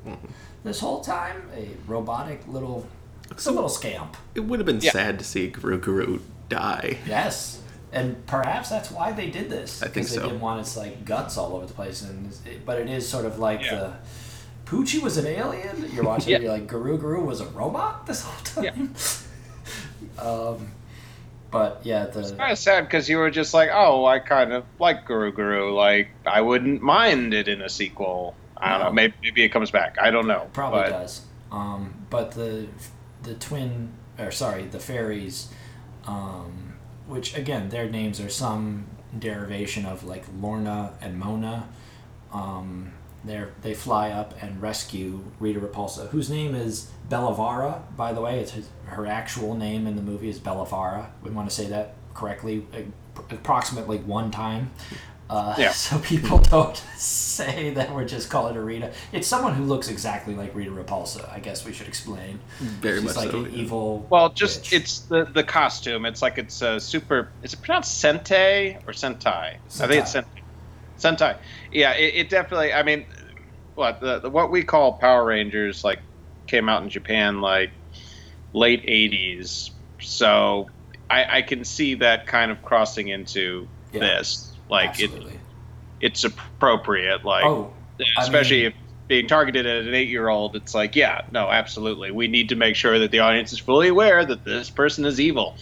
[0.64, 1.42] this whole time.
[1.54, 2.86] A robotic little.
[3.30, 4.16] It's a little scamp.
[4.34, 4.90] It would have been Yeah.
[4.92, 6.96] sad to see Garu Garu die.
[7.06, 7.60] Yes,
[7.92, 9.82] and perhaps that's why they did this.
[9.82, 12.34] I think 'cause they didn't want its like guts all over the place, and
[12.64, 13.74] but it is sort of like Yeah.
[13.76, 13.92] the
[14.64, 15.90] Poochie was an alien.
[15.94, 16.38] You're watching, Yeah.
[16.40, 18.94] you're like Garu Garu was a robot this whole time.
[20.20, 20.72] um,
[21.50, 24.52] but yeah, the it's Kind of sad because you were just like, oh, I kind
[24.52, 25.74] of like Garu Garu.
[25.74, 28.34] Like, I wouldn't mind it in a sequel.
[28.56, 28.84] I don't No.
[28.86, 28.92] know.
[28.92, 29.96] Maybe, maybe it comes back.
[30.00, 30.48] I don't know.
[30.52, 31.22] probably but, does.
[31.50, 32.66] Um, but the
[33.22, 35.48] the twin, or sorry, the fairies,
[36.06, 36.74] um,
[37.06, 38.86] which again their names are some
[39.18, 41.68] derivation of like Lorna and Mona.
[42.32, 42.92] Um,
[43.24, 47.82] they they fly up and rescue Rita Repulsa, whose name is Bellavara.
[47.96, 51.06] By the way, it's his, her actual name in the movie is Bellavara.
[51.22, 52.80] We want to say that correctly, uh,
[53.30, 54.70] approximately one time.
[55.30, 55.72] Uh, Yeah.
[55.72, 58.92] So people don't say that we're just calling her Rita.
[59.12, 61.30] It's someone who looks exactly like Rita Repulsa.
[61.30, 62.40] I guess we should explain.
[62.60, 63.44] Very She's much like so.
[63.44, 63.58] an yeah.
[63.58, 64.06] evil.
[64.08, 64.72] Well, just bitch.
[64.72, 66.06] it's the the costume.
[66.06, 67.28] It's like it's a super.
[67.42, 69.56] Is it pronounced Sentai or Sentai?
[69.80, 70.24] I think it's Sentai.
[70.98, 71.36] Sentai.
[71.72, 72.72] Yeah, it, it definitely.
[72.72, 73.06] I mean,
[73.74, 76.00] what the, the what we call Power Rangers like
[76.46, 77.70] came out in Japan like
[78.52, 79.70] late '80s.
[80.00, 80.68] So
[81.10, 84.52] I, I can see that kind of crossing into Yeah, this.
[84.68, 85.10] Like it,
[86.00, 87.24] it's appropriate.
[87.24, 87.72] Like oh,
[88.16, 88.74] I especially mean- if
[89.08, 92.10] being targeted at an eight-year-old, it's like, yeah, no, absolutely.
[92.10, 95.18] We need to make sure that the audience is fully aware that this person is
[95.18, 95.56] evil.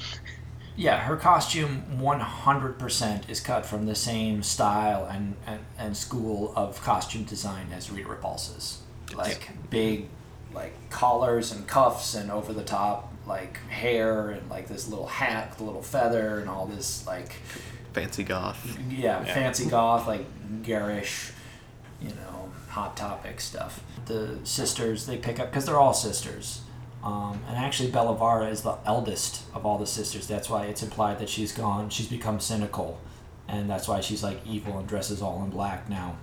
[0.76, 6.82] Yeah, her costume 100% is cut from the same style and, and, and school of
[6.82, 8.82] costume design as Rita Repulsa's.
[9.14, 10.08] Like big
[10.54, 15.50] like collars and cuffs and over the top like hair and like this little hat
[15.50, 17.32] with a little feather and all this like
[17.92, 18.78] Fancy goth.
[18.90, 19.34] yeah, Yeah.
[19.34, 20.24] fancy goth, like
[20.62, 21.32] garish,
[22.02, 23.82] you know, hot topic stuff.
[24.06, 26.60] The sisters they pick up because they're all sisters.
[27.06, 30.26] Um, and actually, Bellavara is the eldest of all the sisters.
[30.26, 31.88] That's why it's implied that she's gone.
[31.88, 32.98] She's become cynical,
[33.46, 36.16] and that's why she's like evil and dresses all in black now.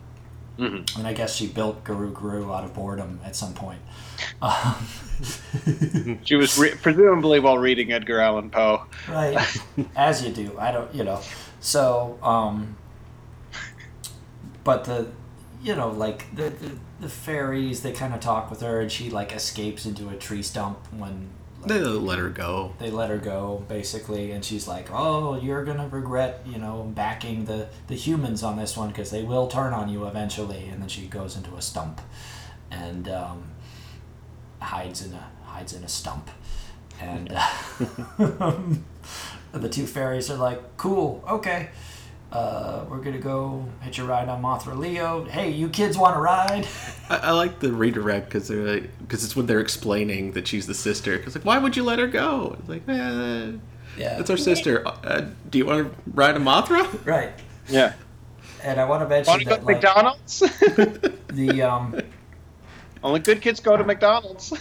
[0.60, 0.97] Mhm.
[0.97, 3.80] And I guess she built Garu Garu out of boredom at some point.
[4.41, 4.76] Um,
[6.26, 8.84] She was re- presumably while reading Edgar Allan Poe.
[9.10, 9.38] right
[9.95, 11.22] as you do i don't you know
[11.60, 12.76] so um
[14.64, 15.07] but the
[15.64, 19.10] you know like the the, the fairies they kind of talk with her and she
[19.10, 21.30] like escapes into a tree stump when
[21.61, 22.73] like, They let her go.
[22.80, 27.45] they let her go basically and she's like oh you're gonna regret you know backing
[27.45, 30.90] the the humans on this one because they will turn on you eventually and then
[30.90, 32.02] she goes into a stump
[32.69, 33.44] and um,
[34.60, 36.30] hides in a hides in a stump
[36.99, 37.49] and uh,
[39.53, 41.69] the two fairies are like cool okay
[42.34, 45.23] uh, we're gonna go hitch a ride on Mothra Leo.
[45.26, 46.68] Hey, you kids want to ride?
[47.10, 50.65] I, I like the redirect because they're like, because it's when they're explaining that she's
[50.65, 51.15] the sister.
[51.18, 52.55] Because like, why would you let her go?
[52.60, 53.51] It's like, eh,
[53.97, 54.81] Yeah, it's our sister.
[54.88, 57.05] Uh, do you want to ride a Mothra?
[57.05, 57.34] right.
[57.69, 57.93] Yeah.
[58.64, 60.39] And I want to mention Want to that to like, McDonald's?
[61.27, 62.01] the um,
[63.03, 64.53] Only good kids go to McDonald's.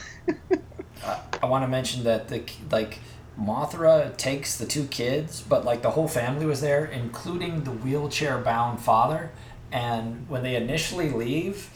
[1.43, 2.99] I want to mention that the like
[3.39, 8.81] Mothra takes the two kids, but like the whole family was there, including the wheelchair-bound
[8.81, 9.31] father.
[9.71, 11.71] And when they initially leave,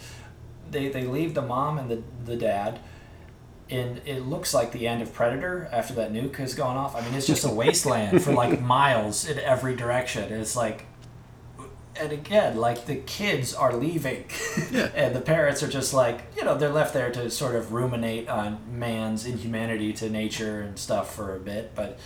[0.70, 2.78] they they leave the mom and the the dad.
[3.68, 6.94] And it looks like the end of Predator after that nuke has gone off.
[6.94, 10.32] I mean, it's just a wasteland for like miles in every direction.
[10.32, 10.86] It's like,
[12.00, 14.24] and again, like the kids are leaving,
[14.70, 14.90] Yeah.
[14.94, 18.28] and the parents are just like, you know, they're left there to sort of ruminate
[18.28, 21.74] on man's inhumanity to nature and stuff for a bit.
[21.74, 21.98] But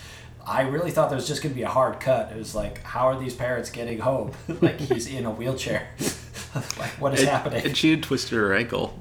[0.46, 2.32] I really thought there was just going to be a hard cut.
[2.32, 4.32] It was like, how are these parents getting home?
[4.60, 5.88] like he's in a wheelchair.
[6.54, 7.64] like what is and, happening?
[7.66, 8.98] And she had twisted her ankle.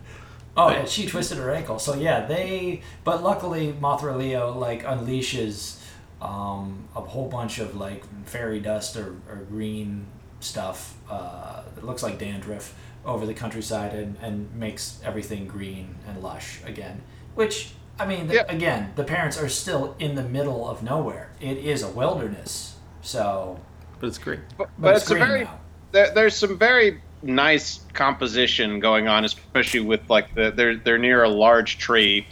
[0.57, 1.79] Oh, and she twisted her ankle.
[1.79, 2.81] So yeah, they.
[3.03, 5.79] But luckily, Mothra Leo like unleashes
[6.21, 10.05] um, a whole bunch of like fairy dust or, or green
[10.39, 10.95] stuff.
[11.09, 12.75] Uh, it looks like dandruff
[13.05, 17.01] over the countryside and, and makes everything green and lush again.
[17.35, 18.53] Which I mean, th- Yeah.
[18.55, 21.31] again, the parents are still in the middle of nowhere.
[21.41, 22.75] It is a wilderness.
[23.01, 23.59] So,
[23.99, 24.39] But it's great.
[24.57, 25.59] But, but, it's, it's, a green very now.
[25.91, 31.23] there, there's some very nice composition going on, especially with like the they're they're near
[31.23, 32.25] a large tree.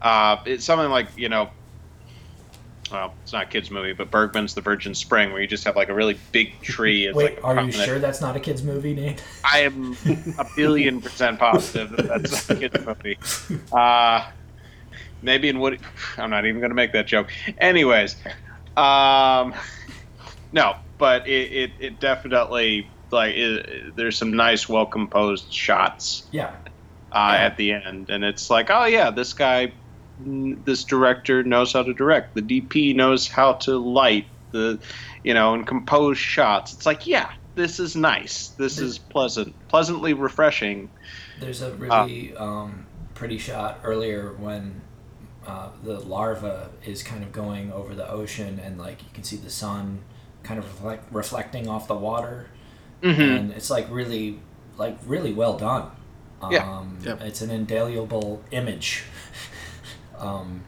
[0.00, 1.50] Uh, it's something like you know,
[2.90, 5.76] well, it's not a kids movie, but Bergman's The Virgin Spring, where you just have
[5.76, 7.10] like a really big tree.
[7.12, 9.22] Wait, like are you sure that's not a kids movie, Nate?
[9.44, 9.96] I am
[10.38, 13.18] a billion percent positive that that's not a kids movie.
[13.72, 14.28] Uh,
[15.22, 15.78] maybe in Woody.
[16.18, 17.30] I'm not even going to make that joke.
[17.58, 18.16] Anyways,
[18.76, 19.54] um,
[20.52, 26.54] no, but it, it, it definitely like it, there's some nice, well composed shots Yeah.
[27.12, 29.72] uh, at the end, and it's like, oh yeah, this guy,
[30.20, 32.34] this director knows how to direct.
[32.34, 34.78] The DP knows how to light the,
[35.22, 36.72] you know, and compose shots.
[36.72, 38.48] It's like, yeah, this is nice.
[38.48, 40.90] This is pleasant, pleasantly refreshing.
[41.40, 44.80] There's a really um, pretty shot earlier when
[45.46, 49.36] uh, the larva is kind of going over the ocean, and like you can see
[49.36, 50.02] the sun
[50.42, 52.48] kind of reflect, reflecting off the water,
[53.20, 54.40] and it's like really,
[54.76, 55.90] like really well done.
[56.42, 56.84] Um, Yeah.
[57.02, 57.22] Yep.
[57.22, 59.04] It's an indelible image.
[60.18, 60.62] um,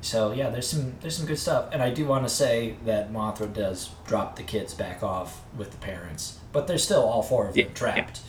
[0.00, 3.12] so yeah, there's some there's some good stuff, and I do want to say that
[3.12, 7.48] Mothra does drop the kids back off with the parents, but they're still all four
[7.48, 8.20] of them Yeah, trapped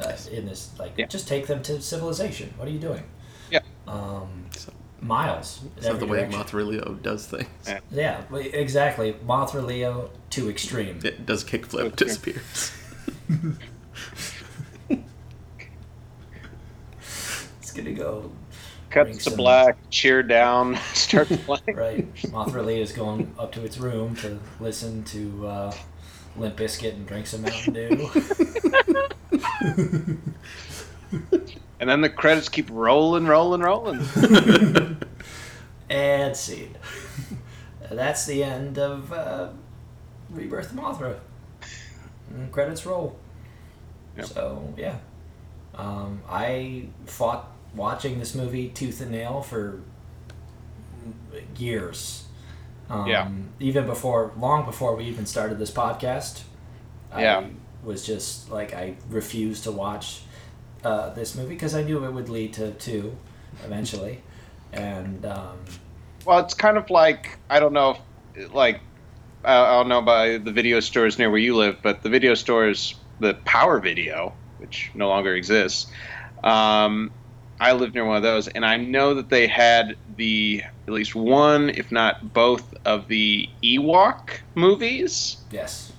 [0.00, 0.70] uh, in this.
[0.78, 1.06] Like, Yeah.
[1.06, 2.54] just take them to civilization.
[2.56, 3.02] What are you doing?
[3.50, 3.60] Yeah.
[3.86, 5.60] Um, So- miles.
[5.62, 6.40] in It's not every the way direction.
[6.60, 7.48] Mothra does things.
[7.66, 7.80] Yeah.
[7.90, 9.14] Yeah, exactly.
[9.26, 11.00] Mothra Leo to extreme.
[11.02, 11.96] It does kickflip, Okay.
[12.04, 12.72] disappears.
[17.60, 18.37] It's gonna go Bring
[18.90, 21.76] Cuts to black, cheer down, start playing.
[21.76, 22.14] right.
[22.22, 25.74] Mothra is going up to its room to listen to uh,
[26.36, 28.10] Limp Bizkit and drink some Mountain Dew.
[31.80, 34.00] And then the credits keep rolling, rolling, rolling.
[35.88, 36.76] and scene.
[37.88, 39.50] That's the end of uh,
[40.30, 41.20] Rebirth of Mothra.
[42.30, 43.16] And credits roll.
[44.16, 44.26] Yep.
[44.26, 44.96] So yeah,
[45.76, 49.80] um, I fought watching this movie tooth and nail for
[51.56, 52.24] years.
[52.90, 53.30] Um, Yeah.
[53.60, 56.42] Even before, long before we even started this podcast.
[57.16, 57.38] Yeah.
[57.40, 57.50] I
[57.82, 60.22] was just like I refused to watch
[60.84, 63.16] uh, this movie because I knew it would lead to two
[63.64, 64.22] eventually,
[64.72, 65.58] and um,
[66.24, 67.98] Well, it's kind of like I don't know,
[68.52, 68.80] like
[69.44, 72.34] I I don't know about the video stores near where you live, but the video
[72.34, 75.86] stores, the Power Video, which no longer exists.
[76.44, 77.10] Um,
[77.60, 81.14] I lived near one of those, and I know that they had the at least
[81.14, 85.38] one, if not both, of the Ewok movies.
[85.50, 85.92] yes,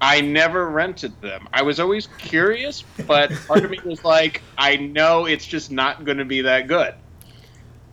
[0.00, 1.48] I never rented them.
[1.52, 6.04] I was always curious, but part of me was like, I know it's just not
[6.04, 6.94] going to be that good.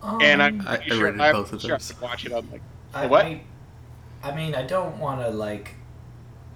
[0.02, 2.00] and I'm Um, I- pretty I sure rented I'm both of sure I those.
[2.00, 2.62] watch it on like
[2.94, 3.26] I, what?
[3.26, 3.40] I,
[4.22, 5.74] I mean, I don't want to like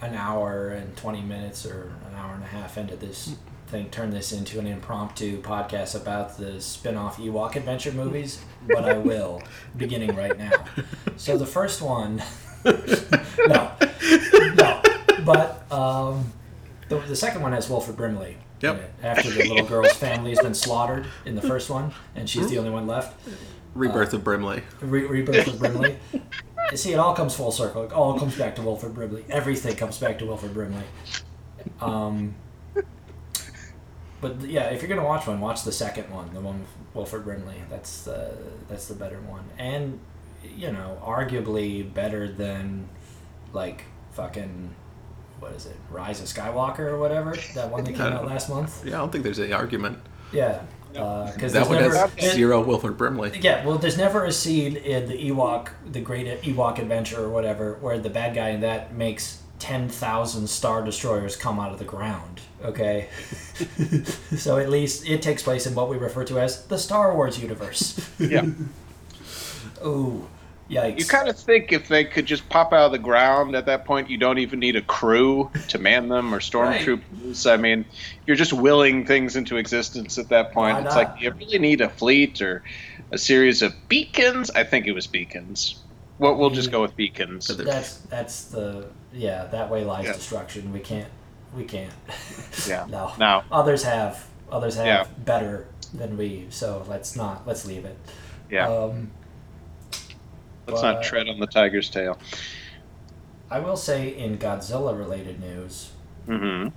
[0.00, 3.34] an hour and twenty minutes or an hour and a half into this
[3.70, 8.98] thing turn this into an impromptu podcast about the spin-off Ewok adventure movies, but I
[8.98, 9.42] will,
[9.76, 10.64] beginning right now.
[11.16, 12.22] So the first one,
[12.64, 13.70] no,
[14.56, 14.82] no,
[15.24, 16.32] but um,
[16.88, 18.36] the, the second one has Wilford Brimley.
[18.60, 18.92] Yep.
[19.02, 22.58] After the little girl's family has been slaughtered in the first one, and she's the
[22.58, 23.18] only one left.
[23.74, 24.62] Rebirth of Brimley.
[24.80, 25.98] Re- Rebirth of Brimley.
[26.70, 27.82] You see, it all comes full circle.
[27.82, 29.24] It all comes back to Wilford Brimley.
[29.28, 30.84] Everything comes back to Wilford Brimley.
[31.80, 32.36] Um,
[34.20, 37.24] but yeah, if you're gonna watch one, watch the second one, the one with Wilford
[37.24, 37.62] Brimley.
[37.70, 38.32] That's the
[38.68, 39.98] that's the better one, and
[40.56, 42.88] you know, arguably better than
[43.52, 44.74] like fucking
[45.38, 48.84] what is it, Rise of Skywalker or whatever that one that came out last month.
[48.84, 49.98] Yeah, I don't think there's any argument.
[50.32, 50.60] Yeah,
[50.94, 53.38] uh, because That one never, has there- zero Wilford Brimley.
[53.40, 57.78] yeah, well, there's never a scene in the Ewok, the Great Ewok Adventure or whatever,
[57.80, 62.40] where the bad guy in that makes 10,000 Star Destroyers come out of the ground,
[62.64, 63.08] okay?
[64.36, 67.38] so at least it takes place in what we refer to as the Star Wars
[67.40, 68.00] universe.
[68.18, 68.46] yeah.
[69.84, 70.26] Ooh,
[70.70, 70.98] yikes.
[70.98, 73.84] You kind of think if they could just pop out of the ground at that
[73.84, 77.50] point, you don't even need a crew to man them or stormtroopers.
[77.50, 77.84] I mean,
[78.26, 80.74] you're just willing things into existence at that point.
[80.74, 81.12] Why It's not?
[81.12, 82.62] like you really need a fleet or
[83.10, 84.50] a series of beacons.
[84.50, 85.76] I think it was beacons.
[86.18, 86.72] Well, we'll just mm.
[86.72, 87.48] go with beacons.
[87.48, 90.12] That's, that's the, yeah, that way lies Yeah.
[90.14, 90.72] destruction.
[90.72, 91.08] We can't,
[91.56, 91.92] we can't.
[92.68, 92.86] Yeah.
[92.90, 93.12] no.
[93.18, 93.42] No.
[93.50, 95.06] Others have, others have Yeah.
[95.24, 97.96] better than we, so let's not, let's leave it.
[98.50, 98.68] Yeah.
[98.68, 99.10] Um,
[100.66, 102.18] Let's but- not tread on the tiger's tail.
[103.50, 105.90] I will say in Godzilla related news
[106.26, 106.68] hmm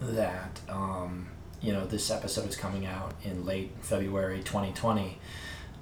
[0.00, 1.28] that um,
[1.60, 5.18] you know this episode is coming out in late February 2020.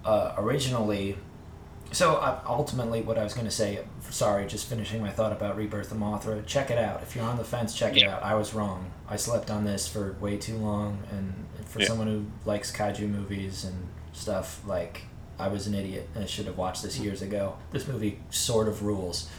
[0.04, 1.16] Uh, originally,
[1.92, 3.80] so uh, ultimately, what I was going to say,
[4.10, 6.44] sorry, just finishing my thought about Rebirth of Mothra.
[6.46, 7.02] Check it out.
[7.02, 8.22] If you're on the fence, check it out.
[8.22, 8.90] I was wrong.
[9.08, 11.86] I slept on this for way too long, and for Yeah.
[11.88, 15.02] someone who likes kaiju movies and stuff, like
[15.38, 17.54] I was an idiot and I should have watched this years ago.
[17.70, 19.28] This movie sort of rules.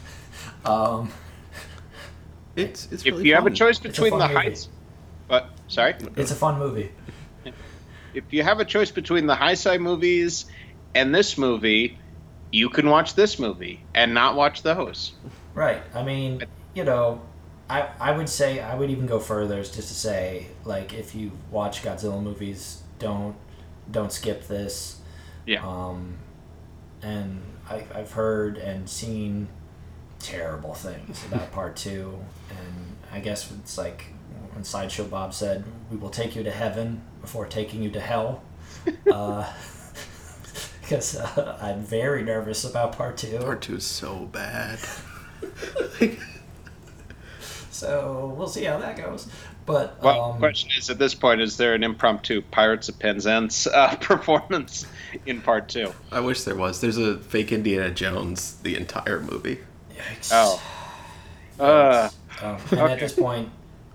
[0.64, 1.12] Um,
[2.56, 4.34] It's it's If really you have a choice It's a between the movie.
[4.34, 4.68] heights,
[5.28, 6.90] but sorry, it's a fun movie.
[8.14, 10.46] if you have a choice between the Heisei movies
[10.94, 11.98] and this movie,
[12.52, 15.12] you can watch this movie and not watch those.
[15.54, 15.82] Right.
[15.94, 17.22] I mean, you know,
[17.68, 21.32] I I would say I would even go further just to say like if you
[21.50, 23.34] watch Godzilla movies, don't
[23.90, 25.00] don't skip this.
[25.46, 25.66] Yeah.
[25.66, 26.18] Um,
[27.02, 29.48] and I, I've heard and seen
[30.18, 32.18] terrible things about part two,
[32.50, 34.06] and I guess it's like
[34.52, 38.42] when Sideshow Bob said, "We will take you to heaven before taking you to hell."
[39.12, 39.50] uh,
[40.92, 43.38] because uh, I'm very nervous about part two.
[43.38, 44.78] Part two is so bad.
[47.70, 49.26] So we'll see how that goes.
[49.66, 53.66] But Well, um, question is at this point, is there an impromptu Pirates of Penzance
[53.74, 54.86] uh, performance
[55.26, 55.92] in part two?
[56.12, 56.80] I wish there was.
[56.80, 59.58] There's a fake Indiana Jones the entire movie.
[59.96, 60.30] yikes.
[60.32, 60.62] Oh.
[61.58, 62.08] Uh,
[62.40, 63.48] Um, and at this point,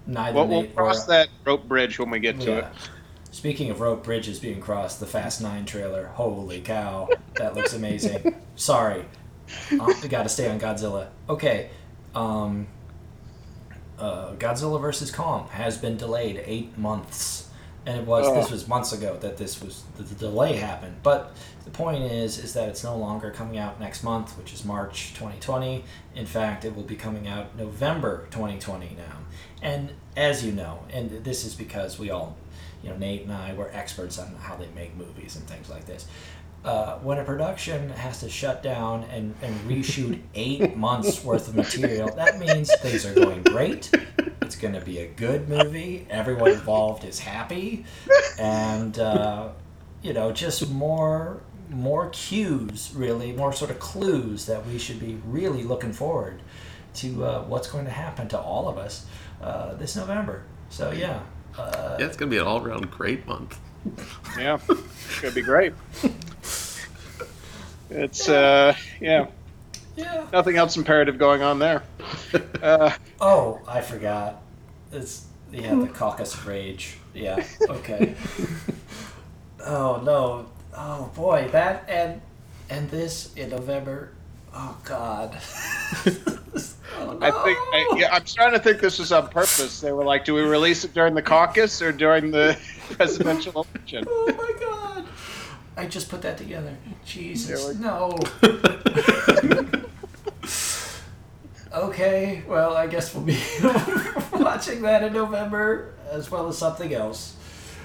[0.05, 2.57] neither well, we'll cross or, that rope bridge when we get to Yeah.
[2.57, 2.65] it.
[3.37, 6.07] Speaking of rope bridges being crossed, the Fast Nine trailer.
[6.07, 8.33] Holy cow, that looks amazing.
[8.55, 9.05] Sorry,
[9.69, 11.09] we got to stay on Godzilla.
[11.29, 11.69] Okay,
[12.15, 12.65] um,
[13.99, 17.47] uh, Godzilla vs Kong has been delayed eight months,
[17.85, 20.95] and it was this was months ago that this was the, the delay happened.
[21.03, 24.65] But the point is, is that it's no longer coming out next month, which is
[24.65, 25.83] March 2020.
[26.15, 29.17] In fact, it will be coming out November 2020 now.
[29.61, 32.35] And as you know, and this is because we all,
[32.87, 35.85] you know, Nate and I were experts on how they make movies and things like
[35.85, 36.07] this.
[36.63, 41.55] Uh, when a production has to shut down and, and reshoot eight months worth of
[41.55, 43.91] material, that means things are going great.
[44.41, 46.07] It's going to be a good movie.
[46.09, 47.85] Everyone involved is happy,
[48.39, 49.49] and uh,
[50.01, 55.19] you know, just more more cues, really, more sort of clues that we should be
[55.25, 56.41] really looking forward
[56.93, 59.05] to uh, what's going to happen to all of us
[59.41, 60.43] uh, this November.
[60.69, 61.19] So yeah,
[61.57, 63.59] Yeah, it's gonna be an all-around great month.
[64.37, 65.73] Yeah, it's gonna be great.
[67.89, 69.27] It's uh, yeah,
[69.95, 70.27] yeah.
[70.31, 71.83] nothing else imperative going on there.
[72.61, 74.41] Uh, Oh, I forgot.
[74.91, 76.97] It's yeah, the caucus rage.
[77.13, 77.43] Yeah.
[77.67, 78.13] Okay.
[79.65, 80.45] oh no.
[80.75, 82.21] Oh boy, that and
[82.69, 84.11] and this in November.
[84.59, 85.37] Oh God.
[85.37, 89.81] oh, I think I, yeah, I'm trying to think this was on purpose.
[89.81, 92.57] They were like, do we release it during the caucus or during the
[92.91, 94.03] presidential election?
[94.07, 95.05] Oh my God.
[95.77, 96.75] I just put that together.
[97.05, 97.63] Jesus.
[97.65, 98.17] There we- No.
[101.73, 102.43] okay.
[102.47, 103.39] Well, I guess we'll be
[104.33, 107.35] watching that in November as well as something else.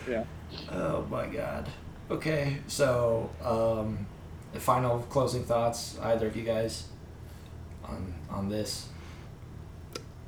[0.09, 0.25] Yeah.
[0.71, 1.69] Oh my god.
[2.11, 4.12] Okay, so um, the
[4.61, 6.85] final closing thoughts, either of you guys,
[7.85, 8.89] on on this.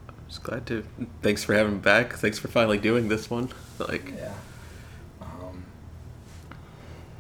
[0.09, 0.85] I'm just glad to.
[1.23, 2.15] Thanks for having me back.
[2.15, 3.51] Thanks for finally doing this one.
[3.79, 4.33] Like, Yeah.
[5.21, 5.65] Um,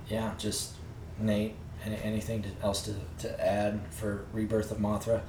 [0.08, 0.72] yeah, just
[1.18, 1.54] Nate.
[1.84, 5.20] Any, anything to, else to, to add for Rebirth of Mothra?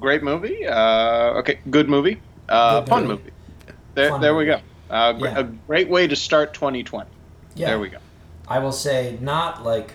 [0.00, 0.64] Great movie.
[0.66, 2.20] Uh, okay, good movie.
[2.48, 3.22] Uh, Good fun movie.
[3.22, 3.32] movie.
[3.94, 4.60] There, Fun there we go.
[4.90, 5.38] Uh, gr- Yeah.
[5.40, 7.10] A great way to start 2020.
[7.56, 7.68] Yeah.
[7.68, 7.98] There we go.
[8.48, 9.92] I will say not like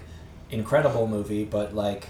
[0.49, 2.09] incredible movie, but like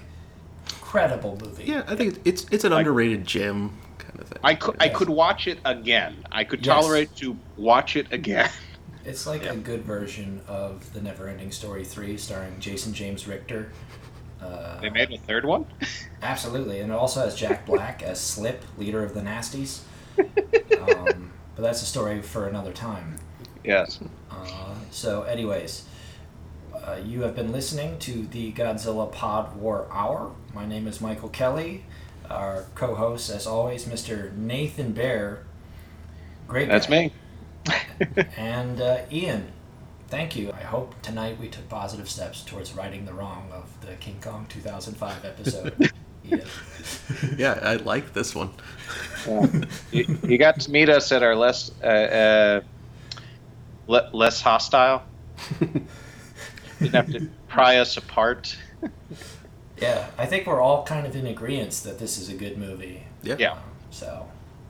[0.81, 1.63] credible movie.
[1.65, 4.39] yeah, I think it's it's an underrated gem kind of thing.
[4.43, 6.25] I could, I could watch it again.
[6.31, 6.73] I could Yes.
[6.83, 8.49] tolerate to watch it again.
[9.05, 13.69] It's like a good version of the Neverending Story three, starring Jason James Richter.
[14.41, 15.65] Uh, They made a third one.
[16.21, 19.81] Absolutely, and it also has Jack Black as Slip, leader of the Nasties.
[20.81, 23.17] Um, but that's a story for another time.
[23.65, 23.99] Yes.
[24.31, 25.83] Uh, so, anyways,
[26.85, 30.31] uh, you have been listening to the Godzilla Pod War Hour.
[30.53, 31.85] My name is Michael Kelly.
[32.29, 34.35] Our co-host, as always, Mr.
[34.35, 35.43] Nathan Bear.
[36.47, 36.67] Great.
[36.67, 37.11] That's guy.
[37.67, 37.73] me.
[38.37, 39.51] And uh, Ian,
[40.09, 40.51] thank you.
[40.51, 44.45] I hope tonight we took positive steps towards righting the wrong of the King Kong
[44.49, 45.91] 2005 episode.
[46.25, 46.41] Ian.
[47.37, 48.51] yeah, I like this one.
[49.91, 52.61] you, you got to meet us at our less uh, uh,
[53.87, 55.03] le- less hostile.
[56.83, 58.55] Didn't have to pry us apart.
[59.81, 63.03] Yeah, I think we're all kind of in agreement that this is a good movie.
[63.21, 63.35] Yeah.
[63.37, 63.51] Yeah.
[63.53, 64.29] Um, so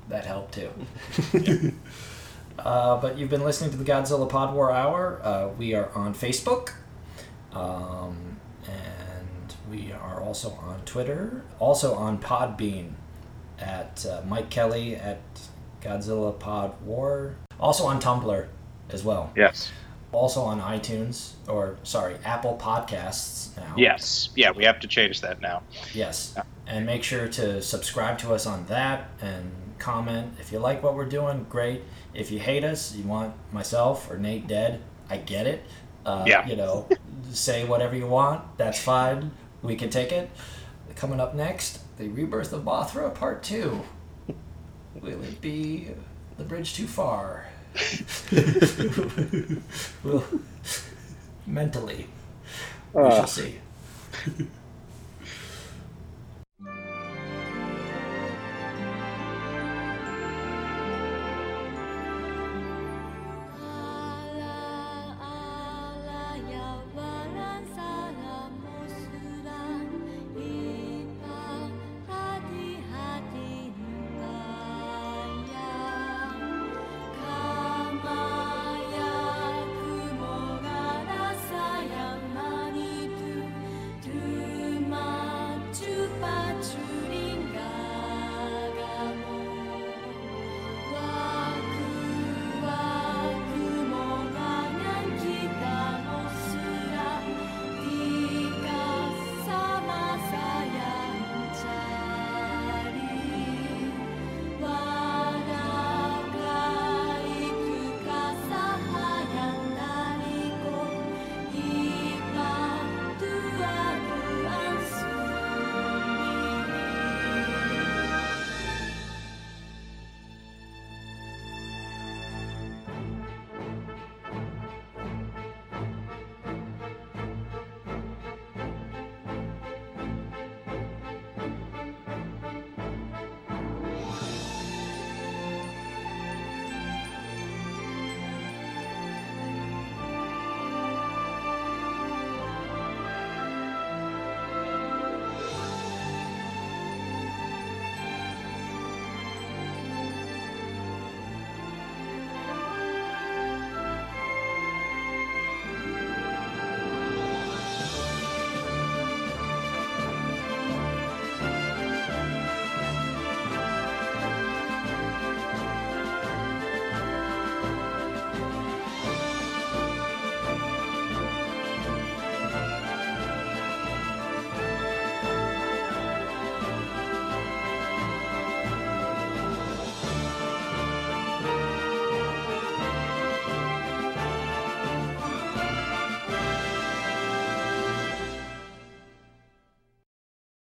[0.10, 0.72] that helped too.
[2.60, 5.20] uh, but you've been listening to the Godzilla Pod War Hour.
[5.22, 6.72] Uh, we are on Facebook.
[7.52, 12.94] Um, and We are also on Twitter, also on Podbean
[13.60, 15.20] at uh, Mike Kelly at
[15.82, 18.48] Godzilla Pod War, also on Tumblr
[18.90, 19.32] as well.
[19.36, 19.72] Yes.
[20.14, 23.74] Also on iTunes, or sorry, Apple Podcasts now.
[23.76, 24.30] Yes.
[24.36, 25.64] Yeah, we have to change that now.
[25.94, 26.36] Yes.
[26.68, 30.34] And make sure to subscribe to us on that and comment.
[30.40, 31.82] If you like what we're doing, great.
[32.14, 35.64] If you hate us, you want myself or Nate dead, I get it.
[36.06, 36.48] Uh, Yeah.
[36.48, 36.88] You know,
[37.32, 38.58] say whatever you want.
[38.58, 39.32] That's fine.
[39.62, 40.30] We can take it.
[40.96, 43.82] Coming up next, the rebirth of Mothra Part 2.
[45.02, 45.90] Will it be
[46.38, 47.48] the bridge too far?
[50.04, 50.24] well,
[51.48, 52.08] mentally,
[52.94, 53.10] we ah.
[53.10, 53.56] shall see.